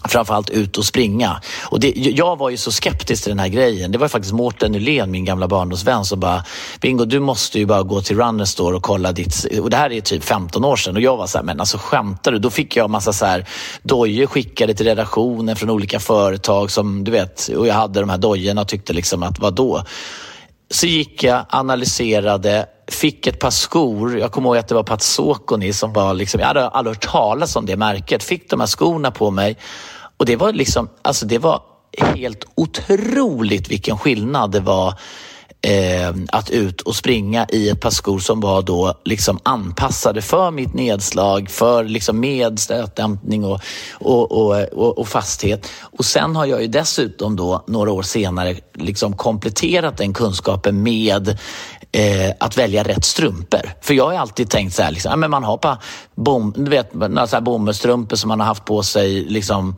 framförallt 0.07 0.49
ut 0.49 0.77
och 0.77 0.85
springa. 0.85 1.41
Och 1.63 1.79
det, 1.79 1.91
jag 1.95 2.37
var 2.37 2.49
ju 2.49 2.57
så 2.57 2.71
skeptisk 2.71 3.23
till 3.23 3.29
den 3.29 3.39
här 3.39 3.47
grejen. 3.47 3.91
Det 3.91 3.97
var 3.97 4.05
ju 4.05 4.09
faktiskt 4.09 4.33
Mårten 4.33 4.71
Nylén, 4.71 5.11
min 5.11 5.25
gamla 5.25 5.47
barndomsvän, 5.47 6.05
som 6.05 6.19
bara 6.19 6.43
Bingo, 6.81 7.05
du 7.05 7.19
måste 7.19 7.59
ju 7.59 7.65
bara 7.65 7.83
gå 7.83 8.01
till 8.01 8.17
Runner 8.17 8.45
Store 8.45 8.75
och 8.75 8.83
kolla 8.83 9.11
ditt... 9.11 9.45
Och 9.61 9.69
det 9.69 9.77
här 9.77 9.91
är 9.91 10.01
typ 10.01 10.23
15 10.23 10.65
år 10.65 10.75
sedan 10.75 10.95
och 10.95 11.01
jag 11.01 11.17
var 11.17 11.27
så 11.27 11.37
här, 11.37 11.45
men 11.45 11.59
alltså 11.59 11.77
skämtar 11.77 12.31
du? 12.31 12.39
Då 12.39 12.49
fick 12.49 12.75
jag 12.75 12.89
massa 12.89 13.13
så 13.13 13.25
här 13.25 13.45
dojor 13.83 14.27
skickade 14.27 14.73
till 14.73 14.85
redaktionen 14.85 15.55
från 15.55 15.69
olika 15.69 15.99
företag 15.99 16.71
som 16.71 17.03
du 17.03 17.11
vet, 17.11 17.47
och 17.57 17.67
jag 17.67 17.73
hade 17.73 17.99
de 17.99 18.09
här 18.09 18.17
dojorna 18.17 18.61
och 18.61 18.67
tyckte 18.67 18.93
liksom 18.93 19.23
att 19.23 19.39
vadå? 19.39 19.83
Så 20.69 20.87
gick 20.87 21.23
jag, 21.23 21.45
analyserade, 21.49 22.65
fick 22.93 23.27
ett 23.27 23.39
par 23.39 23.49
skor. 23.49 24.19
Jag 24.19 24.31
kommer 24.31 24.49
ihåg 24.49 24.57
att 24.57 24.67
det 24.67 24.75
var 24.75 24.83
Patsokoni 24.83 25.73
som 25.73 25.93
var 25.93 26.13
liksom, 26.13 26.39
jag 26.39 26.47
hade 26.47 26.67
aldrig 26.67 26.95
hört 26.95 27.11
talas 27.11 27.55
om 27.55 27.65
det 27.65 27.77
märket. 27.77 28.23
Fick 28.23 28.49
de 28.49 28.59
här 28.59 28.67
skorna 28.67 29.11
på 29.11 29.31
mig 29.31 29.57
och 30.17 30.25
det 30.25 30.35
var 30.35 30.53
liksom, 30.53 30.89
alltså 31.01 31.25
det 31.25 31.37
var 31.37 31.61
helt 32.15 32.45
otroligt 32.55 33.71
vilken 33.71 33.97
skillnad 33.97 34.51
det 34.51 34.59
var 34.59 34.93
eh, 35.67 36.15
att 36.27 36.49
ut 36.49 36.81
och 36.81 36.95
springa 36.95 37.47
i 37.49 37.69
ett 37.69 37.81
par 37.81 37.89
skor 37.89 38.19
som 38.19 38.39
var 38.39 38.61
då 38.61 39.01
liksom 39.05 39.39
anpassade 39.43 40.21
för 40.21 40.51
mitt 40.51 40.73
nedslag, 40.73 41.49
för 41.49 41.83
liksom 41.83 42.19
med 42.19 42.59
stötdämpning 42.59 43.45
och, 43.45 43.61
och, 43.93 44.31
och, 44.31 44.63
och, 44.73 44.97
och 44.97 45.07
fasthet. 45.07 45.69
Och 45.81 46.05
sen 46.05 46.35
har 46.35 46.45
jag 46.45 46.61
ju 46.61 46.67
dessutom 46.67 47.35
då 47.35 47.63
några 47.67 47.91
år 47.91 48.03
senare 48.03 48.55
liksom 48.73 49.17
kompletterat 49.17 49.97
den 49.97 50.13
kunskapen 50.13 50.83
med 50.83 51.37
eh, 51.93 52.31
att 52.39 52.57
välja 52.57 52.83
rätt 52.83 53.05
strumpor. 53.05 53.73
För 53.81 53.93
jag 53.93 54.05
har 54.05 54.13
alltid 54.13 54.49
tänkt 54.49 54.75
så 54.75 54.83
här, 54.83 54.91
liksom, 54.91 55.09
ja, 55.09 55.15
men 55.15 55.31
man 55.31 55.43
har 55.43 55.57
på 55.57 55.77
bom, 56.15 56.53
du 56.55 56.69
vet, 56.69 56.93
några 56.93 57.13
så 57.15 57.19
alltså, 57.19 57.35
här 57.35 57.41
bomullsstrumpor 57.41 58.15
som 58.15 58.27
man 58.27 58.39
har 58.39 58.47
haft 58.47 58.65
på 58.65 58.83
sig 58.83 59.25
liksom, 59.25 59.75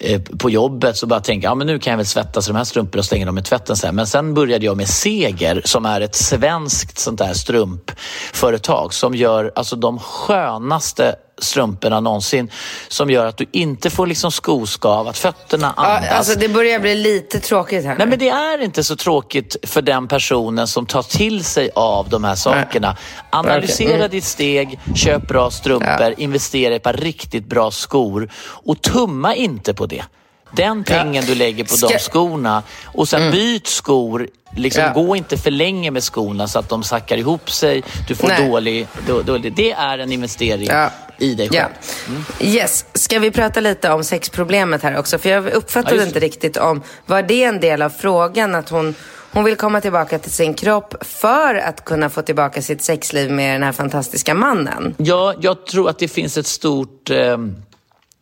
eh, 0.00 0.22
på 0.22 0.50
jobbet 0.50 0.96
så 0.96 1.06
bara 1.06 1.20
tänka, 1.20 1.46
ja, 1.46 1.54
men 1.54 1.66
nu 1.66 1.78
kan 1.78 1.90
jag 1.90 1.96
väl 1.96 2.06
svettas 2.06 2.44
så 2.44 2.52
de 2.52 2.56
här 2.58 2.64
strumporna 2.64 3.00
och 3.00 3.04
slänga 3.04 3.26
dem 3.26 3.38
i 3.38 3.42
tvätten 3.42 3.76
sen. 3.76 3.94
Men 3.94 4.06
sen 4.06 4.34
började 4.34 4.66
jag 4.66 4.76
med 4.76 4.88
Seger 4.88 5.62
som 5.64 5.86
är 5.86 6.00
ett 6.00 6.14
svenskt 6.14 6.98
sånt 6.98 7.18
där 7.18 7.34
strumpföretag 7.34 8.94
som 8.94 9.14
gör 9.14 9.52
alltså 9.54 9.76
de 9.76 9.98
skönaste 9.98 11.14
strumporna 11.38 12.00
någonsin 12.00 12.50
som 12.88 13.10
gör 13.10 13.26
att 13.26 13.36
du 13.36 13.46
inte 13.52 13.90
får 13.90 14.06
liksom 14.06 14.32
skoskav, 14.32 15.08
att 15.08 15.18
fötterna 15.18 15.74
Ja, 15.76 15.82
andas. 15.86 16.10
alltså 16.12 16.38
det 16.38 16.48
börjar 16.48 16.78
bli 16.80 16.94
lite 16.94 17.40
tråkigt 17.40 17.84
här. 17.84 17.96
Nej, 17.98 18.06
men 18.06 18.18
det 18.18 18.28
är 18.28 18.62
inte 18.62 18.84
så 18.84 18.96
tråkigt 18.96 19.56
för 19.62 19.82
den 19.82 20.08
personen 20.08 20.66
som 20.68 20.86
tar 20.86 21.02
till 21.02 21.44
sig 21.44 21.70
av 21.74 22.08
de 22.08 22.24
här 22.24 22.34
sakerna. 22.34 22.96
Analysera 23.30 23.94
Mm. 23.96 24.10
ditt 24.10 24.24
steg, 24.24 24.78
köp 24.94 25.28
bra 25.28 25.50
strumpor, 25.50 26.14
investera 26.16 26.72
i 26.72 26.76
ett 26.76 26.82
par 26.82 26.92
riktigt 26.92 27.46
bra 27.46 27.70
skor 27.70 28.30
och 28.64 28.82
tumma 28.82 29.34
inte 29.34 29.74
på 29.74 29.86
det. 29.86 30.04
Den 30.52 30.84
pengen 30.84 31.24
du 31.24 31.34
lägger 31.34 31.64
på 31.64 31.76
Ska- 31.76 31.88
de 31.88 31.98
skorna 31.98 32.62
och 32.84 33.08
sen 33.08 33.30
byt 33.32 33.66
skor. 33.66 34.28
Liksom, 34.56 34.82
Ja. 34.84 34.92
Gå 34.92 35.16
inte 35.16 35.36
för 35.36 35.50
länge 35.50 35.90
med 35.90 36.02
skorna 36.04 36.48
så 36.48 36.58
att 36.58 36.68
de 36.68 36.82
sackar 36.82 37.16
ihop 37.16 37.50
sig. 37.50 37.82
Du 38.08 38.14
får 38.14 38.28
Nej. 38.28 38.48
dålig, 38.48 38.86
då, 39.06 39.22
dålig... 39.22 39.54
Det 39.56 39.72
är 39.72 39.98
en 39.98 40.12
investering 40.12 40.66
Ja. 40.70 40.90
i 41.18 41.34
dig 41.34 41.48
Ja. 41.52 41.62
själv. 41.62 42.24
Yes, 42.54 42.84
ska 42.94 43.18
vi 43.18 43.30
prata 43.30 43.60
lite 43.60 43.90
om 43.90 44.04
sexproblemet 44.04 44.82
här 44.82 44.98
också? 44.98 45.18
För 45.18 45.28
jag 45.30 45.44
Ja, 45.46 45.50
uppfattade 45.50 45.94
just 45.96 46.06
inte 46.06 46.20
riktigt 46.20 46.56
om, 46.56 46.82
var 47.06 47.22
det 47.22 47.42
en 47.44 47.60
del 47.60 47.82
av 47.82 47.90
frågan 47.90 48.54
att 48.54 48.68
hon, 48.68 48.94
hon 49.32 49.44
vill 49.44 49.56
komma 49.56 49.80
tillbaka 49.80 50.18
till 50.18 50.32
sin 50.32 50.54
kropp 50.54 50.94
för 51.04 51.54
att 51.54 51.84
kunna 51.84 52.10
få 52.10 52.22
tillbaka 52.22 52.62
sitt 52.62 52.82
sexliv 52.82 53.30
med 53.30 53.54
den 53.54 53.62
här 53.62 53.72
fantastiska 53.72 54.34
mannen? 54.34 54.94
Ja, 54.98 55.34
jag 55.40 55.66
tror 55.66 55.88
att 55.90 55.98
det 55.98 56.08
finns 56.08 56.36
ett 56.36 56.46
stort... 56.46 57.10
Eh, 57.10 57.36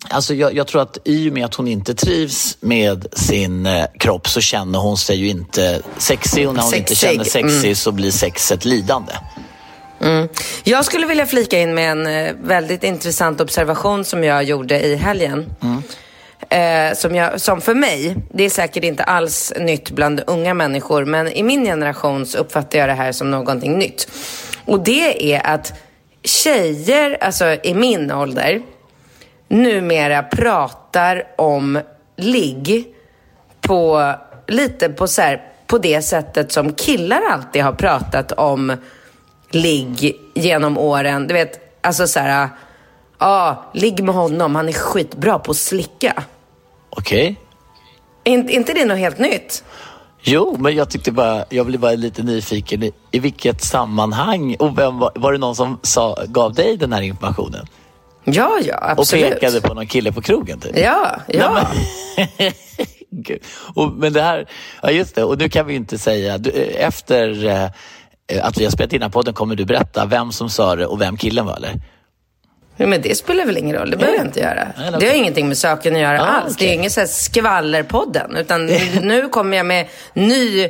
alltså 0.09 0.35
jag, 0.35 0.55
jag 0.55 0.67
tror 0.67 0.83
att 0.83 0.99
i 1.05 1.31
och 1.31 1.33
med 1.33 1.45
att 1.45 1.55
hon 1.55 1.69
inte 1.69 1.95
trivs 1.95 2.57
med 2.61 3.07
sin 3.13 3.67
eh, 3.67 3.85
kropp 3.99 4.29
så 4.29 4.41
känner 4.41 4.79
hon 4.79 4.97
sig 4.97 5.17
ju 5.17 5.29
inte 5.29 5.83
sexig 5.99 6.49
och 6.49 6.55
när 6.55 6.63
hon 6.63 6.75
inte 6.75 6.97
Sexig, 6.97 7.11
känner 7.11 7.25
sexig 7.25 7.65
mm. 7.65 7.77
så 7.77 7.93
blir 7.93 8.11
sexet 8.11 8.65
lidande. 8.65 9.13
Jag 10.65 10.85
skulle 10.85 11.07
vilja 11.07 11.27
flika 11.27 11.61
in 11.61 11.75
med 11.75 11.91
en 11.91 12.07
eh, 12.07 12.33
väldigt 12.43 12.85
intressant 12.85 13.41
observation 13.41 14.05
som 14.05 14.25
jag 14.25 14.45
gjorde 14.45 14.81
i 14.81 14.97
helgen. 14.97 15.47
Eh, 16.49 16.95
som, 16.95 17.15
jag, 17.15 17.41
som 17.41 17.61
för 17.61 17.75
mig, 17.75 18.17
det 18.33 18.45
är 18.45 18.51
säkert 18.51 18.85
inte 18.85 19.05
alls 19.05 19.53
nytt 19.61 19.91
bland 19.91 20.23
unga 20.27 20.55
människor, 20.55 21.05
men 21.05 21.29
i 21.29 21.43
min 21.43 21.65
generation 21.65 22.27
så 22.27 22.39
uppfattar 22.39 22.79
jag 22.79 22.89
det 22.89 22.95
här 22.95 23.13
som 23.13 23.31
någonting 23.31 23.79
nytt. 23.79 24.09
Och 24.65 24.81
det 24.81 25.35
är 25.35 25.47
att 25.47 25.73
tjejer, 26.25 27.19
alltså 27.21 27.57
i 27.63 27.75
min 27.75 28.11
ålder, 28.13 28.63
numera 29.49 30.23
pratar 30.23 31.23
om 31.39 31.81
ligg 32.17 32.87
på 33.61 34.13
lite 34.49 34.89
på, 34.89 35.07
så 35.07 35.23
här, 35.23 35.43
på 35.67 35.79
det 35.79 36.03
sättet 36.03 36.53
som 36.53 36.73
killar 36.73 37.21
alltid 37.31 37.63
har 37.63 37.73
pratat 37.73 38.33
om 38.33 38.77
ligg 39.51 40.17
genom 40.35 40.79
åren. 40.79 41.27
Du 41.27 41.35
vet, 41.35 41.79
alltså 41.87 42.07
så 42.07 42.21
här, 42.21 42.49
ja, 43.19 43.65
ligg 43.75 44.05
med 44.05 44.15
honom, 44.15 44.55
han 44.57 44.69
är 44.69 44.73
skitbra 44.73 45.39
på 45.39 45.51
att 45.51 45.57
slicka. 45.57 46.23
Okej? 46.91 47.37
Är 48.25 48.33
inte- 48.33 48.53
inte 48.53 48.73
det 48.73 48.85
något 48.85 48.99
helt 48.99 49.19
nytt? 49.19 49.65
Jo, 50.23 50.57
men 50.59 50.75
jag 50.77 50.91
tyckte 50.91 51.13
bara, 51.13 51.45
jag 51.51 51.67
blev 51.67 51.81
bara 51.81 51.93
lite 51.93 52.23
nyfiken 52.23 52.83
i, 52.83 52.93
i 53.11 53.19
vilket 53.19 53.63
sammanhang 53.65 54.57
och 54.59 54.79
vem 54.79 54.99
var, 54.99 55.13
var 55.15 55.33
det 55.33 55.39
någon 55.39 55.57
som 55.57 55.79
sa, 55.83 56.17
gav 56.29 56.55
dig 56.55 56.77
den 56.77 56.93
här 56.93 57.03
informationen? 57.03 57.67
Ja, 58.25 58.59
ja, 58.65 58.77
Och 58.77 58.91
absolut. 58.91 59.31
pekade 59.35 59.61
på 59.61 59.75
någon 59.75 59.87
kille 59.87 60.13
på 60.13 60.23
krogen 60.23 60.61
typ? 60.61 60.79
Ja, 60.79 61.17
ja. 61.27 61.67
Nej, 62.17 62.33
men- 62.39 62.53
och, 63.75 63.93
men 63.93 64.13
det 64.13 64.23
här, 64.23 64.47
ja 64.83 64.91
just 64.91 65.15
det, 65.15 65.25
och 65.25 65.39
nu 65.39 65.49
kan 65.49 65.67
vi 65.67 65.75
inte 65.75 65.99
säga, 65.99 66.39
du, 66.39 66.51
eh, 66.51 66.87
efter 66.87 67.47
eh, 67.47 68.47
att 68.47 68.59
vi 68.59 68.65
har 68.65 68.71
spelat 68.71 68.93
in 68.93 69.01
den 69.01 69.07
här 69.07 69.13
podden 69.13 69.35
kommer 69.35 69.55
du 69.57 69.65
berätta 69.65 70.07
vem 70.07 70.33
som 70.33 70.51
sa 70.51 70.77
det 70.77 70.87
och 70.87 71.01
vem 71.01 71.17
killen 71.17 71.47
var 71.47 71.57
eller? 71.57 71.75
Men 72.77 73.03
det 73.03 73.15
spelar 73.19 73.47
väl 73.47 73.57
ingen 73.57 73.77
roll, 73.77 73.91
det 73.91 73.97
behöver 73.97 74.19
jag 74.19 74.27
inte 74.27 74.41
göra. 74.41 74.69
Det 75.01 75.07
har 75.09 75.15
ingenting 75.15 75.49
med 75.49 75.59
saken 75.59 75.95
att 75.95 76.01
göra 76.01 76.21
Ah, 76.21 76.25
alls. 76.27 76.57
Det 76.57 76.71
är 76.71 76.75
ingen 76.75 76.91
så 76.91 77.01
här 77.01 77.07
skvallerpodden. 77.07 78.37
Utan 78.37 78.67
nu 79.03 79.29
kommer 79.29 79.57
jag 79.57 79.67
med 79.67 79.87
ny, 80.15 80.69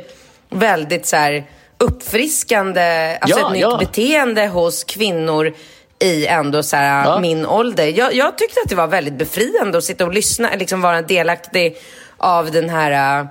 väldigt 0.49 1.05
så 1.05 1.15
här 1.15 1.45
uppfriskande, 1.77 3.17
alltså 3.21 3.39
Ja, 3.39 3.47
ett 3.47 3.53
nytt 3.53 3.61
ja. 3.61 3.77
beteende 3.77 4.47
hos 4.47 4.83
kvinnor 4.83 5.53
i 5.99 6.27
ändå 6.27 6.63
så 6.63 6.75
här, 6.75 7.05
Ja. 7.05 7.19
min 7.19 7.45
ålder. 7.45 7.85
Jag, 7.87 8.13
jag 8.13 8.37
tyckte 8.37 8.59
att 8.63 8.69
det 8.69 8.75
var 8.75 8.87
väldigt 8.87 9.13
befriande 9.13 9.77
att 9.77 9.83
sitta 9.83 10.05
och 10.05 10.13
lyssna, 10.13 10.49
liksom 10.59 10.81
vara 10.81 11.01
delaktig 11.01 11.77
av 12.17 12.51
den 12.51 12.69
här 12.69 13.19
äh, 13.21 13.25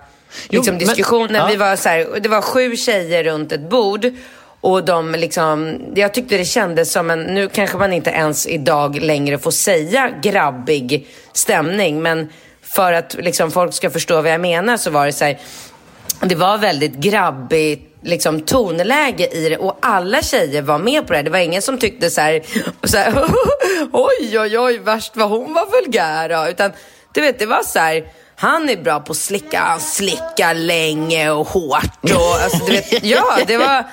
Jo, 0.49 0.59
liksom, 0.61 0.75
men- 0.77 0.79
diskussionen. 0.87 1.35
ja. 1.35 1.47
Vi 1.47 1.57
var 1.57 1.77
så 1.77 1.89
här, 1.89 2.21
det 2.21 2.29
var 2.29 2.41
sju 2.43 2.77
tjejer 2.77 3.25
runt 3.25 3.53
ett 3.53 3.71
bord. 3.71 4.07
Och 4.61 4.85
de 4.85 5.13
liksom, 5.13 5.81
jag 5.95 6.15
tyckte 6.15 6.37
det 6.37 6.45
kändes 6.45 6.93
som 6.93 7.11
en, 7.11 7.21
nu 7.23 7.49
kanske 7.49 7.77
man 7.79 7.93
inte 7.93 8.11
ens 8.11 8.47
idag 8.47 8.97
längre 9.03 9.39
får 9.39 9.51
säga 9.51 10.11
grabbig 10.23 11.07
stämning. 11.33 12.03
Men 12.03 12.29
för 12.63 12.93
att 12.93 13.15
liksom 13.19 13.51
folk 13.51 13.75
ska 13.75 13.91
förstå 13.91 14.23
vad 14.23 14.33
jag 14.33 14.41
menar 14.41 14.77
så 14.77 14.91
var 14.91 15.07
det 15.07 15.13
så 15.13 15.25
här, 15.25 15.39
det 16.21 16.35
var 16.35 16.59
väldigt 16.59 16.95
grabbigt 16.95 17.94
liksom, 18.05 18.41
tonläge 18.41 19.27
i 19.37 19.49
det 19.49 19.57
och 19.57 19.79
alla 19.83 20.23
tjejer 20.23 20.63
var 20.63 20.79
med 20.79 21.07
på 21.07 21.13
det. 21.13 21.23
Det 21.23 21.31
var 21.31 21.39
ingen 21.39 21.63
som 21.63 21.79
tyckte 21.79 22.11
så 22.11 22.21
här, 22.21 22.41
så 22.87 22.97
här 22.97 23.15
oj, 23.93 24.39
oj, 24.39 24.59
oj, 24.59 24.79
värst 24.79 25.13
vad 25.17 25.29
hon 25.29 25.55
var 25.55 25.67
vulgär. 25.67 26.29
då." 26.29 26.49
Utan 26.51 26.73
du 27.15 27.21
vet, 27.21 27.39
det 27.39 27.47
var 27.47 27.63
så 27.63 27.79
här, 27.79 28.05
han 28.37 28.69
är 28.71 28.77
bra 28.77 29.01
på 29.01 29.11
att 29.13 29.17
slicka, 29.19 29.59
han 29.61 29.81
slickar 29.81 30.55
länge 30.55 31.31
och 31.31 31.47
hårt. 31.49 31.85
Och, 32.03 32.43
alltså, 32.45 32.65
du 32.67 32.73
vet, 32.73 33.05
ja, 33.05 33.25
det 33.47 33.57
var, 33.57 33.85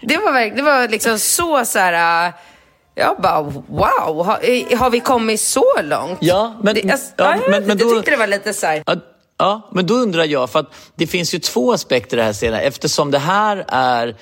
det 0.00 0.16
var, 0.16 0.56
det 0.56 0.62
var 0.62 0.88
liksom 0.88 1.18
så 1.18 1.64
så 1.64 1.78
här, 1.78 2.32
jag 2.94 3.16
bara 3.22 3.40
wow, 3.42 4.26
har, 4.26 4.38
eh, 4.42 4.78
har 4.78 4.90
vi 4.90 5.00
kommit 5.00 5.40
så 5.40 5.64
långt? 5.82 6.18
Ja, 6.20 6.56
men- 6.62 6.74
det, 6.74 6.90
alltså, 6.90 7.10
ja, 7.16 7.36
men- 7.48 7.64
men 7.66 7.78
då- 7.78 7.84
jag 7.86 7.94
tyckte 7.96 8.10
det 8.10 8.16
var 8.16 8.26
lite 8.26 8.52
så 8.52 8.66
här, 8.66 8.82
Ja, 8.86 8.94
Ja, 9.42 9.68
men 9.72 9.86
då 9.86 9.94
undrar 9.94 10.24
jag, 10.24 10.50
för 10.50 10.58
att 10.58 10.74
det 10.94 11.06
finns 11.06 11.34
ju 11.34 11.38
två 11.38 11.72
aspekter 11.72 12.16
i 12.16 12.20
det 12.20 12.24
här 12.24 12.32
scenen. 12.32 12.60
Eftersom 12.60 13.10
det 13.10 13.18
här 13.18 13.64
är... 13.68 14.16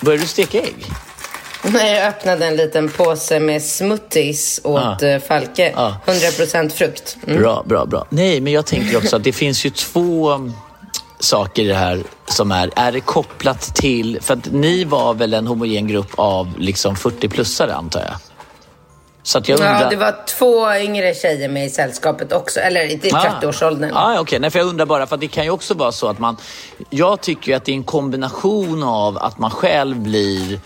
Börjar 0.00 0.18
du 0.18 0.26
steka 0.26 0.58
ägg? 0.58 0.86
Nej, 1.62 1.94
jag 1.94 2.08
öppnade 2.08 2.46
en 2.46 2.56
liten 2.56 2.88
påse 2.88 3.40
med 3.40 3.62
smoothies 3.62 4.60
åt 4.64 4.82
Ah. 4.82 5.16
ah. 5.16 5.20
Falke. 5.20 5.72
Ah. 5.76 5.92
100% 6.06 6.68
frukt. 6.68 7.16
Mm. 7.26 7.42
Bra, 7.42 7.62
bra, 7.66 7.86
bra. 7.86 8.06
Nej, 8.10 8.40
men 8.40 8.52
jag 8.52 8.66
tänker 8.66 8.96
också 8.96 9.16
att 9.16 9.24
det 9.24 9.32
finns 9.32 9.66
ju 9.66 9.70
två 9.70 10.30
mm, 10.30 10.52
saker 11.20 11.62
i 11.62 11.66
det 11.66 11.74
här 11.74 12.02
som 12.26 12.52
är... 12.52 12.70
Är 12.76 12.92
det 12.92 13.00
kopplat 13.00 13.74
till... 13.74 14.18
För 14.20 14.34
att 14.34 14.52
ni 14.52 14.84
var 14.84 15.14
väl 15.14 15.34
en 15.34 15.46
homogen 15.46 15.88
grupp 15.88 16.10
av 16.14 16.58
liksom 16.58 16.94
40-plussare, 16.94 17.72
antar 17.72 18.00
jag? 18.00 18.27
Så 19.28 19.40
jag 19.44 19.50
undrar... 19.60 19.82
Ja, 19.82 19.88
det 19.90 19.96
var 19.96 20.16
två 20.26 20.74
yngre 20.74 21.14
tjejer 21.14 21.48
med 21.48 21.66
i 21.66 21.70
sällskapet 21.70 22.32
också. 22.32 22.60
Eller 22.60 22.80
i 22.80 22.96
30-årsåldern. 22.96 23.90
Ah, 23.94 24.18
ah. 24.18 24.38
Nej, 24.38 24.50
för 24.50 24.58
jag 24.58 24.68
undrar 24.68 24.86
bara, 24.86 25.06
för 25.06 25.16
det 25.16 25.28
kan 25.28 25.44
ju 25.44 25.50
också 25.50 25.74
vara 25.74 25.92
så 25.92 26.08
att 26.08 26.18
man... 26.18 26.36
Jag 26.90 27.20
tycker 27.20 27.56
att 27.56 27.64
det 27.64 27.72
är 27.72 27.76
en 27.76 27.84
kombination 27.84 28.82
av 28.82 29.18
att 29.18 29.38
man 29.38 29.50
själv 29.50 29.96
blir 29.96 30.60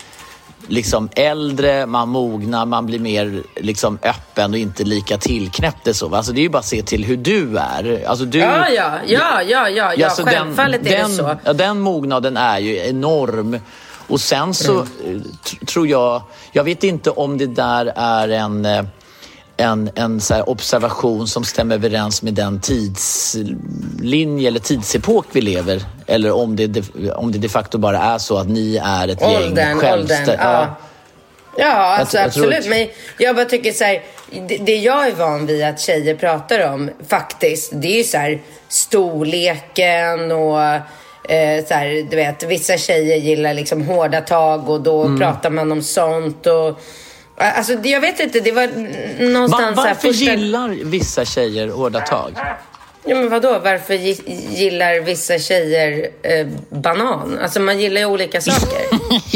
liksom 0.67 1.09
äldre, 1.15 1.85
man 1.85 2.09
mognar, 2.09 2.65
man 2.65 2.85
blir 2.85 2.99
mer 2.99 3.43
liksom 3.55 3.99
öppen 4.03 4.51
och 4.51 4.57
inte 4.57 4.83
lika 4.83 5.17
tillknäppt. 5.17 5.83
det 5.83 5.93
Så. 5.93 6.15
Alltså, 6.15 6.31
det 6.31 6.41
är 6.41 6.43
ju 6.43 6.49
bara 6.49 6.59
att 6.59 6.65
se 6.65 6.81
till 6.83 7.05
hur 7.05 7.17
du 7.17 7.57
är. 7.57 8.03
Alltså, 8.07 8.25
du, 8.25 8.39
Ja, 8.39 8.69
ja, 8.69 8.91
ja, 9.05 9.41
ja, 9.41 9.69
ja, 9.69 9.93
ja, 9.97 10.09
så 10.09 10.25
självfallet 10.25 10.85
är 10.85 10.97
den, 10.97 11.09
det 11.09 11.15
så. 11.15 11.35
Ja, 11.43 11.53
den 11.53 11.79
mognaden 11.79 12.37
är 12.37 12.59
ju 12.59 12.77
enorm. 12.77 13.59
Och 14.07 14.21
sen 14.21 14.53
så 14.53 14.71
Mm. 14.71 14.87
eh, 15.05 15.21
tr- 15.43 15.65
tror 15.65 15.87
jag, 15.87 16.21
jag 16.51 16.63
vet 16.63 16.83
inte 16.83 17.09
om 17.09 17.37
det 17.37 17.45
där 17.47 17.93
är 17.95 18.29
en, 18.29 18.65
eh, 18.65 18.85
en, 19.57 19.89
en 19.95 20.21
så 20.21 20.41
observation 20.43 21.27
som 21.27 21.43
stämmer 21.43 21.75
överens 21.75 22.21
med 22.21 22.33
den 22.33 22.59
tidslinje 22.61 24.47
eller 24.47 24.59
tidsepok 24.59 25.25
vi 25.31 25.41
lever. 25.41 25.81
Eller 26.07 26.31
om 26.31 26.55
det, 26.55 26.67
de- 26.67 27.11
om 27.11 27.31
det 27.31 27.37
de 27.37 27.49
facto 27.49 27.77
bara 27.77 27.97
är 27.99 28.17
så 28.17 28.37
att 28.37 28.47
ni 28.49 28.77
är 28.83 29.07
ett 29.07 29.21
gäng 29.21 29.35
Åldern, 29.35 29.79
självständiga. 29.79 30.33
åldern. 30.33 30.49
Ja. 30.49 30.75
Ja, 31.57 31.73
alltså 31.73 32.17
jag 32.17 32.33
tror 32.33 32.43
absolut. 32.53 32.63
att- 32.63 32.69
Men 32.69 32.87
jag 33.17 33.35
bara 33.35 33.45
tycker 33.45 33.71
så 33.71 33.83
här, 33.83 34.01
det, 34.47 34.57
det 34.57 34.75
jag 34.75 35.07
är 35.07 35.11
van 35.15 35.45
vid 35.45 35.63
att 35.63 35.79
tjejer 35.79 36.15
pratar 36.15 36.73
om 36.73 36.89
faktiskt, 37.07 37.71
det 37.75 37.87
är 37.87 37.97
ju 37.97 38.03
så 38.03 38.17
här 38.17 38.41
storleken 38.67 40.31
och 40.31 40.59
eh, 41.29 41.65
så 41.67 41.73
här, 41.73 42.07
du 42.09 42.15
vet, 42.15 42.43
vissa 42.43 42.77
tjejer 42.77 43.17
gillar 43.17 43.53
liksom 43.53 43.81
hårda 43.81 44.21
tag 44.21 44.69
och 44.69 44.81
då 44.81 45.03
Mm. 45.03 45.19
pratar 45.19 45.49
man 45.49 45.71
om 45.71 45.81
sånt 45.81 46.47
och 46.47 46.79
Alltså 47.37 47.73
jag 47.73 48.01
vet 48.01 48.19
inte, 48.19 48.39
det 48.39 48.51
var 48.51 48.67
någonstans 49.31 49.75
Va, 49.77 49.81
här 49.83 49.89
varför 49.89 50.07
första... 50.07 50.25
gillar 50.31 50.69
vissa 50.69 51.25
tjejer 51.25 51.67
hårda 51.67 51.99
tag? 52.01 52.31
Ja 53.05 53.15
men 53.15 53.29
vadå, 53.29 53.59
varför 53.63 53.93
gi- 53.93 54.55
gillar 54.55 54.99
vissa 55.01 55.39
tjejer 55.39 56.09
eh, 56.23 56.47
banan? 56.69 57.39
Alltså 57.43 57.59
man 57.59 57.79
gillar 57.79 58.01
ju 58.01 58.05
olika 58.07 58.41
saker. 58.41 58.79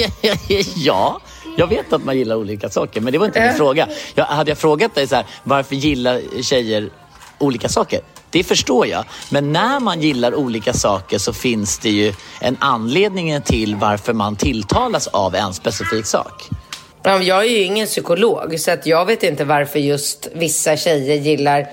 ja, 0.76 1.22
jag 1.58 1.68
vet 1.68 1.94
att 1.94 2.04
man 2.06 2.18
gillar 2.18 2.36
olika 2.36 2.70
saker, 2.70 3.02
men 3.02 3.14
det 3.14 3.20
var 3.20 3.26
inte 3.26 3.40
min 3.40 3.50
Äh. 3.50 3.56
fråga. 3.56 3.88
Jag, 4.16 4.26
hade 4.26 4.52
jag 4.52 4.58
frågat 4.58 4.96
dig 4.96 5.08
så 5.08 5.16
här, 5.16 5.26
varför 5.44 5.76
gillar 5.76 6.42
tjejer 6.42 6.90
olika 7.38 7.70
saker? 7.70 8.00
Det 8.32 8.44
förstår 8.44 8.88
jag. 8.88 9.06
Men 9.32 9.54
när 9.54 9.80
man 9.80 10.02
gillar 10.02 10.36
olika 10.36 10.74
saker 10.74 11.18
så 11.18 11.34
finns 11.34 11.78
det 11.80 11.90
ju 11.90 12.14
en 12.42 12.58
anledning 12.60 13.42
till 13.42 13.76
varför 13.76 14.14
man 14.14 14.36
tilltalas 14.36 15.08
av 15.08 15.36
en 15.36 15.54
specifik 15.54 16.06
sak. 16.06 16.50
Ja, 17.04 17.22
Jag 17.22 17.46
är 17.46 17.50
ju 17.50 17.62
ingen 17.62 17.88
psykolog 17.88 18.60
så 18.60 18.72
att 18.72 18.86
jag 18.86 19.06
vet 19.06 19.24
inte 19.24 19.44
varför 19.44 19.80
just 19.80 20.28
vissa 20.34 20.78
tjejer 20.78 21.16
gillar 21.16 21.68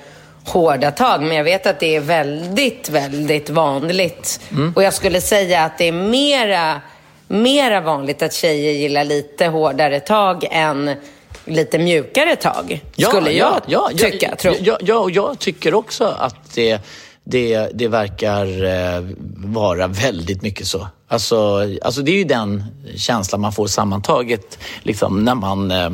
hårda 0.45 0.91
tag. 0.91 1.23
Men 1.23 1.37
jag 1.37 1.45
vet 1.45 1.67
att 1.67 1.81
det 1.81 1.97
är 1.97 2.01
väldigt, 2.01 2.89
väldigt 2.89 3.51
vanligt. 3.51 4.41
Mm. 4.51 4.73
Och 4.77 4.83
jag 4.83 4.95
skulle 4.95 5.21
säga 5.21 5.65
att 5.65 5.79
det 5.79 5.89
är 5.89 5.93
mera, 5.93 6.81
mera 7.29 7.81
vanligt 7.81 8.23
att 8.23 8.33
tjejer 8.33 8.73
gillar 8.73 9.05
lite 9.05 9.47
hårdare 9.47 10.01
tag 10.01 10.47
än 10.51 10.97
lite 11.45 11.79
mjukare 11.79 12.37
tag. 12.37 12.85
skulle 13.09 13.33
jag 13.67 13.97
tycka, 13.97 14.29
ja, 14.31 14.37
tro. 14.37 14.55
Ja, 14.61 14.79
ja, 14.81 14.99
och 14.99 15.11
jag 15.11 15.39
tycker 15.39 15.75
också 15.75 16.05
att 16.05 16.55
det, 16.55 16.81
det, 17.25 17.71
det 17.75 17.89
verkar 17.89 18.65
eh, 18.65 19.05
vara 19.37 19.87
väldigt 19.87 20.43
mycket 20.43 20.67
så. 20.67 20.89
Alltså, 21.09 21.61
alltså 21.83 22.03
det 22.03 22.11
är 22.11 22.19
ju 22.19 22.25
den 22.25 22.65
känslan 22.97 23.41
man 23.41 23.53
får 23.53 23.67
sammantaget 23.67 24.59
liksom, 24.83 25.25
när 25.25 25.35
man 25.35 25.71
eh, 25.71 25.91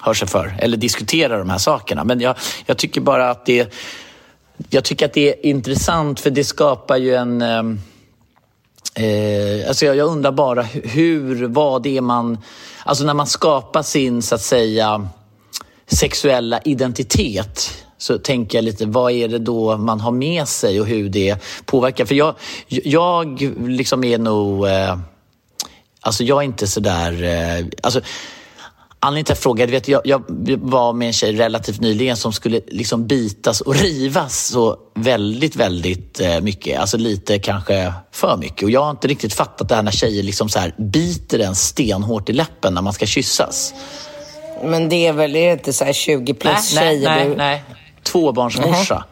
hör 0.00 0.14
sig 0.14 0.28
för 0.28 0.56
eller 0.58 0.76
diskuterar 0.76 1.38
de 1.38 1.50
här 1.50 1.58
sakerna. 1.58 2.04
Men 2.04 2.20
jag, 2.20 2.36
jag 2.66 2.78
tycker 2.78 3.00
bara 3.00 3.30
att 3.30 3.46
det 3.46 3.74
jag 4.70 4.84
tycker 4.84 5.06
att 5.06 5.12
det 5.12 5.28
är 5.28 5.46
intressant 5.46 6.20
för 6.20 6.30
det 6.30 6.44
skapar 6.44 6.96
ju 6.96 7.14
en... 7.14 7.42
Eh, 8.98 9.68
alltså 9.68 9.86
jag, 9.86 9.96
jag 9.96 10.08
undrar 10.08 10.32
bara 10.32 10.62
hur, 10.62 11.46
vad 11.46 11.82
det 11.82 11.96
är 11.96 12.00
man... 12.00 12.38
Alltså 12.84 13.04
när 13.04 13.14
man 13.14 13.26
skapar 13.26 13.82
sin, 13.82 14.22
så 14.22 14.34
att 14.34 14.40
säga, 14.40 15.08
sexuella 15.86 16.60
identitet 16.64 17.84
så 17.98 18.18
tänker 18.18 18.58
jag 18.58 18.64
lite, 18.64 18.86
vad 18.86 19.12
är 19.12 19.28
det 19.28 19.38
då 19.38 19.76
man 19.76 20.00
har 20.00 20.12
med 20.12 20.48
sig 20.48 20.80
och 20.80 20.86
hur 20.86 21.08
det 21.08 21.36
påverkar? 21.64 22.04
För 22.04 22.14
jag, 22.14 22.34
jag 22.68 23.40
liksom 23.68 24.04
är 24.04 24.18
nog... 24.18 24.66
Eh, 24.68 24.98
alltså 26.00 26.24
jag 26.24 26.38
är 26.38 26.42
inte 26.42 26.66
sådär... 26.66 27.22
Eh, 27.22 27.66
alltså, 27.82 28.00
Anledningen 29.00 29.24
till 29.24 29.32
att 29.32 29.38
jag 29.38 29.42
frågade, 29.42 29.72
vet, 29.72 29.88
jag, 29.88 30.00
jag 30.04 30.22
var 30.58 30.92
med 30.92 31.06
en 31.06 31.12
tjej 31.12 31.32
relativt 31.32 31.80
nyligen 31.80 32.16
som 32.16 32.32
skulle 32.32 32.60
liksom 32.66 33.06
bitas 33.06 33.60
och 33.60 33.74
rivas 33.74 34.46
så 34.46 34.76
väldigt, 34.94 35.56
väldigt 35.56 36.20
eh, 36.20 36.40
mycket. 36.40 36.80
Alltså 36.80 36.96
lite 36.96 37.38
kanske 37.38 37.92
för 38.12 38.36
mycket. 38.36 38.62
Och 38.62 38.70
jag 38.70 38.82
har 38.82 38.90
inte 38.90 39.08
riktigt 39.08 39.34
fattat 39.34 39.68
det 39.68 39.74
här 39.74 39.82
när 39.82 39.90
tjejer 39.90 40.22
liksom 40.22 40.48
så 40.48 40.58
här 40.58 40.74
biter 40.78 41.38
en 41.38 41.54
stenhårt 41.54 42.28
i 42.28 42.32
läppen 42.32 42.74
när 42.74 42.82
man 42.82 42.92
ska 42.92 43.06
kyssas. 43.06 43.74
Men 44.64 44.88
det 44.88 45.06
är 45.06 45.12
väl 45.12 45.36
är 45.36 45.46
det 45.46 45.52
inte 45.52 45.72
så 45.72 45.84
här 45.84 45.92
20 45.92 46.34
plus 46.34 46.74
nej, 46.74 46.84
tjejer 46.84 47.10
nej, 47.10 47.28
du... 47.28 47.36
nej. 47.36 47.64
Tvåbarnsmorsa. 48.02 49.04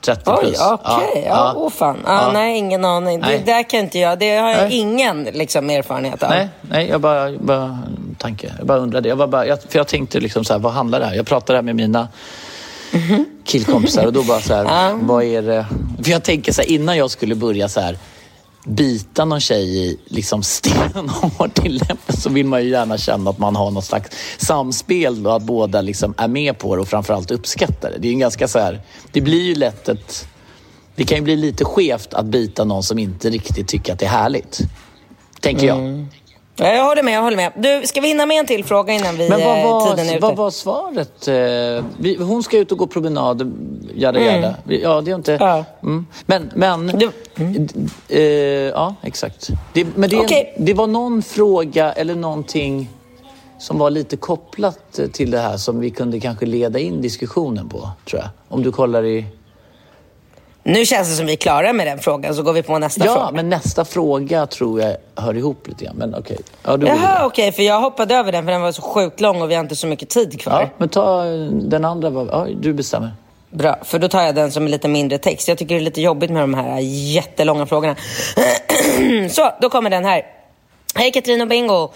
30 0.00 0.30
Oj, 0.30 0.36
plus. 0.40 0.58
okej. 0.60 1.24
Ja, 1.26 1.52
åh 1.56 1.70
fan. 1.70 1.98
Ja, 2.06 2.30
Nej, 2.32 2.58
ingen 2.58 2.84
aning. 2.84 3.20
Nej. 3.20 3.38
Det 3.38 3.52
där 3.52 3.62
kan 3.62 3.80
inte 3.80 3.98
jag. 3.98 4.18
Det 4.18 4.36
har 4.36 4.50
jag 4.50 4.62
Nej. 4.62 4.78
ingen 4.78 5.24
liksom, 5.24 5.70
erfarenhet 5.70 6.22
av. 6.22 6.30
Nej, 6.30 6.48
nej 6.60 6.88
jag 6.88 7.00
bara, 7.00 7.32
bara 7.38 7.78
tanke. 8.18 8.52
Jag 8.58 8.66
bara 8.66 8.78
undrade. 8.78 9.08
Jag 9.08 9.16
var 9.16 9.26
bara, 9.26 9.46
jag, 9.46 9.62
för 9.62 9.78
jag 9.78 9.86
tänkte 9.88 10.20
liksom 10.20 10.44
så 10.44 10.52
här, 10.52 10.60
vad 10.60 10.72
handlar 10.72 11.00
det 11.00 11.06
här? 11.06 11.14
Jag 11.14 11.26
pratade 11.26 11.56
här 11.56 11.62
med 11.62 11.76
mina 11.76 12.08
killkompisar 13.44 14.06
och 14.06 14.12
då 14.12 14.22
bara 14.22 14.40
så 14.40 14.54
här, 14.54 14.94
vad 15.02 15.24
är 15.24 15.42
det? 15.42 15.66
För 16.02 16.10
jag 16.10 16.22
tänker 16.22 16.52
så 16.52 16.62
här, 16.62 16.70
innan 16.70 16.96
jag 16.96 17.10
skulle 17.10 17.34
börja 17.34 17.68
så 17.68 17.80
här 17.80 17.98
bita 18.64 19.24
någon 19.24 19.40
tjej 19.40 19.86
i 19.86 19.98
liksom 20.06 20.42
stenhårt 20.42 21.66
i 21.66 21.68
läppen 21.68 22.16
så 22.16 22.30
vill 22.30 22.46
man 22.46 22.64
ju 22.64 22.70
gärna 22.70 22.98
känna 22.98 23.30
att 23.30 23.38
man 23.38 23.56
har 23.56 23.70
något 23.70 23.84
slags 23.84 24.16
samspel 24.38 25.26
och 25.26 25.36
att 25.36 25.42
båda 25.42 25.80
liksom 25.80 26.14
är 26.16 26.28
med 26.28 26.58
på 26.58 26.76
det 26.76 26.82
och 26.82 26.88
framförallt 26.88 27.30
uppskattar 27.30 27.90
det. 27.90 27.98
Det 27.98 28.06
är 28.06 28.10
ju 28.10 28.14
en 28.14 28.20
ganska 28.20 28.48
så 28.48 28.58
här, 28.58 28.82
det 29.12 29.20
blir 29.20 29.42
ju 29.42 29.54
lätt 29.54 29.88
ett, 29.88 30.28
det 30.94 31.04
kan 31.04 31.18
ju 31.18 31.24
bli 31.24 31.36
lite 31.36 31.64
skevt 31.64 32.14
att 32.14 32.26
bita 32.26 32.64
någon 32.64 32.82
som 32.82 32.98
inte 32.98 33.30
riktigt 33.30 33.68
tycker 33.68 33.92
att 33.92 33.98
det 33.98 34.06
är 34.06 34.10
härligt. 34.10 34.60
Tänker 35.40 35.66
jag. 35.66 35.78
Mm. 35.78 36.08
Jag 36.68 36.84
håller 36.84 37.02
med, 37.02 37.14
jag 37.14 37.22
håller 37.22 37.36
med. 37.36 37.52
Du, 37.56 37.86
ska 37.86 38.00
vi 38.00 38.08
hinna 38.08 38.26
med 38.26 38.40
en 38.40 38.46
till 38.46 38.64
fråga 38.64 38.92
innan 38.92 39.16
vi, 39.16 39.28
Men 39.28 39.40
vad 39.40 39.58
eh, 39.58 39.64
var, 39.64 39.90
tiden 39.90 40.06
är 40.08 40.10
ute? 40.16 40.20
vad 40.22 40.36
var 40.36 40.50
svaret? 40.50 41.28
Eh, 41.28 41.84
vi, 41.98 42.16
hon 42.20 42.42
ska 42.42 42.58
ut 42.58 42.72
och 42.72 42.78
gå 42.78 42.86
promenad, 42.86 43.52
jada 43.94 44.20
jada. 44.20 44.54
Vi- 44.64 44.82
Ja, 44.82 45.00
det 45.00 45.10
är 45.10 45.14
inte... 45.14 45.36
Ja. 45.40 45.64
Mm. 45.82 46.06
Men, 46.26 46.50
men... 46.54 46.86
Du- 46.86 47.10
Eh, 48.08 48.20
ja, 48.68 48.94
exakt. 49.02 49.48
Det, 49.72 49.86
men 49.94 50.10
det, 50.10 50.16
Okej. 50.16 50.54
det 50.58 50.74
var 50.74 50.86
någon 50.86 51.22
fråga 51.22 51.92
eller 51.92 52.14
någonting 52.14 52.88
som 53.58 53.78
var 53.78 53.90
lite 53.90 54.16
kopplat 54.16 55.00
till 55.12 55.30
det 55.30 55.38
här 55.38 55.56
som 55.56 55.80
vi 55.80 55.90
kunde 55.90 56.20
kanske 56.20 56.46
leda 56.46 56.78
in 56.78 57.02
diskussionen 57.02 57.68
på, 57.68 57.88
tror 58.10 58.20
jag. 58.22 58.28
Om 58.48 58.62
du 58.62 58.72
kollar 58.72 59.04
i... 59.04 59.24
Nu 60.70 60.86
känns 60.86 61.08
det 61.08 61.14
som 61.14 61.26
vi 61.26 61.32
är 61.32 61.36
klara 61.36 61.72
med 61.72 61.86
den 61.86 61.98
frågan, 61.98 62.34
så 62.34 62.42
går 62.42 62.52
vi 62.52 62.62
på 62.62 62.78
nästa 62.78 63.06
Ja, 63.06 63.12
fråga. 63.14 63.30
men 63.32 63.48
nästa 63.48 63.84
fråga 63.84 64.46
tror 64.46 64.80
jag 64.80 64.96
hör 65.16 65.36
ihop 65.36 65.68
lite 65.68 65.84
grann. 65.84 65.96
Men 65.96 66.14
okej. 66.14 66.38
Ja, 66.62 66.76
du 66.76 66.86
går 66.86 66.94
Jaha, 66.96 67.26
okej, 67.26 67.52
för 67.52 67.62
jag 67.62 67.80
hoppade 67.80 68.14
över 68.14 68.32
den 68.32 68.44
för 68.44 68.52
den 68.52 68.62
var 68.62 68.72
så 68.72 68.82
sjukt 68.82 69.20
lång 69.20 69.42
och 69.42 69.50
vi 69.50 69.54
har 69.54 69.62
inte 69.62 69.76
så 69.76 69.86
mycket 69.86 70.08
tid 70.08 70.40
kvar. 70.40 70.60
Ja, 70.60 70.68
men 70.76 70.88
ta 70.88 71.24
den 71.50 71.84
andra. 71.84 72.26
Ja, 72.30 72.46
du 72.60 72.72
bestämmer. 72.72 73.10
Bra, 73.50 73.78
för 73.82 73.98
då 73.98 74.08
tar 74.08 74.22
jag 74.22 74.34
den 74.34 74.52
som 74.52 74.64
är 74.66 74.68
lite 74.68 74.88
mindre 74.88 75.18
text. 75.18 75.48
Jag 75.48 75.58
tycker 75.58 75.74
det 75.74 75.80
är 75.80 75.84
lite 75.84 76.00
jobbigt 76.00 76.30
med 76.30 76.42
de 76.42 76.54
här 76.54 76.78
jättelånga 76.80 77.66
frågorna. 77.66 77.96
Så, 79.30 79.50
då 79.60 79.70
kommer 79.70 79.90
den 79.90 80.04
här. 80.04 80.22
Hej 80.94 81.12
Katrin 81.12 81.40
och 81.40 81.48
Bingo! 81.48 81.88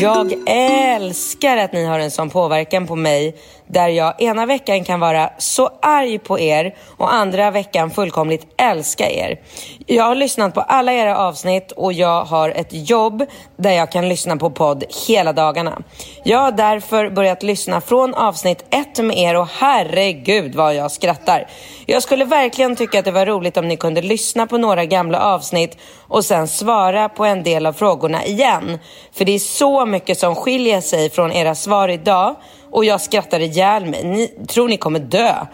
Jag 0.00 0.32
älskar 0.46 1.56
att 1.56 1.72
ni 1.72 1.84
har 1.84 1.98
en 1.98 2.10
sån 2.10 2.30
påverkan 2.30 2.86
på 2.86 2.96
mig 2.96 3.36
där 3.72 3.88
jag 3.88 4.22
ena 4.22 4.46
veckan 4.46 4.84
kan 4.84 5.00
vara 5.00 5.30
så 5.38 5.70
arg 5.82 6.18
på 6.18 6.38
er 6.38 6.74
och 6.96 7.14
andra 7.14 7.50
veckan 7.50 7.90
fullkomligt 7.90 8.46
älska 8.56 9.10
er. 9.10 9.40
Jag 9.86 10.04
har 10.04 10.14
lyssnat 10.14 10.54
på 10.54 10.60
alla 10.60 10.92
era 10.92 11.18
avsnitt 11.18 11.72
och 11.72 11.92
jag 11.92 12.24
har 12.24 12.50
ett 12.50 12.68
jobb 12.70 13.26
där 13.56 13.70
jag 13.70 13.92
kan 13.92 14.08
lyssna 14.08 14.36
på 14.36 14.50
podd 14.50 14.84
hela 15.08 15.32
dagarna. 15.32 15.82
Jag 16.24 16.38
har 16.38 16.52
därför 16.52 17.10
börjat 17.10 17.42
lyssna 17.42 17.80
från 17.80 18.14
avsnitt 18.14 18.64
ett 18.70 19.04
med 19.04 19.18
er 19.18 19.36
och 19.36 19.48
herregud 19.58 20.54
vad 20.54 20.74
jag 20.74 20.90
skrattar. 20.90 21.46
Jag 21.86 22.02
skulle 22.02 22.24
verkligen 22.24 22.76
tycka 22.76 22.98
att 22.98 23.04
det 23.04 23.10
var 23.10 23.26
roligt 23.26 23.56
om 23.56 23.68
ni 23.68 23.76
kunde 23.76 24.02
lyssna 24.02 24.46
på 24.46 24.58
några 24.58 24.84
gamla 24.84 25.20
avsnitt 25.20 25.76
och 26.08 26.24
sen 26.24 26.48
svara 26.48 27.08
på 27.08 27.24
en 27.24 27.42
del 27.42 27.66
av 27.66 27.72
frågorna 27.72 28.24
igen. 28.24 28.78
För 29.12 29.24
det 29.24 29.32
är 29.32 29.38
så 29.38 29.86
mycket 29.86 30.18
som 30.18 30.34
skiljer 30.34 30.80
sig 30.80 31.10
från 31.10 31.32
era 31.32 31.54
svar 31.54 31.88
idag 31.88 32.36
och 32.72 32.84
jag 32.84 33.00
skrattar 33.00 33.40
ihjäl 33.40 33.86
mig. 33.86 34.04
Ni 34.04 34.28
tror 34.46 34.68
ni 34.68 34.76
kommer 34.76 35.00
dö. 35.00 35.46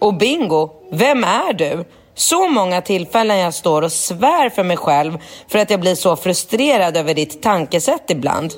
Och 0.00 0.14
Bingo, 0.14 0.70
vem 0.92 1.24
är 1.24 1.52
du? 1.52 1.84
Så 2.14 2.48
många 2.48 2.80
tillfällen 2.80 3.38
jag 3.38 3.54
står 3.54 3.82
och 3.82 3.92
svär 3.92 4.50
för 4.50 4.62
mig 4.62 4.76
själv 4.76 5.18
för 5.48 5.58
att 5.58 5.70
jag 5.70 5.80
blir 5.80 5.94
så 5.94 6.16
frustrerad 6.16 6.96
över 6.96 7.14
ditt 7.14 7.42
tankesätt 7.42 8.10
ibland. 8.10 8.52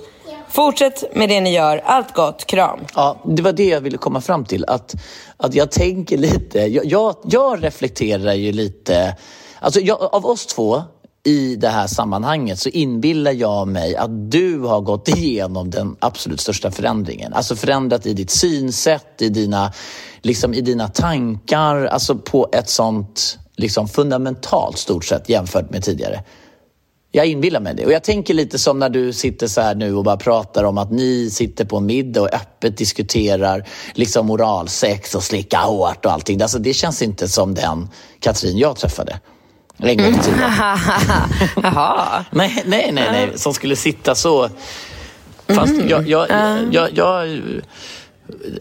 Fortsätt 0.49 1.15
med 1.15 1.29
det 1.29 1.41
ni 1.41 1.55
gör. 1.55 1.83
Allt 1.85 2.15
gott. 2.15 2.45
Kram. 2.45 2.81
Ja, 2.95 3.17
det 3.25 3.43
var 3.43 3.53
det 3.53 3.65
jag 3.65 3.81
ville 3.81 3.99
komma 3.99 4.21
fram 4.21 4.45
till. 4.45 4.65
Att, 4.69 4.95
att 5.37 5.55
jag 5.55 5.71
tänker 5.71 6.19
lite, 6.19 6.59
jag, 6.59 6.85
jag, 6.85 7.17
jag 7.25 7.65
reflekterar 7.65 8.35
ju 8.35 8.53
lite, 8.53 9.17
alltså 9.61 9.81
jag, 9.81 10.15
av 10.15 10.27
oss 10.27 10.47
två 10.47 10.83
i 11.25 11.57
det 11.57 11.69
här 11.69 11.87
sammanhanget 11.87 12.59
så 12.59 12.69
inbillar 12.69 13.33
jag 13.33 13.69
mig 13.69 13.97
att 13.97 14.31
du 14.31 14.59
har 14.59 14.81
gått 14.81 15.09
igenom 15.09 15.71
den 15.71 15.97
absolut 15.99 16.41
största 16.41 16.71
förändringen. 16.71 17.33
Alltså 17.33 17.57
förändrat 17.57 18.07
i 18.07 18.15
ditt 18.15 18.31
synsätt, 18.31 19.23
i 19.23 19.29
dina, 19.29 19.73
liksom 20.23 20.55
i 20.55 20.61
dina 20.61 20.89
tankar, 20.89 21.85
alltså 21.85 22.15
på 22.17 22.49
ett 22.53 22.69
sånt 22.69 23.39
liksom 23.57 23.89
fundamentalt 23.89 24.79
stort 24.79 25.05
sätt 25.05 25.29
jämfört 25.29 25.71
med 25.71 25.83
tidigare. 25.83 26.23
Jag 27.13 27.27
inbillar 27.27 27.61
mig 27.61 27.75
det. 27.75 27.87
Och 27.87 27.93
jag 27.93 28.05
tänker 28.05 28.35
lite 28.35 28.59
som 28.59 28.79
när 28.79 28.89
du 28.89 29.13
sitter 29.13 29.47
så 29.47 29.61
här 29.61 29.75
nu 29.75 29.95
och 29.95 30.05
bara 30.05 30.17
pratar 30.17 30.65
om 30.65 30.79
att 30.79 30.91
ni 30.91 31.31
sitter 31.31 31.65
på 31.65 31.77
en 31.77 31.87
middag 31.87 32.23
och 32.23 32.35
öppet 32.35 32.77
diskuterar 32.77 33.69
liksom 33.93 34.27
moralsex 34.27 35.15
och 35.15 35.23
slicka 35.23 35.59
hårt 35.59 36.05
och 36.05 36.13
allting. 36.13 36.43
Alltså, 36.43 36.59
det 36.59 36.75
känns 36.75 37.03
inte 37.03 37.29
som 37.29 37.55
den 37.55 37.89
Katrin 38.21 38.59
jag 38.59 38.77
träffade. 38.77 39.21
Gång 39.79 39.91
i 39.91 40.19
tiden. 40.19 40.41
Jaha. 41.63 42.25
Nej, 42.31 42.63
nej, 42.67 42.93
nej, 42.93 43.09
nej. 43.13 43.31
Som 43.39 43.55
skulle 43.55 43.77
sitta 43.77 44.15
så. 44.15 44.51
Fast 45.49 45.75
jag, 45.89 46.09
jag, 46.09 46.27
jag, 46.71 46.89
jag, 46.95 47.41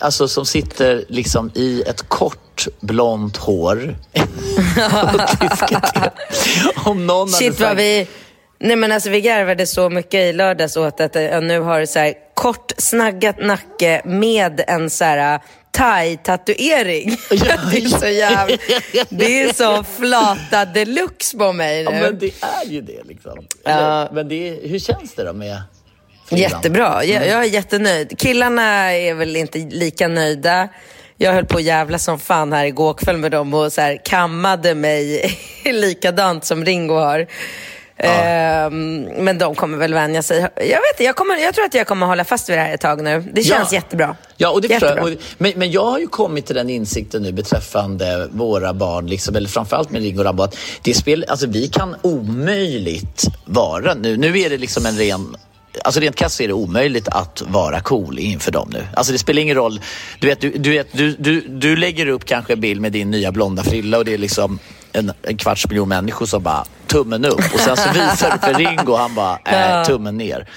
alltså 0.02 0.28
som 0.28 0.46
sitter 0.46 1.06
liksom 1.10 1.52
i 1.56 1.82
ett 1.88 2.10
kort 2.10 2.68
blont 2.80 3.38
hår. 3.38 3.96
Om 6.86 7.08
någon 7.08 7.20
hade 7.20 7.32
Shit 7.38 7.60
vad 7.60 7.70
sagt- 7.70 7.80
vi... 7.80 8.08
Nej 8.60 8.76
men 8.76 8.92
alltså 8.92 9.10
vi 9.10 9.22
garvade 9.22 9.68
så 9.68 9.90
mycket 9.90 10.14
i 10.20 10.34
lördags 10.34 10.78
åt 10.78 11.00
att 11.02 11.16
jag 11.16 11.44
nu 11.44 11.60
har 11.60 11.86
så 11.86 12.00
här 12.00 12.14
kort 12.34 12.72
snaggat 12.78 13.40
nacke 13.40 14.02
med 14.06 14.64
en 14.68 14.90
så 14.90 15.04
här 15.04 15.40
thai-tatuering. 15.78 17.18
det 17.30 17.78
är 17.78 18.00
så 18.00 18.08
jävla... 18.08 18.58
Det 19.10 19.42
är 19.42 19.54
så 19.54 19.84
flata 19.84 20.66
deluxe 20.66 21.38
på 21.38 21.54
mig 21.54 21.84
nu. 21.84 21.92
Ja, 21.92 22.02
men 22.02 22.20
det 22.20 22.32
är 22.66 22.70
ju 22.72 22.82
det 22.82 23.04
liksom. 23.04 23.48
Ja. 23.64 23.72
Eller, 23.72 24.10
Men 24.12 24.28
det, 24.30 24.50
är- 24.50 24.68
hur 24.70 24.80
känns 24.80 25.14
det 25.16 25.24
då 25.24 25.34
med 25.34 25.62
frillan? 26.30 26.52
Jättebra. 26.52 27.04
Jag, 27.04 27.28
jag 27.28 27.40
är 27.40 27.50
jättenöjd. 27.50 28.20
Killarna 28.20 28.94
är 28.94 29.14
väl 29.14 29.36
inte 29.36 29.58
lika 29.58 30.08
nöjda. 30.08 30.70
Jag 31.18 31.34
höll 31.34 31.46
på 31.46 31.58
att 31.58 31.64
jävla 31.64 32.00
som 32.00 32.20
fan 32.20 32.54
här 32.54 32.66
igår 32.66 32.94
kväll 32.94 33.18
med 33.18 33.32
dem 33.32 33.54
och 33.54 33.74
så 33.74 33.82
här 33.82 34.02
kammade 34.06 34.76
mig 34.76 35.32
likadant 35.66 36.46
som 36.46 36.66
Ringo 36.66 36.94
har. 36.94 37.28
Ehm, 38.08 39.02
men 39.02 39.38
de 39.38 39.56
kommer 39.56 39.78
väl 39.78 39.94
vänja 39.94 40.22
sig. 40.24 40.40
Jag 40.56 40.66
vet 40.66 41.00
jag, 41.00 41.16
kommer, 41.16 41.38
jag 41.38 41.56
tror 41.56 41.66
att 41.66 41.74
jag 41.74 41.88
kommer 41.88 42.06
hålla 42.06 42.24
fast 42.24 42.50
vid 42.50 42.58
det 42.58 42.62
här 42.62 42.74
ett 42.74 42.82
tag 42.82 43.04
nu. 43.04 43.24
Det 43.34 43.44
känns 43.44 43.72
Ja. 43.72 43.78
jättebra. 43.78 44.16
Ja, 44.38 44.50
och 44.50 44.62
det 44.62 44.68
jag. 44.68 44.82
Jättebra. 44.82 45.04
Och, 45.04 45.10
men, 45.38 45.52
men 45.56 45.72
jag 45.72 45.86
har 45.86 46.00
ju 46.00 46.08
kommit 46.08 46.46
till 46.46 46.56
den 46.56 46.70
insikten 46.70 47.22
nu 47.22 47.32
beträffande 47.32 48.28
våra 48.32 48.74
barn, 48.74 49.08
liksom, 49.08 49.36
eller 49.36 49.50
framförallt 49.50 49.92
med 49.92 50.02
Ringo 50.02 50.20
och 50.20 50.26
Rabbo, 50.26 50.44
att 50.44 50.58
det 50.82 50.94
spel, 50.94 51.26
alltså, 51.28 51.48
vi 51.48 51.68
kan 51.68 51.96
omöjligt 52.02 53.28
vara 53.46 53.94
nu. 53.94 54.18
Nu 54.18 54.40
är 54.40 54.50
det 54.50 54.58
liksom 54.58 54.86
en 54.86 54.98
ren 54.98 55.36
Alltså 55.84 56.00
rent 56.00 56.16
krasst 56.16 56.42
är 56.42 56.48
det 56.48 56.54
omöjligt 56.54 57.08
att 57.08 57.44
vara 57.48 57.82
cool 57.82 58.20
inför 58.20 58.52
dem 58.52 58.70
nu. 58.74 58.88
Alltså 58.94 59.12
det 59.14 59.20
spelar 59.20 59.42
ingen 59.42 59.56
roll. 59.56 59.82
Du, 60.20 60.28
vet, 60.28 60.42
du, 60.42 60.52
du, 60.52 60.70
vet, 60.72 60.88
du, 60.92 61.12
du, 61.20 61.42
du 61.42 61.76
lägger 61.76 62.08
upp 62.08 62.26
kanske 62.26 62.54
en 62.54 62.60
bild 62.62 62.82
med 62.82 62.92
din 62.92 63.12
nya 63.12 63.32
blonda 63.32 63.64
frilla 63.64 63.98
och 63.98 64.06
det 64.06 64.14
är 64.14 64.18
liksom 64.18 64.60
en, 64.94 65.12
en 65.22 65.38
kvarts 65.38 65.70
miljon 65.70 65.90
människor 65.90 66.26
som 66.26 66.44
bara 66.44 66.66
tummen 66.88 67.26
upp 67.26 67.54
och 67.54 67.60
sen 67.60 67.78
så 67.78 67.90
visar 67.94 68.32
du 68.32 68.40
för 68.48 68.54
Ringo 68.54 68.92
och 68.92 68.98
han 69.00 69.16
bara 69.16 69.40
äh, 69.46 69.86
tummen 69.86 70.18
ner. 70.18 70.48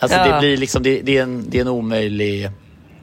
Alltså 0.00 0.18
Ja. 0.18 0.32
det 0.32 0.38
blir 0.40 0.56
liksom, 0.56 0.82
det, 0.82 1.00
det, 1.00 1.18
är 1.18 1.22
en, 1.22 1.50
det 1.50 1.58
är 1.58 1.60
en 1.62 1.68
omöjlig... 1.68 2.50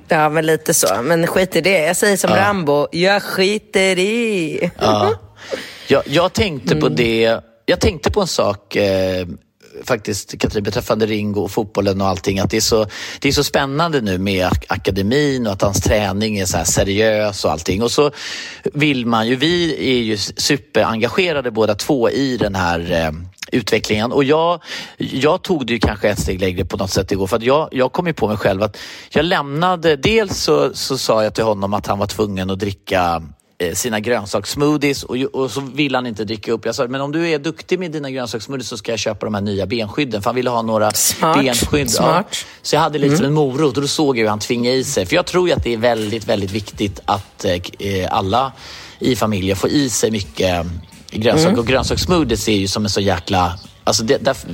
Ja, 0.08 0.30
men 0.30 0.46
lite 0.46 0.74
så. 0.74 0.88
Men 1.04 1.28
skit 1.28 1.56
i 1.56 1.62
det. 1.62 1.86
Jag 1.86 1.96
säger 1.96 2.18
som 2.18 2.30
Rambo, 2.30 2.88
jag 2.92 3.24
skiter 3.24 4.00
i. 4.00 4.72
Ja. 4.80 5.14
Jag, 5.90 6.04
jag 6.06 6.34
tänkte 6.34 6.76
på 6.76 6.90
det. 6.90 7.40
Jag 7.66 7.80
tänkte 7.80 8.12
på 8.12 8.22
en 8.22 8.28
sak 8.28 8.76
eh, 8.76 9.28
faktiskt, 9.84 10.40
Katrin, 10.40 10.64
beträffande 10.64 11.06
Ringo 11.06 11.42
och 11.42 11.52
fotbollen 11.52 12.02
och 12.02 12.08
allting. 12.08 12.40
Att 12.40 12.50
det 12.50 12.58
är 12.58 12.62
så, 12.62 12.86
det 13.20 13.28
är 13.28 13.32
så 13.32 13.44
spännande 13.44 14.02
nu 14.02 14.18
med 14.18 14.46
ak- 14.46 14.66
akademin 14.70 15.48
och 15.48 15.54
att 15.54 15.62
hans 15.62 15.82
träning 15.82 16.38
är 16.38 16.46
så 16.46 16.58
här 16.58 16.64
seriös 16.64 17.46
och 17.46 17.52
allting. 17.52 17.84
Och 17.84 17.92
så 17.92 18.12
vill 18.74 19.06
man 19.06 19.28
ju, 19.28 19.36
vi 19.36 19.74
är 19.98 20.04
ju 20.04 20.18
superengagerade 20.18 21.52
båda 21.52 21.76
två 21.76 22.10
i 22.10 22.38
den 22.38 22.56
här 22.56 22.92
eh, 22.92 23.12
utvecklingen. 23.52 24.12
Och 24.12 24.24
jag, 24.24 24.62
jag 24.98 25.42
tog 25.42 25.66
det 25.66 25.74
ju 25.74 25.80
kanske 25.80 26.10
ett 26.10 26.20
steg 26.20 26.42
längre 26.42 26.66
på 26.66 26.78
något 26.78 26.92
sätt 26.92 27.12
igår. 27.12 27.28
För 27.28 27.36
att 27.38 27.44
jag, 27.44 27.70
jag 27.72 27.92
kom 27.92 28.08
ju 28.08 28.14
på 28.14 28.28
mig 28.28 28.38
själv 28.38 28.64
att 28.64 28.78
jag 29.10 29.26
lämnade, 29.26 29.96
dels 29.96 30.38
så, 30.38 30.74
så 30.74 30.98
sa 30.98 31.24
jag 31.24 31.36
till 31.36 31.44
honom 31.44 31.74
att 31.74 31.88
han 31.88 32.00
var 32.00 32.08
tvungen 32.08 32.50
att 32.50 32.60
dricka 32.60 33.24
sina 33.74 34.00
grönsakssmoothies 34.00 35.04
och, 35.04 35.16
och 35.16 35.52
så 35.52 35.62
vill 35.62 35.96
han 35.96 36.08
inte 36.08 36.24
dricka 36.24 36.52
upp. 36.52 36.66
Jag 36.66 36.76
sa, 36.76 36.88
men 36.88 37.02
om 37.02 37.12
du 37.12 37.30
är 37.30 37.40
duktig 37.40 37.80
med 37.80 37.92
dina 37.92 38.12
grönsakssmoothies 38.12 38.68
så 38.68 38.78
ska 38.78 38.92
jag 38.92 39.00
köpa 39.00 39.26
de 39.26 39.34
här 39.34 39.42
nya 39.42 39.66
benskydden. 39.66 40.22
För 40.22 40.30
han 40.30 40.36
ville 40.36 40.50
ha 40.50 40.62
några 40.62 40.92
Smart. 40.92 41.38
benskydd. 41.38 41.92
Smart. 41.92 42.46
Så 42.62 42.76
jag 42.76 42.82
hade 42.82 43.00
lite 43.00 43.18
som 43.18 43.26
en 43.26 43.34
morot 43.34 43.76
och 43.78 43.82
då 43.82 43.88
såg 43.88 44.18
jag 44.18 44.22
hur 44.22 44.30
han 44.30 44.40
tvingade 44.40 44.76
i 44.76 44.84
sig. 44.84 45.06
För 45.06 45.16
jag 45.16 45.26
tror 45.26 45.48
ju 45.48 45.56
att 45.56 45.64
det 45.64 45.74
är 45.74 45.78
väldigt, 45.78 46.28
väldigt 46.28 46.52
viktigt 46.52 47.00
att 47.06 47.46
eh, 47.46 47.54
eh, 47.80 48.08
alla 48.12 48.52
i 49.00 49.16
familjen 49.16 49.58
får 49.58 49.70
i 49.70 49.90
sig 49.90 50.12
mycket 50.12 50.66
eh, 50.66 50.72
grönsaker. 51.12 51.60
Och 51.60 51.68
grönsakssmoothies 51.68 52.48
är 52.48 52.58
ju 52.58 52.68
som 52.68 52.84
en 52.84 52.90
så 52.90 53.02
jäkla... 53.02 53.60
Alltså 53.88 54.04
det, 54.04 54.18
därför, 54.18 54.50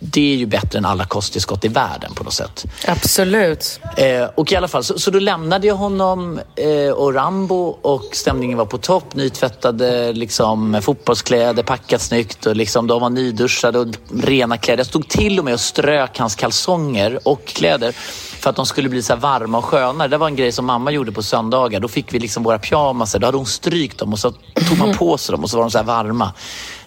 det 0.00 0.32
är 0.32 0.36
ju 0.36 0.46
bättre 0.46 0.78
än 0.78 0.84
alla 0.84 1.04
kosttillskott 1.04 1.64
i 1.64 1.68
världen 1.68 2.14
på 2.14 2.24
något 2.24 2.32
sätt. 2.32 2.64
Absolut. 2.86 3.80
Eh, 3.96 4.24
och 4.34 4.52
i 4.52 4.56
alla 4.56 4.68
fall, 4.68 4.84
så, 4.84 4.98
så 4.98 5.10
då 5.10 5.18
lämnade 5.18 5.66
jag 5.66 5.74
honom 5.74 6.40
eh, 6.56 6.92
och 6.92 7.14
Rambo 7.14 7.78
och 7.82 8.08
stämningen 8.12 8.58
var 8.58 8.64
på 8.64 8.78
topp. 8.78 9.14
Nytvättade 9.14 10.12
liksom, 10.12 10.80
fotbollskläder, 10.82 11.62
packat 11.62 12.02
snyggt 12.02 12.46
och 12.46 12.56
liksom, 12.56 12.86
de 12.86 13.00
var 13.00 13.10
nyduschade 13.10 13.78
och 13.78 13.86
rena 14.22 14.56
kläder. 14.56 14.78
Jag 14.78 14.86
stod 14.86 15.08
till 15.08 15.38
och 15.38 15.44
med 15.44 15.54
och 15.54 15.60
strök 15.60 16.18
hans 16.18 16.34
kalsonger 16.34 17.18
och 17.28 17.44
kläder 17.44 17.92
för 18.40 18.50
att 18.50 18.56
de 18.56 18.66
skulle 18.66 18.88
bli 18.88 19.02
så 19.02 19.16
varma 19.16 19.58
och 19.58 19.64
sköna. 19.64 20.08
Det 20.08 20.18
var 20.18 20.26
en 20.26 20.36
grej 20.36 20.52
som 20.52 20.64
mamma 20.66 20.90
gjorde 20.90 21.12
på 21.12 21.22
söndagar. 21.22 21.80
Då 21.80 21.88
fick 21.88 22.14
vi 22.14 22.18
liksom 22.18 22.42
våra 22.42 22.58
pyjamaser, 22.58 23.18
då 23.18 23.26
hade 23.26 23.36
hon 23.36 23.46
strykt 23.46 23.98
dem 23.98 24.12
och 24.12 24.18
så 24.18 24.30
tog 24.68 24.78
man 24.78 24.94
på 24.94 25.18
sig 25.18 25.32
dem 25.32 25.44
och 25.44 25.50
så 25.50 25.56
var 25.56 25.64
de 25.64 25.70
så 25.70 25.78
här 25.78 25.84
varma. 25.84 26.32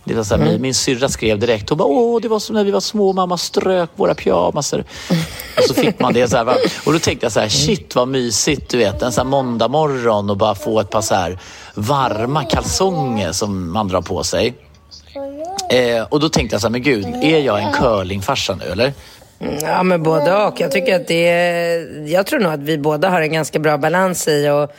Det 0.10 0.18
var 0.18 0.24
så 0.24 0.36
här, 0.36 0.44
min, 0.44 0.62
min 0.62 0.74
syrra 0.74 1.10
skrev 1.10 1.40
direkt. 1.40 1.70
Hon 1.70 1.78
bara, 1.78 1.88
åh, 1.88 2.22
det 2.22 2.28
var 2.28 2.40
som 2.40 2.56
när 2.56 2.64
vi 2.64 2.72
var 2.72 2.80
små. 2.80 3.14
Mamma 3.14 3.38
strök 3.38 3.90
våra 3.96 4.16
pyjamaser. 4.16 4.86
Och 5.58 5.64
så 5.64 5.74
fick 5.74 6.00
man 6.00 6.14
det. 6.14 6.28
Så 6.28 6.38
här, 6.38 6.48
och 6.86 6.94
då 6.94 7.00
tänkte 7.00 7.26
jag 7.26 7.32
så 7.32 7.40
här, 7.40 7.50
shit 7.50 7.96
vad 7.96 8.08
mysigt. 8.08 8.70
Du 8.70 8.78
vet, 8.78 9.02
en 9.02 9.12
sån 9.12 9.26
här 9.26 9.32
måndag 9.32 9.68
morgon 9.68 10.30
och 10.30 10.38
bara 10.38 10.56
få 10.56 10.80
ett 10.80 10.90
par 10.90 11.02
så 11.02 11.16
här 11.16 11.40
varma 11.74 12.44
kalsonger 12.44 13.32
som 13.32 13.72
man 13.72 13.88
drar 13.88 14.02
på 14.02 14.24
sig. 14.24 14.54
Eh, 15.70 16.04
och 16.10 16.20
då 16.20 16.30
tänkte 16.30 16.54
jag 16.54 16.62
så 16.62 16.68
här, 16.68 16.72
men 16.72 16.82
gud, 16.82 17.06
är 17.06 17.40
jag 17.40 17.64
en 17.64 17.74
curlingfarsa 17.74 18.56
nu 18.56 18.66
eller? 18.66 18.94
Ja, 19.62 19.84
men 19.84 20.04
både 20.04 20.36
och. 20.36 20.60
Jag 20.60 20.72
tycker 20.72 20.96
att 20.96 21.08
det 21.08 21.28
är... 21.28 22.08
Jag 22.08 22.26
tror 22.26 22.40
nog 22.40 22.54
att 22.54 22.60
vi 22.60 22.78
båda 22.78 23.10
har 23.10 23.22
en 23.22 23.34
ganska 23.34 23.60
bra 23.60 23.78
balans 23.78 24.28
i 24.28 24.48
att 24.48 24.76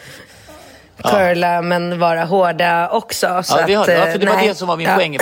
curla 1.02 1.54
ja. 1.54 1.62
men 1.62 1.98
vara 1.98 2.24
hårda 2.24 2.88
också. 2.88 3.42
Så 3.44 3.56
ja, 3.58 3.64
vi 3.66 3.74
har, 3.74 3.82
att, 3.82 3.98
ja, 3.98 4.06
för 4.12 4.18
det 4.18 4.26
var 4.26 4.34
nej. 4.34 4.48
det 4.48 4.54
som 4.54 4.68
var 4.68 4.76
min 4.76 4.86
ja. 4.86 4.94
poäng. 4.94 5.18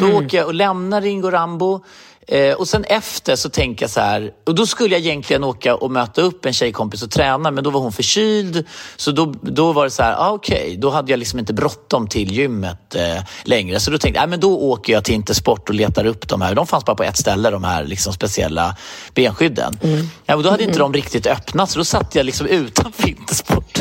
Då 0.00 0.18
åker 0.18 0.38
jag 0.38 0.46
och 0.46 0.54
lämnar 0.54 1.00
Ringo 1.00 1.30
Rambo 1.30 1.84
Eh, 2.28 2.54
och 2.54 2.68
sen 2.68 2.84
efter 2.84 3.36
så 3.36 3.48
tänker 3.48 3.82
jag 3.82 3.90
så 3.90 4.00
här, 4.00 4.30
och 4.46 4.54
då 4.54 4.66
skulle 4.66 4.94
jag 4.94 5.00
egentligen 5.00 5.44
åka 5.44 5.74
och 5.74 5.90
möta 5.90 6.22
upp 6.22 6.46
en 6.46 6.52
tjejkompis 6.52 7.02
och 7.02 7.10
träna 7.10 7.50
men 7.50 7.64
då 7.64 7.70
var 7.70 7.80
hon 7.80 7.92
förkyld. 7.92 8.66
Så 8.96 9.10
då, 9.10 9.34
då 9.42 9.72
var 9.72 9.84
det 9.84 9.90
så 9.90 10.02
här, 10.02 10.16
ah, 10.18 10.30
okej, 10.30 10.62
okay. 10.62 10.76
då 10.76 10.90
hade 10.90 11.10
jag 11.10 11.18
liksom 11.18 11.38
inte 11.38 11.54
bråttom 11.54 12.08
till 12.08 12.32
gymmet 12.32 12.94
eh, 12.94 13.24
längre. 13.44 13.80
Så 13.80 13.90
då 13.90 13.98
tänkte 13.98 14.18
jag, 14.18 14.24
ah, 14.24 14.30
men 14.30 14.40
då 14.40 14.60
åker 14.60 14.92
jag 14.92 15.04
till 15.04 15.14
Intersport 15.14 15.68
och 15.68 15.74
letar 15.74 16.06
upp 16.06 16.28
de 16.28 16.42
här. 16.42 16.54
De 16.54 16.66
fanns 16.66 16.84
bara 16.84 16.96
på 16.96 17.02
ett 17.02 17.16
ställe, 17.16 17.50
de 17.50 17.64
här 17.64 17.84
liksom 17.84 18.12
speciella 18.12 18.76
benskydden. 19.14 19.78
Mm. 19.82 20.06
Ja, 20.26 20.36
och 20.36 20.42
då 20.42 20.50
hade 20.50 20.64
inte 20.64 20.78
de 20.78 20.92
riktigt 20.92 21.26
öppnat 21.26 21.70
så 21.70 21.78
då 21.78 21.84
satt 21.84 22.14
jag 22.14 22.26
liksom 22.26 22.46
utanför 22.46 23.08
Intersport 23.08 23.80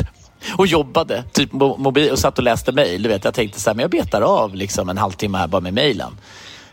och 0.57 0.67
jobbade 0.67 1.23
typ 1.31 1.53
mobil 1.53 2.11
och 2.11 2.19
satt 2.19 2.37
och 2.37 2.43
läste 2.43 2.71
mejl. 2.71 3.19
Jag 3.23 3.33
tänkte 3.33 3.59
så 3.59 3.69
här, 3.69 3.75
men 3.75 3.81
jag 3.83 3.91
betar 3.91 4.21
av 4.21 4.55
liksom 4.55 4.89
en 4.89 4.97
halvtimme 4.97 5.37
här 5.37 5.47
bara 5.47 5.61
med 5.61 5.73
mejlen. 5.73 6.17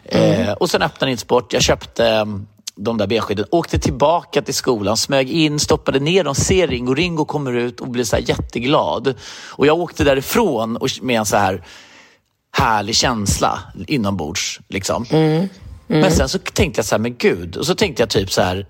Mm. 0.04 0.40
Eh, 0.40 0.52
och 0.52 0.70
sen 0.70 0.82
öppnade 0.82 1.10
Intersport. 1.10 1.52
Jag 1.52 1.62
köpte 1.62 2.08
mm, 2.08 2.46
de 2.74 2.98
där 2.98 3.06
benskydden, 3.06 3.46
åkte 3.50 3.78
tillbaka 3.78 4.42
till 4.42 4.54
skolan, 4.54 4.96
smög 4.96 5.30
in, 5.30 5.58
stoppade 5.58 6.00
ner 6.00 6.24
dem, 6.24 6.34
ser 6.34 6.68
Ringo. 6.68 6.94
Ringo 6.94 7.24
kommer 7.24 7.52
ut 7.52 7.80
och 7.80 7.88
blir 7.88 8.04
så 8.04 8.16
jätteglad. 8.18 9.14
Och 9.48 9.66
jag 9.66 9.78
åkte 9.78 10.04
därifrån 10.04 10.78
med 11.02 11.18
en 11.18 11.26
så 11.26 11.36
här 11.36 11.64
härlig 12.52 12.96
känsla 12.96 13.58
inombords. 13.86 14.60
Liksom. 14.68 15.04
Mm. 15.10 15.48
Mm. 15.88 16.00
Men 16.00 16.12
sen 16.12 16.28
så 16.28 16.38
tänkte 16.38 16.78
jag 16.78 16.86
så 16.86 16.94
här, 16.94 17.00
men 17.00 17.16
gud. 17.18 17.56
Och 17.56 17.66
så 17.66 17.74
tänkte 17.74 18.02
jag 18.02 18.10
typ 18.10 18.32
så 18.32 18.42
här, 18.42 18.66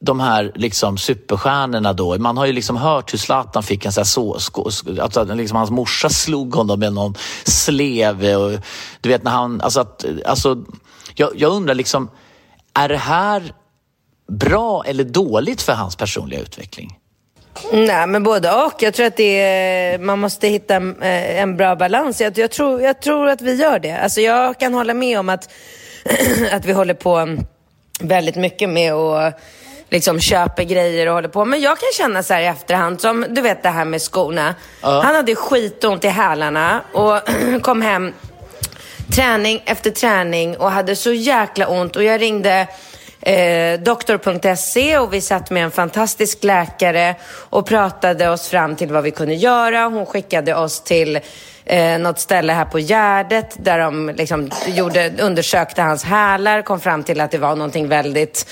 de 0.00 0.20
här 0.20 0.52
liksom 0.54 0.98
superstjärnorna 0.98 1.92
då. 1.92 2.18
Man 2.18 2.36
har 2.36 2.46
ju 2.46 2.52
liksom 2.52 2.76
hört 2.76 3.12
hur 3.12 3.18
Zlatan 3.18 3.62
fick 3.62 3.84
en 3.84 3.92
sån 3.92 4.00
här 4.00 4.06
så, 4.06 4.38
sko, 4.38 4.70
alltså 5.00 5.24
liksom 5.24 5.56
hans 5.56 5.70
morsa 5.70 6.08
slog 6.08 6.54
honom 6.54 6.80
med 6.80 6.92
någon 6.92 7.14
slev. 7.44 8.24
Eh, 8.24 8.42
och, 8.42 8.52
du 9.00 9.08
vet 9.08 9.22
när 9.22 9.30
han, 9.30 9.60
alltså, 9.60 9.80
att, 9.80 10.04
alltså 10.24 10.64
jag, 11.14 11.30
jag 11.36 11.52
undrar 11.52 11.74
liksom, 11.74 12.10
är 12.74 12.88
det 12.88 12.96
här 12.96 13.52
bra 14.28 14.84
eller 14.86 15.04
dåligt 15.04 15.62
för 15.62 15.72
hans 15.72 15.96
personliga 15.96 16.40
utveckling? 16.40 16.98
Nej, 17.72 18.06
men 18.06 18.22
både 18.22 18.52
och. 18.52 18.74
Jag 18.82 18.94
tror 18.94 19.06
att 19.06 19.16
det 19.16 19.40
är, 19.40 19.98
man 19.98 20.18
måste 20.18 20.48
hitta 20.48 20.74
en, 20.76 21.02
en 21.02 21.56
bra 21.56 21.76
balans. 21.76 22.20
Jag, 22.20 22.38
jag, 22.38 22.50
tror, 22.50 22.82
jag 22.82 23.02
tror 23.02 23.28
att 23.28 23.40
vi 23.40 23.54
gör 23.54 23.78
det. 23.78 23.98
Alltså 23.98 24.20
jag 24.20 24.58
kan 24.58 24.74
hålla 24.74 24.94
med 24.94 25.18
om 25.18 25.28
att, 25.28 25.50
att 26.52 26.64
vi 26.64 26.72
håller 26.72 26.94
på 26.94 27.36
väldigt 28.00 28.36
mycket 28.36 28.68
med 28.68 28.92
att 28.92 29.40
liksom 29.90 30.20
köper 30.20 30.62
grejer 30.62 31.06
och 31.06 31.14
håller 31.14 31.28
på. 31.28 31.44
Men 31.44 31.60
jag 31.60 31.78
kan 31.78 31.88
känna 31.94 32.22
så 32.22 32.34
här 32.34 32.40
i 32.40 32.46
efterhand, 32.46 33.00
som 33.00 33.26
du 33.28 33.40
vet 33.40 33.62
det 33.62 33.68
här 33.68 33.84
med 33.84 34.02
skorna. 34.02 34.54
Ja. 34.82 35.00
Han 35.04 35.14
hade 35.14 35.34
skitont 35.34 36.04
i 36.04 36.08
hälarna 36.08 36.80
och 36.92 37.20
kom 37.62 37.82
hem 37.82 38.12
träning 39.14 39.62
efter 39.66 39.90
träning 39.90 40.56
och 40.56 40.70
hade 40.70 40.96
så 40.96 41.12
jäkla 41.12 41.68
ont 41.68 41.96
och 41.96 42.04
jag 42.04 42.20
ringde 42.20 42.66
eh, 43.20 43.80
doktor.se 43.80 44.98
och 44.98 45.14
vi 45.14 45.20
satt 45.20 45.50
med 45.50 45.64
en 45.64 45.70
fantastisk 45.70 46.44
läkare 46.44 47.14
och 47.28 47.66
pratade 47.66 48.28
oss 48.28 48.48
fram 48.48 48.76
till 48.76 48.92
vad 48.92 49.02
vi 49.04 49.10
kunde 49.10 49.34
göra. 49.34 49.84
Hon 49.84 50.06
skickade 50.06 50.54
oss 50.54 50.80
till 50.80 51.20
eh, 51.66 51.98
något 51.98 52.18
ställe 52.18 52.52
här 52.52 52.64
på 52.64 52.78
Gärdet 52.78 53.56
där 53.58 53.78
de 53.78 54.08
liksom 54.16 54.50
gjorde, 54.66 55.12
undersökte 55.20 55.82
hans 55.82 56.04
hälar, 56.04 56.62
kom 56.62 56.80
fram 56.80 57.02
till 57.02 57.20
att 57.20 57.30
det 57.30 57.38
var 57.38 57.56
någonting 57.56 57.88
väldigt, 57.88 58.46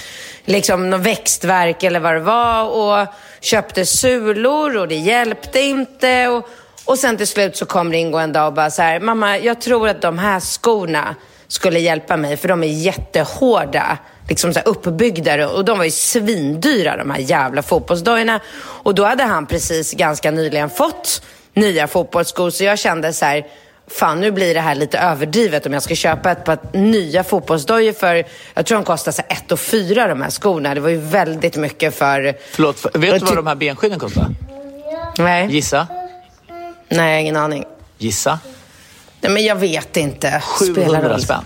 liksom 0.45 0.91
någon 0.91 1.03
växtverk 1.03 1.83
eller 1.83 2.01
vad 2.01 2.15
det 2.15 2.21
var 2.21 2.65
och 2.65 3.07
köpte 3.41 3.87
sulor 3.87 4.77
och 4.77 4.89
det 4.89 4.95
hjälpte 4.95 5.61
inte. 5.61 6.29
Och, 6.29 6.49
och 6.85 6.99
sen 6.99 7.17
till 7.17 7.27
slut 7.27 7.57
så 7.57 7.67
kom 7.67 7.93
Ringo 7.93 8.19
en 8.19 8.33
dag 8.33 8.47
och 8.47 8.53
bara 8.53 8.71
så 8.71 8.83
här, 8.83 9.01
mamma, 9.01 9.39
jag 9.39 9.61
tror 9.61 9.89
att 9.89 10.03
de 10.03 10.19
här 10.19 10.41
skorna 10.41 11.15
skulle 11.49 11.81
hjälpa 11.81 12.17
mig 12.17 12.37
för 12.37 12.49
de 12.49 12.63
är 12.63 12.69
jättehårda 12.69 13.99
liksom 14.29 14.55
så 14.55 14.61
uppbyggda 14.61 15.49
och 15.49 15.65
de 15.65 15.79
var 15.79 15.85
ju 15.85 15.91
svindyra 15.91 16.97
de 16.97 17.11
här 17.11 17.19
jävla 17.19 17.63
fotbollsdojorna. 17.63 18.41
Och 18.57 18.95
då 18.95 19.05
hade 19.05 19.23
han 19.23 19.47
precis 19.47 19.93
ganska 19.93 20.31
nyligen 20.31 20.71
fått 20.71 21.23
nya 21.55 21.87
fotbollsskor 21.87 22.51
så 22.51 22.65
jag 22.65 22.79
kände 22.79 23.13
så 23.13 23.25
här, 23.25 23.47
fan 23.87 24.21
nu 24.21 24.31
blir 24.31 24.55
det 24.55 24.61
här 24.61 24.75
lite 24.75 24.99
överdrivet 24.99 25.67
om 25.67 25.73
jag 25.73 25.83
ska 25.83 25.95
köpa 25.95 26.31
ett 26.31 26.45
par 26.45 26.59
nya 26.73 27.25
fotbollsdojor 27.25 27.93
för, 27.93 28.25
jag 28.55 28.67
tror 28.67 28.79
de 28.79 28.85
kostar 28.85 29.13
så 29.13 29.23
1 29.29 29.53
och 29.53 29.61
4 29.61 30.07
de 30.09 30.23
här 30.23 30.31
skorna. 30.31 30.75
Det 30.75 30.81
var 30.81 30.89
ju 30.89 31.01
väldigt 31.01 31.57
mycket 31.57 31.95
för... 31.95 32.37
Förlåt, 32.51 32.81
för, 32.81 32.99
vet 32.99 33.21
du 33.21 33.27
vad 33.27 33.37
de 33.37 33.47
här 33.47 33.55
benskydden 33.55 33.99
kostar? 33.99 34.27
Nej. 35.19 35.49
Gissa? 35.51 35.87
Nej, 36.89 37.23
ingen 37.23 37.37
aning. 37.37 37.65
Gissa? 37.99 38.39
Nej, 39.21 39.33
men 39.33 39.45
jag 39.45 39.57
vet 39.57 39.97
inte. 39.97 40.41
700 40.41 41.19
spänn. 41.19 41.45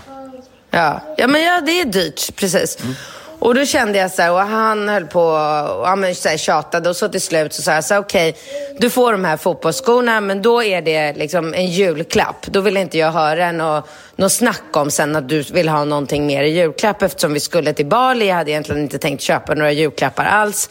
Ja. 0.71 1.01
ja, 1.17 1.27
men 1.27 1.43
ja, 1.43 1.61
det 1.61 1.81
är 1.81 1.85
dyrt, 1.85 2.35
precis. 2.35 2.77
Mm. 2.81 2.95
Och 3.39 3.55
då 3.55 3.65
kände 3.65 3.97
jag 3.97 4.11
så 4.11 4.21
här, 4.21 4.31
och 4.31 4.39
han 4.39 4.89
höll 4.89 5.05
på 5.05 5.21
och 5.21 5.87
ja, 5.87 5.95
men 5.95 6.15
så 6.15 6.29
här, 6.29 6.37
tjatade 6.37 6.89
och 6.89 6.95
så 6.95 7.09
till 7.09 7.21
slut 7.21 7.53
så 7.53 7.61
sa 7.61 7.73
jag 7.73 7.83
så 7.83 7.93
här, 7.93 8.01
okej, 8.01 8.29
okay, 8.29 8.41
du 8.79 8.89
får 8.89 9.11
de 9.11 9.25
här 9.25 9.37
fotbollsskorna 9.37 10.21
men 10.21 10.41
då 10.41 10.63
är 10.63 10.81
det 10.81 11.13
liksom 11.13 11.53
en 11.53 11.67
julklapp. 11.67 12.45
Då 12.45 12.61
vill 12.61 12.77
inte 12.77 12.97
jag 12.97 13.11
höra 13.11 13.51
något, 13.51 13.89
något 14.15 14.31
snack 14.31 14.77
om 14.77 14.91
sen 14.91 15.15
att 15.15 15.29
du 15.29 15.41
vill 15.41 15.69
ha 15.69 15.83
någonting 15.83 16.25
mer 16.25 16.43
i 16.43 16.49
julklapp 16.49 17.01
eftersom 17.01 17.33
vi 17.33 17.39
skulle 17.39 17.73
till 17.73 17.85
Bali. 17.85 18.27
Jag 18.27 18.35
hade 18.35 18.51
egentligen 18.51 18.81
inte 18.81 18.97
tänkt 18.97 19.21
köpa 19.21 19.53
några 19.53 19.71
julklappar 19.71 20.25
alls. 20.25 20.69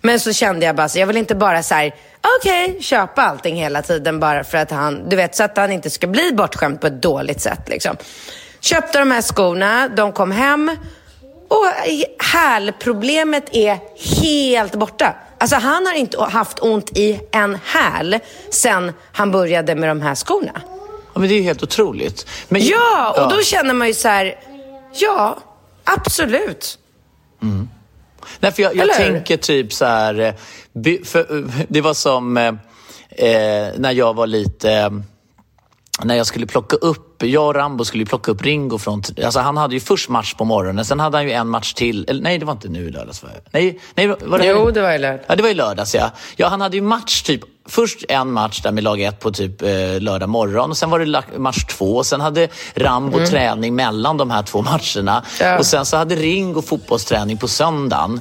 Men 0.00 0.20
så 0.20 0.32
kände 0.32 0.66
jag 0.66 0.76
bara 0.76 0.88
så 0.88 0.98
jag 0.98 1.06
vill 1.06 1.16
inte 1.16 1.34
bara 1.34 1.62
så 1.62 1.74
här, 1.74 1.94
okej, 2.40 2.70
okay, 2.70 2.82
köpa 2.82 3.22
allting 3.22 3.56
hela 3.56 3.82
tiden 3.82 4.20
bara 4.20 4.44
för 4.44 4.58
att 4.58 4.70
han, 4.70 5.08
du 5.08 5.16
vet, 5.16 5.34
så 5.34 5.42
att 5.42 5.56
han 5.56 5.72
inte 5.72 5.90
ska 5.90 6.06
bli 6.06 6.32
bortskämd 6.32 6.80
på 6.80 6.86
ett 6.86 7.02
dåligt 7.02 7.40
sätt 7.40 7.68
liksom. 7.68 7.96
Köpte 8.60 8.98
de 8.98 9.10
här 9.10 9.22
skorna, 9.22 9.88
de 9.88 10.12
kom 10.12 10.30
hem 10.30 10.76
och 11.48 11.66
hälproblemet 12.18 13.44
är 13.52 13.78
helt 14.22 14.74
borta. 14.74 15.14
Alltså 15.38 15.56
han 15.56 15.86
har 15.86 15.94
inte 15.94 16.20
haft 16.20 16.58
ont 16.58 16.98
i 16.98 17.20
en 17.30 17.58
häl 17.64 18.18
sen 18.50 18.92
han 19.12 19.30
började 19.30 19.74
med 19.74 19.88
de 19.88 20.00
här 20.00 20.14
skorna. 20.14 20.62
Ja, 21.14 21.20
men 21.20 21.28
det 21.28 21.34
är 21.34 21.36
ju 21.36 21.42
helt 21.42 21.62
otroligt. 21.62 22.26
Men, 22.48 22.64
ja, 22.64 23.10
och 23.10 23.32
ja. 23.32 23.36
då 23.36 23.42
känner 23.42 23.74
man 23.74 23.86
ju 23.86 23.94
så 23.94 24.08
här, 24.08 24.40
ja, 24.98 25.38
absolut. 25.84 26.78
Mm. 27.42 27.68
Nej, 28.40 28.52
för 28.52 28.62
jag, 28.62 28.76
jag 28.76 28.92
tänker 28.92 29.36
typ 29.36 29.72
så 29.72 29.84
här, 29.84 30.20
eh, 30.20 30.34
för, 31.04 31.48
det 31.68 31.80
var 31.80 31.94
som 31.94 32.36
eh, 32.36 32.52
eh, 33.10 33.68
när 33.76 33.92
jag 33.92 34.14
var 34.14 34.26
lite 34.26 35.02
när 36.04 36.14
jag 36.14 36.26
skulle 36.26 36.46
plocka 36.46 36.76
upp, 36.76 37.22
jag 37.22 37.46
och 37.46 37.54
Rambo 37.54 37.84
skulle 37.84 38.06
plocka 38.06 38.30
upp 38.30 38.42
Ringo 38.42 38.78
från, 38.78 39.02
alltså 39.24 39.40
han 39.40 39.56
hade 39.56 39.74
ju 39.74 39.80
först 39.80 40.08
match 40.08 40.34
på 40.34 40.44
morgonen, 40.44 40.84
sen 40.84 41.00
hade 41.00 41.16
han 41.16 41.24
ju 41.24 41.32
en 41.32 41.48
match 41.48 41.74
till, 41.74 42.04
eller 42.08 42.22
nej 42.22 42.38
det 42.38 42.44
var 42.44 42.52
inte 42.52 42.68
nu 42.68 42.88
i 42.88 42.90
lördags 42.90 43.22
var 43.22 43.30
Nej, 43.50 43.80
nej 43.94 44.06
var 44.06 44.38
det 44.38 44.46
Jo, 44.46 44.70
det 44.70 44.82
var 44.82 44.92
i 44.92 44.98
lördags. 44.98 45.24
Ja, 45.28 45.36
det 45.36 45.42
var 45.42 45.50
i 45.50 45.54
lördags 45.54 45.94
ja. 45.94 46.10
Ja, 46.36 46.48
han 46.48 46.60
hade 46.60 46.76
ju 46.76 46.82
match 46.82 47.22
typ, 47.22 47.40
först 47.68 48.04
en 48.08 48.32
match 48.32 48.60
där 48.60 48.72
med 48.72 48.84
lag 48.84 49.00
ett 49.00 49.20
på 49.20 49.30
typ 49.30 49.62
eh, 49.62 49.68
lördag 50.00 50.28
morgon 50.28 50.70
och 50.70 50.76
sen 50.76 50.90
var 50.90 50.98
det 50.98 51.38
match 51.38 51.64
två 51.64 51.96
och 51.96 52.06
sen 52.06 52.20
hade 52.20 52.48
Rambo 52.74 53.16
mm. 53.16 53.28
träning 53.28 53.74
mellan 53.74 54.16
de 54.16 54.30
här 54.30 54.42
två 54.42 54.62
matcherna. 54.62 55.24
Ja. 55.40 55.58
Och 55.58 55.66
sen 55.66 55.86
så 55.86 55.96
hade 55.96 56.14
Ringo 56.14 56.62
fotbollsträning 56.62 57.36
på 57.36 57.48
söndagen. 57.48 58.20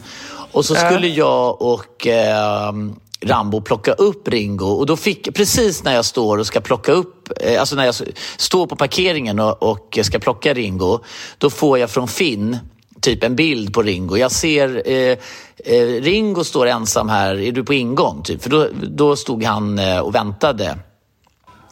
Och 0.51 0.65
så 0.65 0.75
skulle 0.75 1.07
ja. 1.07 1.15
jag 1.15 1.61
och 1.61 2.07
eh, 2.07 2.73
Rambo 3.22 3.61
plocka 3.61 3.93
upp 3.93 4.28
Ringo 4.28 4.65
och 4.65 4.86
då 4.86 4.97
fick, 4.97 5.36
precis 5.36 5.84
när 5.84 5.95
jag 5.95 6.05
står 6.05 6.38
och 6.38 6.47
ska 6.47 6.61
plocka 6.61 6.91
upp, 6.91 7.32
eh, 7.41 7.59
alltså 7.59 7.76
när 7.76 7.86
jag 7.86 7.95
står 8.38 8.68
på 8.68 8.76
parkeringen 8.76 9.39
och, 9.39 9.63
och 9.63 9.99
ska 10.01 10.20
plocka 10.20 10.53
Ringo, 10.53 10.99
då 11.38 11.49
får 11.49 11.80
jag 11.80 11.89
från 11.89 12.07
Finn 12.07 12.57
typ 13.01 13.24
en 13.24 13.36
bild 13.36 13.74
på 13.74 13.82
Ringo. 13.82 14.18
Jag 14.18 14.32
ser 14.32 14.89
eh, 14.89 15.18
eh, 15.65 16.01
Ringo 16.01 16.43
står 16.43 16.68
ensam 16.68 17.09
här, 17.09 17.39
är 17.39 17.51
du 17.51 17.63
på 17.63 17.74
ingång? 17.74 18.24
Typ. 18.24 18.43
För 18.43 18.49
då, 18.49 18.68
då 18.84 19.15
stod 19.15 19.43
han 19.43 19.80
eh, 19.80 19.99
och 19.99 20.15
väntade. 20.15 20.78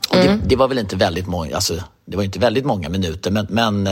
Och 0.10 0.16
mm. 0.16 0.39
det, 0.39 0.48
det, 0.48 0.56
var 0.56 0.68
väl 0.68 0.80
inte 0.80 0.96
väldigt 0.96 1.28
många, 1.28 1.56
alltså, 1.56 1.74
det 2.06 2.18
var 2.18 2.24
inte 2.24 2.39
väldigt 2.39 2.66
många 2.66 2.89
minuter, 2.89 3.32
men, 3.32 3.48
men 3.50 3.89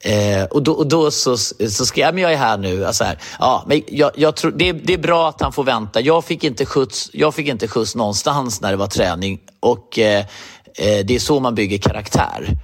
eh, 0.00 0.44
och 0.44 0.62
då, 0.62 0.72
och 0.72 0.86
då 0.86 1.10
så, 1.10 1.36
så 1.36 1.86
skrev 1.86 2.04
jag, 2.06 2.14
men 2.14 2.22
jag 2.22 2.32
är 2.32 2.36
här 2.36 2.58
nu. 2.58 2.84
Alltså 2.86 3.04
här, 3.04 3.18
ja, 3.38 3.64
men 3.66 3.82
jag, 3.88 4.10
jag 4.14 4.36
tror, 4.36 4.50
det, 4.50 4.72
det, 4.72 4.94
är 4.94 4.98
bra 4.98 5.28
att 5.28 5.40
han 5.40 5.52
får 5.52 5.64
vänta. 5.64 6.00
Jag 6.00 6.24
fick, 6.24 6.44
inte 6.44 6.66
skjuts, 6.66 7.10
jag 7.12 7.34
fick 7.34 7.48
inte 7.48 7.68
skjuts 7.68 7.94
någonstans 7.94 8.60
när 8.60 8.70
det 8.70 8.76
var 8.76 8.86
träning 8.86 9.40
och 9.60 9.98
eh, 9.98 10.20
eh, 10.74 11.04
det 11.04 11.14
är 11.14 11.18
så 11.18 11.40
man 11.40 11.54
bygger 11.54 11.78
karaktär. 11.78 12.56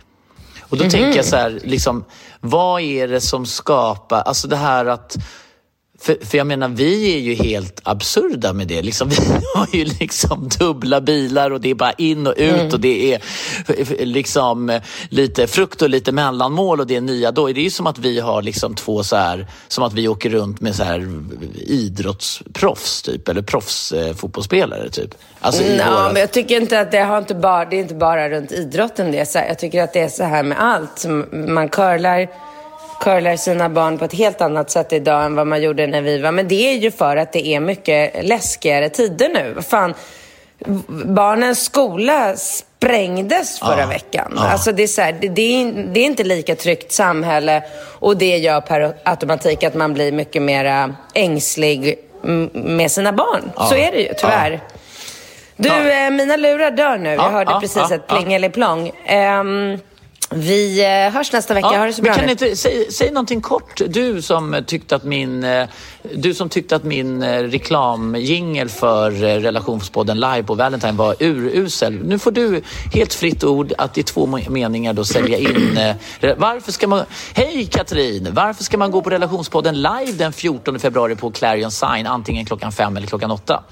Och 0.61 0.77
då 0.77 0.85
mm 0.85 0.89
-hmm. 0.89 1.03
tänker 1.03 1.17
jag 1.17 1.27
så 1.27 1.37
här, 1.37 1.61
liksom, 1.65 2.05
vad 2.41 2.83
är 2.83 3.09
det 3.09 3.21
som 3.21 3.47
skapar, 3.47 4.23
alltså 4.23 4.49
det 4.49 4.57
här 4.57 4.87
att 4.87 5.17
för, 5.99 6.25
för 6.25 6.39
jag 6.39 6.47
menar, 6.47 6.69
vi 6.69 7.15
är 7.15 7.19
ju 7.19 7.35
helt 7.35 7.81
absurda 7.83 8.53
med 8.53 8.69
det. 8.69 8.83
Liksom, 8.83 9.09
vi 9.11 9.17
har 9.55 9.69
ju 9.73 9.85
liksom 9.85 10.49
dubbla 10.59 11.01
bilar 11.01 11.51
och 11.51 11.61
det 11.61 11.71
är 11.71 11.75
bara 11.75 11.93
in 11.93 12.27
och 12.27 12.35
ut 12.37 12.55
mm. 12.55 12.73
och 12.73 12.81
det 12.81 13.15
är 13.15 13.21
liksom 14.05 14.81
lite 15.09 15.47
frukt 15.47 15.83
och 15.83 15.91
lite 15.91 16.13
mellanmål 16.13 16.81
och 16.81 16.87
det 16.87 16.97
är 16.97 17.01
nya 17.01 17.33
då. 17.33 17.47
Det 17.47 17.61
är 17.61 17.65
ju 17.65 17.71
som 17.71 17.87
att 17.87 17.99
vi 17.99 18.21
har 18.21 18.43
liksom 18.43 18.75
två 18.75 19.03
så 19.03 19.17
här, 19.17 19.47
som 19.69 19.85
att 19.85 19.93
vi 19.93 20.09
åker 20.09 20.31
runt 20.31 20.61
med 20.61 20.75
så 20.75 20.83
här 20.83 21.09
idrottsproffs 21.57 23.03
typ, 23.03 23.29
eller 23.29 23.43
proffsfotbollsspelare 23.43 24.91
typ. 24.91 25.15
Alltså, 25.41 25.63
mm, 25.63 25.79
ja, 25.79 25.91
våra... 25.91 26.13
men 26.13 26.21
jag 26.21 26.33
tycker 26.33 26.61
inte 26.61 26.81
att 26.81 26.91
det 26.91 27.01
har 27.01 27.19
inte 27.19 27.35
bara, 27.35 27.65
det 27.65 27.77
är 27.77 27.81
inte 27.81 27.95
bara 27.95 28.31
runt 28.31 28.53
idrotten 28.53 29.13
det 29.13 29.29
så 29.29 29.39
Jag 29.39 29.59
tycker 29.59 29.83
att 29.83 29.93
det 29.93 30.01
är 30.01 30.09
så 30.09 30.25
här 30.25 30.43
med 30.43 30.61
allt. 30.61 31.05
Man 31.33 31.69
curlar 31.69 32.29
curlar 33.01 33.37
sina 33.37 33.69
barn 33.69 33.99
på 33.99 34.05
ett 34.05 34.15
helt 34.15 34.41
annat 34.41 34.71
sätt 34.71 34.93
idag 34.93 35.25
än 35.25 35.35
vad 35.35 35.47
man 35.47 35.63
gjorde 35.63 35.87
när 35.87 36.03
vi 36.03 36.19
var. 36.19 36.33
Men 36.33 36.49
det 36.49 36.71
är 36.71 36.75
ju 36.75 36.91
för 36.91 37.17
att 37.17 37.33
det 37.33 37.47
är 37.47 37.61
mycket 37.61 38.25
läskigare 38.25 38.89
tider 38.89 39.29
nu. 39.29 39.63
Fan, 39.63 39.95
barnens 41.05 41.65
skola 41.65 42.37
sprängdes 42.37 43.59
förra 43.59 43.81
ja, 43.81 43.87
veckan. 43.87 44.33
Ja. 44.37 44.49
Alltså 44.49 44.73
det, 44.73 44.83
är 44.83 44.87
så 44.87 45.03
här, 45.03 45.13
det, 45.21 45.29
det, 45.29 45.43
är, 45.43 45.73
det, 45.93 46.01
är, 46.01 46.05
inte 46.05 46.25
lika 46.25 46.57
tryggt 46.57 46.93
samhälle 46.93 47.63
och 47.99 48.17
det 48.17 48.37
gör 48.37 48.61
per 48.61 48.97
automatik 49.03 49.63
att 49.63 49.75
man 49.75 49.95
blir 49.95 50.13
mycket 50.13 50.43
mer 50.43 50.95
ängslig 51.15 51.99
med 52.53 52.91
sina 52.91 53.13
barn. 53.13 53.53
Ja, 53.57 53.67
så 53.67 53.75
är 53.75 53.93
det 53.93 53.99
ju, 54.01 54.15
tyvärr. 54.19 54.61
Du, 55.57 55.69
eh, 55.69 56.11
mina 56.11 56.37
lurar 56.37 56.71
dör 56.71 56.99
nu. 56.99 57.11
Jag 57.11 57.31
hörde 57.31 57.59
precis 57.61 57.91
ett 57.91 58.07
plingeliplong. 58.07 58.93
Um, 59.41 59.81
vi 60.31 60.85
eh, 60.85 61.13
hörs 61.13 61.33
nästa 61.33 61.55
vecka. 61.55 61.69
Ja, 61.73 61.79
ha 61.79 61.87
det 61.87 61.93
så 61.93 62.03
bra 62.03 62.15
kan 62.15 62.31
inte, 62.31 62.57
säg, 62.57 62.93
säg 62.93 63.11
någonting 63.11 63.41
kort. 63.41 63.81
Du 63.89 64.23
som 64.23 64.65
tyckte 64.67 64.97
att 64.97 65.05
min, 65.05 65.45
eh, 65.45 65.69
du 66.15 66.35
som 66.35 66.49
tyckte 66.49 66.77
att 66.77 66.85
min 66.85 67.23
eh, 67.23 67.43
reklamjingel 67.43 68.69
för 68.69 69.11
relationspodden 69.41 70.21
live 70.21 70.43
på 70.43 70.55
Valentine 70.55 70.93
var 70.93 71.17
urusel. 71.21 71.93
Nu 72.05 72.19
får 72.19 72.31
du 72.31 72.63
helt 72.95 73.15
fritt 73.15 73.45
ord 73.45 73.73
att 73.79 73.99
i 73.99 74.03
två 74.03 74.27
meningar 74.27 74.93
då 74.93 75.05
sälja 75.05 75.39
in... 75.39 75.79
Varför 76.37 76.73
ska 76.73 76.89
man... 76.89 77.05
Hej 77.35 77.67
Katrin! 77.67 78.29
Varför 78.33 78.65
ska 78.65 78.79
man 78.79 78.91
gå 78.91 79.03
på 79.03 79.11
relationspodden 79.11 79.83
live 79.83 80.13
den 80.13 80.33
14 80.33 80.79
februari 80.79 81.17
på 81.17 81.31
Clarion 81.31 81.71
Sign 81.71 82.07
antingen 82.07 82.47
klockan 82.47 82.73
fem 82.73 82.97
eller 82.97 83.07
klockan 83.07 83.31
åtta? 83.31 83.63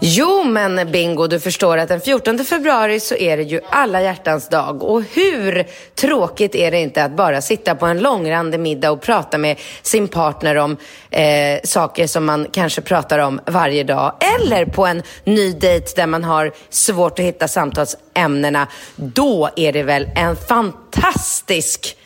Jo, 0.00 0.44
men 0.44 0.92
Bingo, 0.92 1.26
du 1.26 1.40
förstår 1.40 1.78
att 1.78 1.88
den 1.88 2.00
14 2.00 2.44
februari 2.44 3.00
så 3.00 3.14
är 3.14 3.36
det 3.36 3.42
ju 3.42 3.60
alla 3.70 4.02
hjärtans 4.02 4.48
dag. 4.48 4.82
Och 4.82 5.02
hur 5.02 5.66
tråkigt 5.94 6.54
är 6.54 6.70
det 6.70 6.78
inte 6.78 7.04
att 7.04 7.16
bara 7.16 7.40
sitta 7.40 7.74
på 7.74 7.86
en 7.86 7.98
långrandig 7.98 8.60
middag 8.60 8.90
och 8.90 9.00
prata 9.00 9.38
med 9.38 9.58
sin 9.82 10.08
partner 10.08 10.56
om 10.56 10.76
eh, 11.10 11.60
saker 11.64 12.06
som 12.06 12.24
man 12.24 12.46
kanske 12.52 12.80
pratar 12.80 13.18
om 13.18 13.40
varje 13.46 13.84
dag. 13.84 14.12
Eller 14.20 14.64
på 14.66 14.86
en 14.86 15.02
ny 15.24 15.52
dejt 15.52 15.92
där 15.96 16.06
man 16.06 16.24
har 16.24 16.52
svårt 16.70 17.18
att 17.18 17.24
hitta 17.24 17.48
samtalsämnena. 17.48 18.66
Då 18.96 19.50
är 19.56 19.72
det 19.72 19.82
väl 19.82 20.08
en 20.16 20.36
fantastisk 20.36 21.96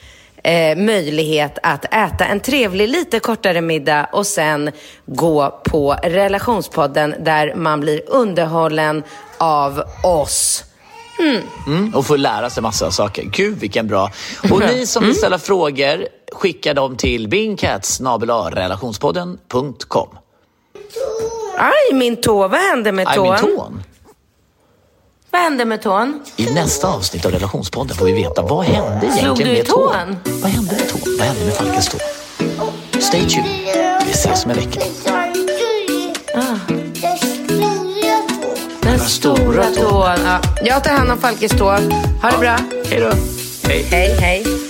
eh, 0.44 0.76
möjlighet 0.76 1.58
att 1.62 1.84
äta 1.84 2.24
en 2.24 2.40
trevlig, 2.40 2.88
lite 2.88 3.20
kortare 3.20 3.60
middag 3.60 4.08
och 4.12 4.26
sen 4.26 4.70
gå 5.06 5.60
på 5.64 5.96
relationspodden 6.02 7.14
där 7.20 7.54
man 7.54 7.80
blir 7.80 8.02
underhållen 8.06 9.02
av 9.38 9.82
oss. 10.04 10.64
Mm. 11.18 11.42
Mm, 11.66 11.94
och 11.94 12.06
få 12.06 12.16
lära 12.16 12.50
sig 12.50 12.62
massa 12.62 12.90
saker. 12.90 13.24
Gud 13.24 13.58
vilken 13.58 13.86
bra. 13.86 14.10
Och 14.50 14.60
ni 14.60 14.86
som 14.86 15.00
vill 15.00 15.10
mm. 15.10 15.18
ställa 15.18 15.38
frågor, 15.38 16.06
skicka 16.32 16.74
dem 16.74 16.96
till 16.96 17.28
bingcats 17.28 18.00
relationspodden.com. 18.52 20.08
Aj, 21.58 21.94
min 21.94 22.16
tå. 22.16 22.48
Vad 22.48 22.60
hände 22.60 22.92
med 22.92 23.06
tån? 23.14 23.32
Aj, 23.32 23.42
min 23.42 23.56
tån? 23.56 23.82
Vad 25.30 25.42
hände 25.42 25.64
med 25.64 25.82
tån? 25.82 26.20
I 26.36 26.52
nästa 26.52 26.88
avsnitt 26.88 27.24
av 27.26 27.32
Relationspodden 27.32 27.96
får 27.96 28.06
vi 28.06 28.12
veta 28.12 28.42
vad 28.42 28.64
hände 28.64 29.06
egentligen 29.06 29.36
Slog 29.36 29.38
du 29.38 29.44
med 29.52 29.66
tån? 29.66 29.92
tån? 30.24 30.40
Vad 30.42 30.50
hände 30.50 30.72
med 30.72 30.88
tån? 30.88 31.00
Vad 31.18 31.26
hände 31.26 31.44
med 31.44 31.54
Falkens 31.54 31.88
tå? 31.88 31.98
Stay 33.00 33.28
tuned. 33.28 33.46
Vi 34.06 34.10
ses 34.10 34.44
om 34.44 34.50
en 34.50 34.56
vecka. 34.56 34.80
Ah. 36.34 36.72
Den 38.82 38.98
stora 38.98 39.64
tån. 39.64 40.18
Ja. 40.24 40.40
Jag 40.64 40.84
tar 40.84 40.90
hand 40.90 41.10
om 41.10 41.18
Falkes 41.18 41.52
tå. 41.52 41.64
Ha 42.22 42.30
det 42.30 42.38
bra. 42.40 42.56
Hej 42.90 43.00
då. 43.00 43.10
Hej. 43.68 43.86
Hej, 43.90 44.16
hej. 44.20 44.69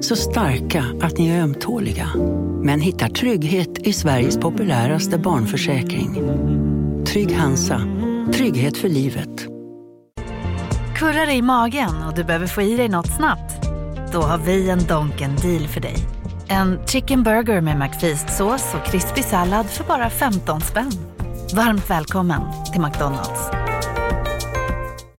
Så 0.00 0.16
starka 0.16 0.84
att 1.00 1.18
ni 1.18 1.28
är 1.28 1.42
ömtåliga. 1.42 2.08
Men 2.62 2.80
hittar 2.80 3.08
trygghet 3.08 3.78
i 3.78 3.92
Sveriges 3.92 4.38
populäraste 4.38 5.18
barnförsäkring. 5.18 6.14
Trygg 7.06 7.36
Hansa. 7.36 7.80
Trygghet 8.34 8.76
för 8.76 8.88
livet. 8.88 9.46
Kurrar 10.96 11.30
i 11.30 11.42
magen 11.42 12.02
och 12.08 12.14
du 12.14 12.24
behöver 12.24 12.46
få 12.46 12.62
i 12.62 12.76
dig 12.76 12.88
något 12.88 13.16
snabbt? 13.16 13.68
Då 14.12 14.20
har 14.20 14.38
vi 14.38 14.70
en 14.70 14.86
Donken 14.86 15.36
deal 15.36 15.68
för 15.68 15.80
dig. 15.80 15.96
En 16.48 16.86
chicken 16.86 17.22
burger 17.22 17.60
med 17.60 17.78
McFeast-sås 17.78 18.74
och 18.74 18.86
krispig 18.86 19.24
sallad 19.24 19.66
för 19.66 19.84
bara 19.84 20.10
15 20.10 20.60
spänn. 20.60 20.92
Varmt 21.54 21.90
välkommen 21.90 22.40
till 22.72 22.80
McDonalds. 22.80 23.67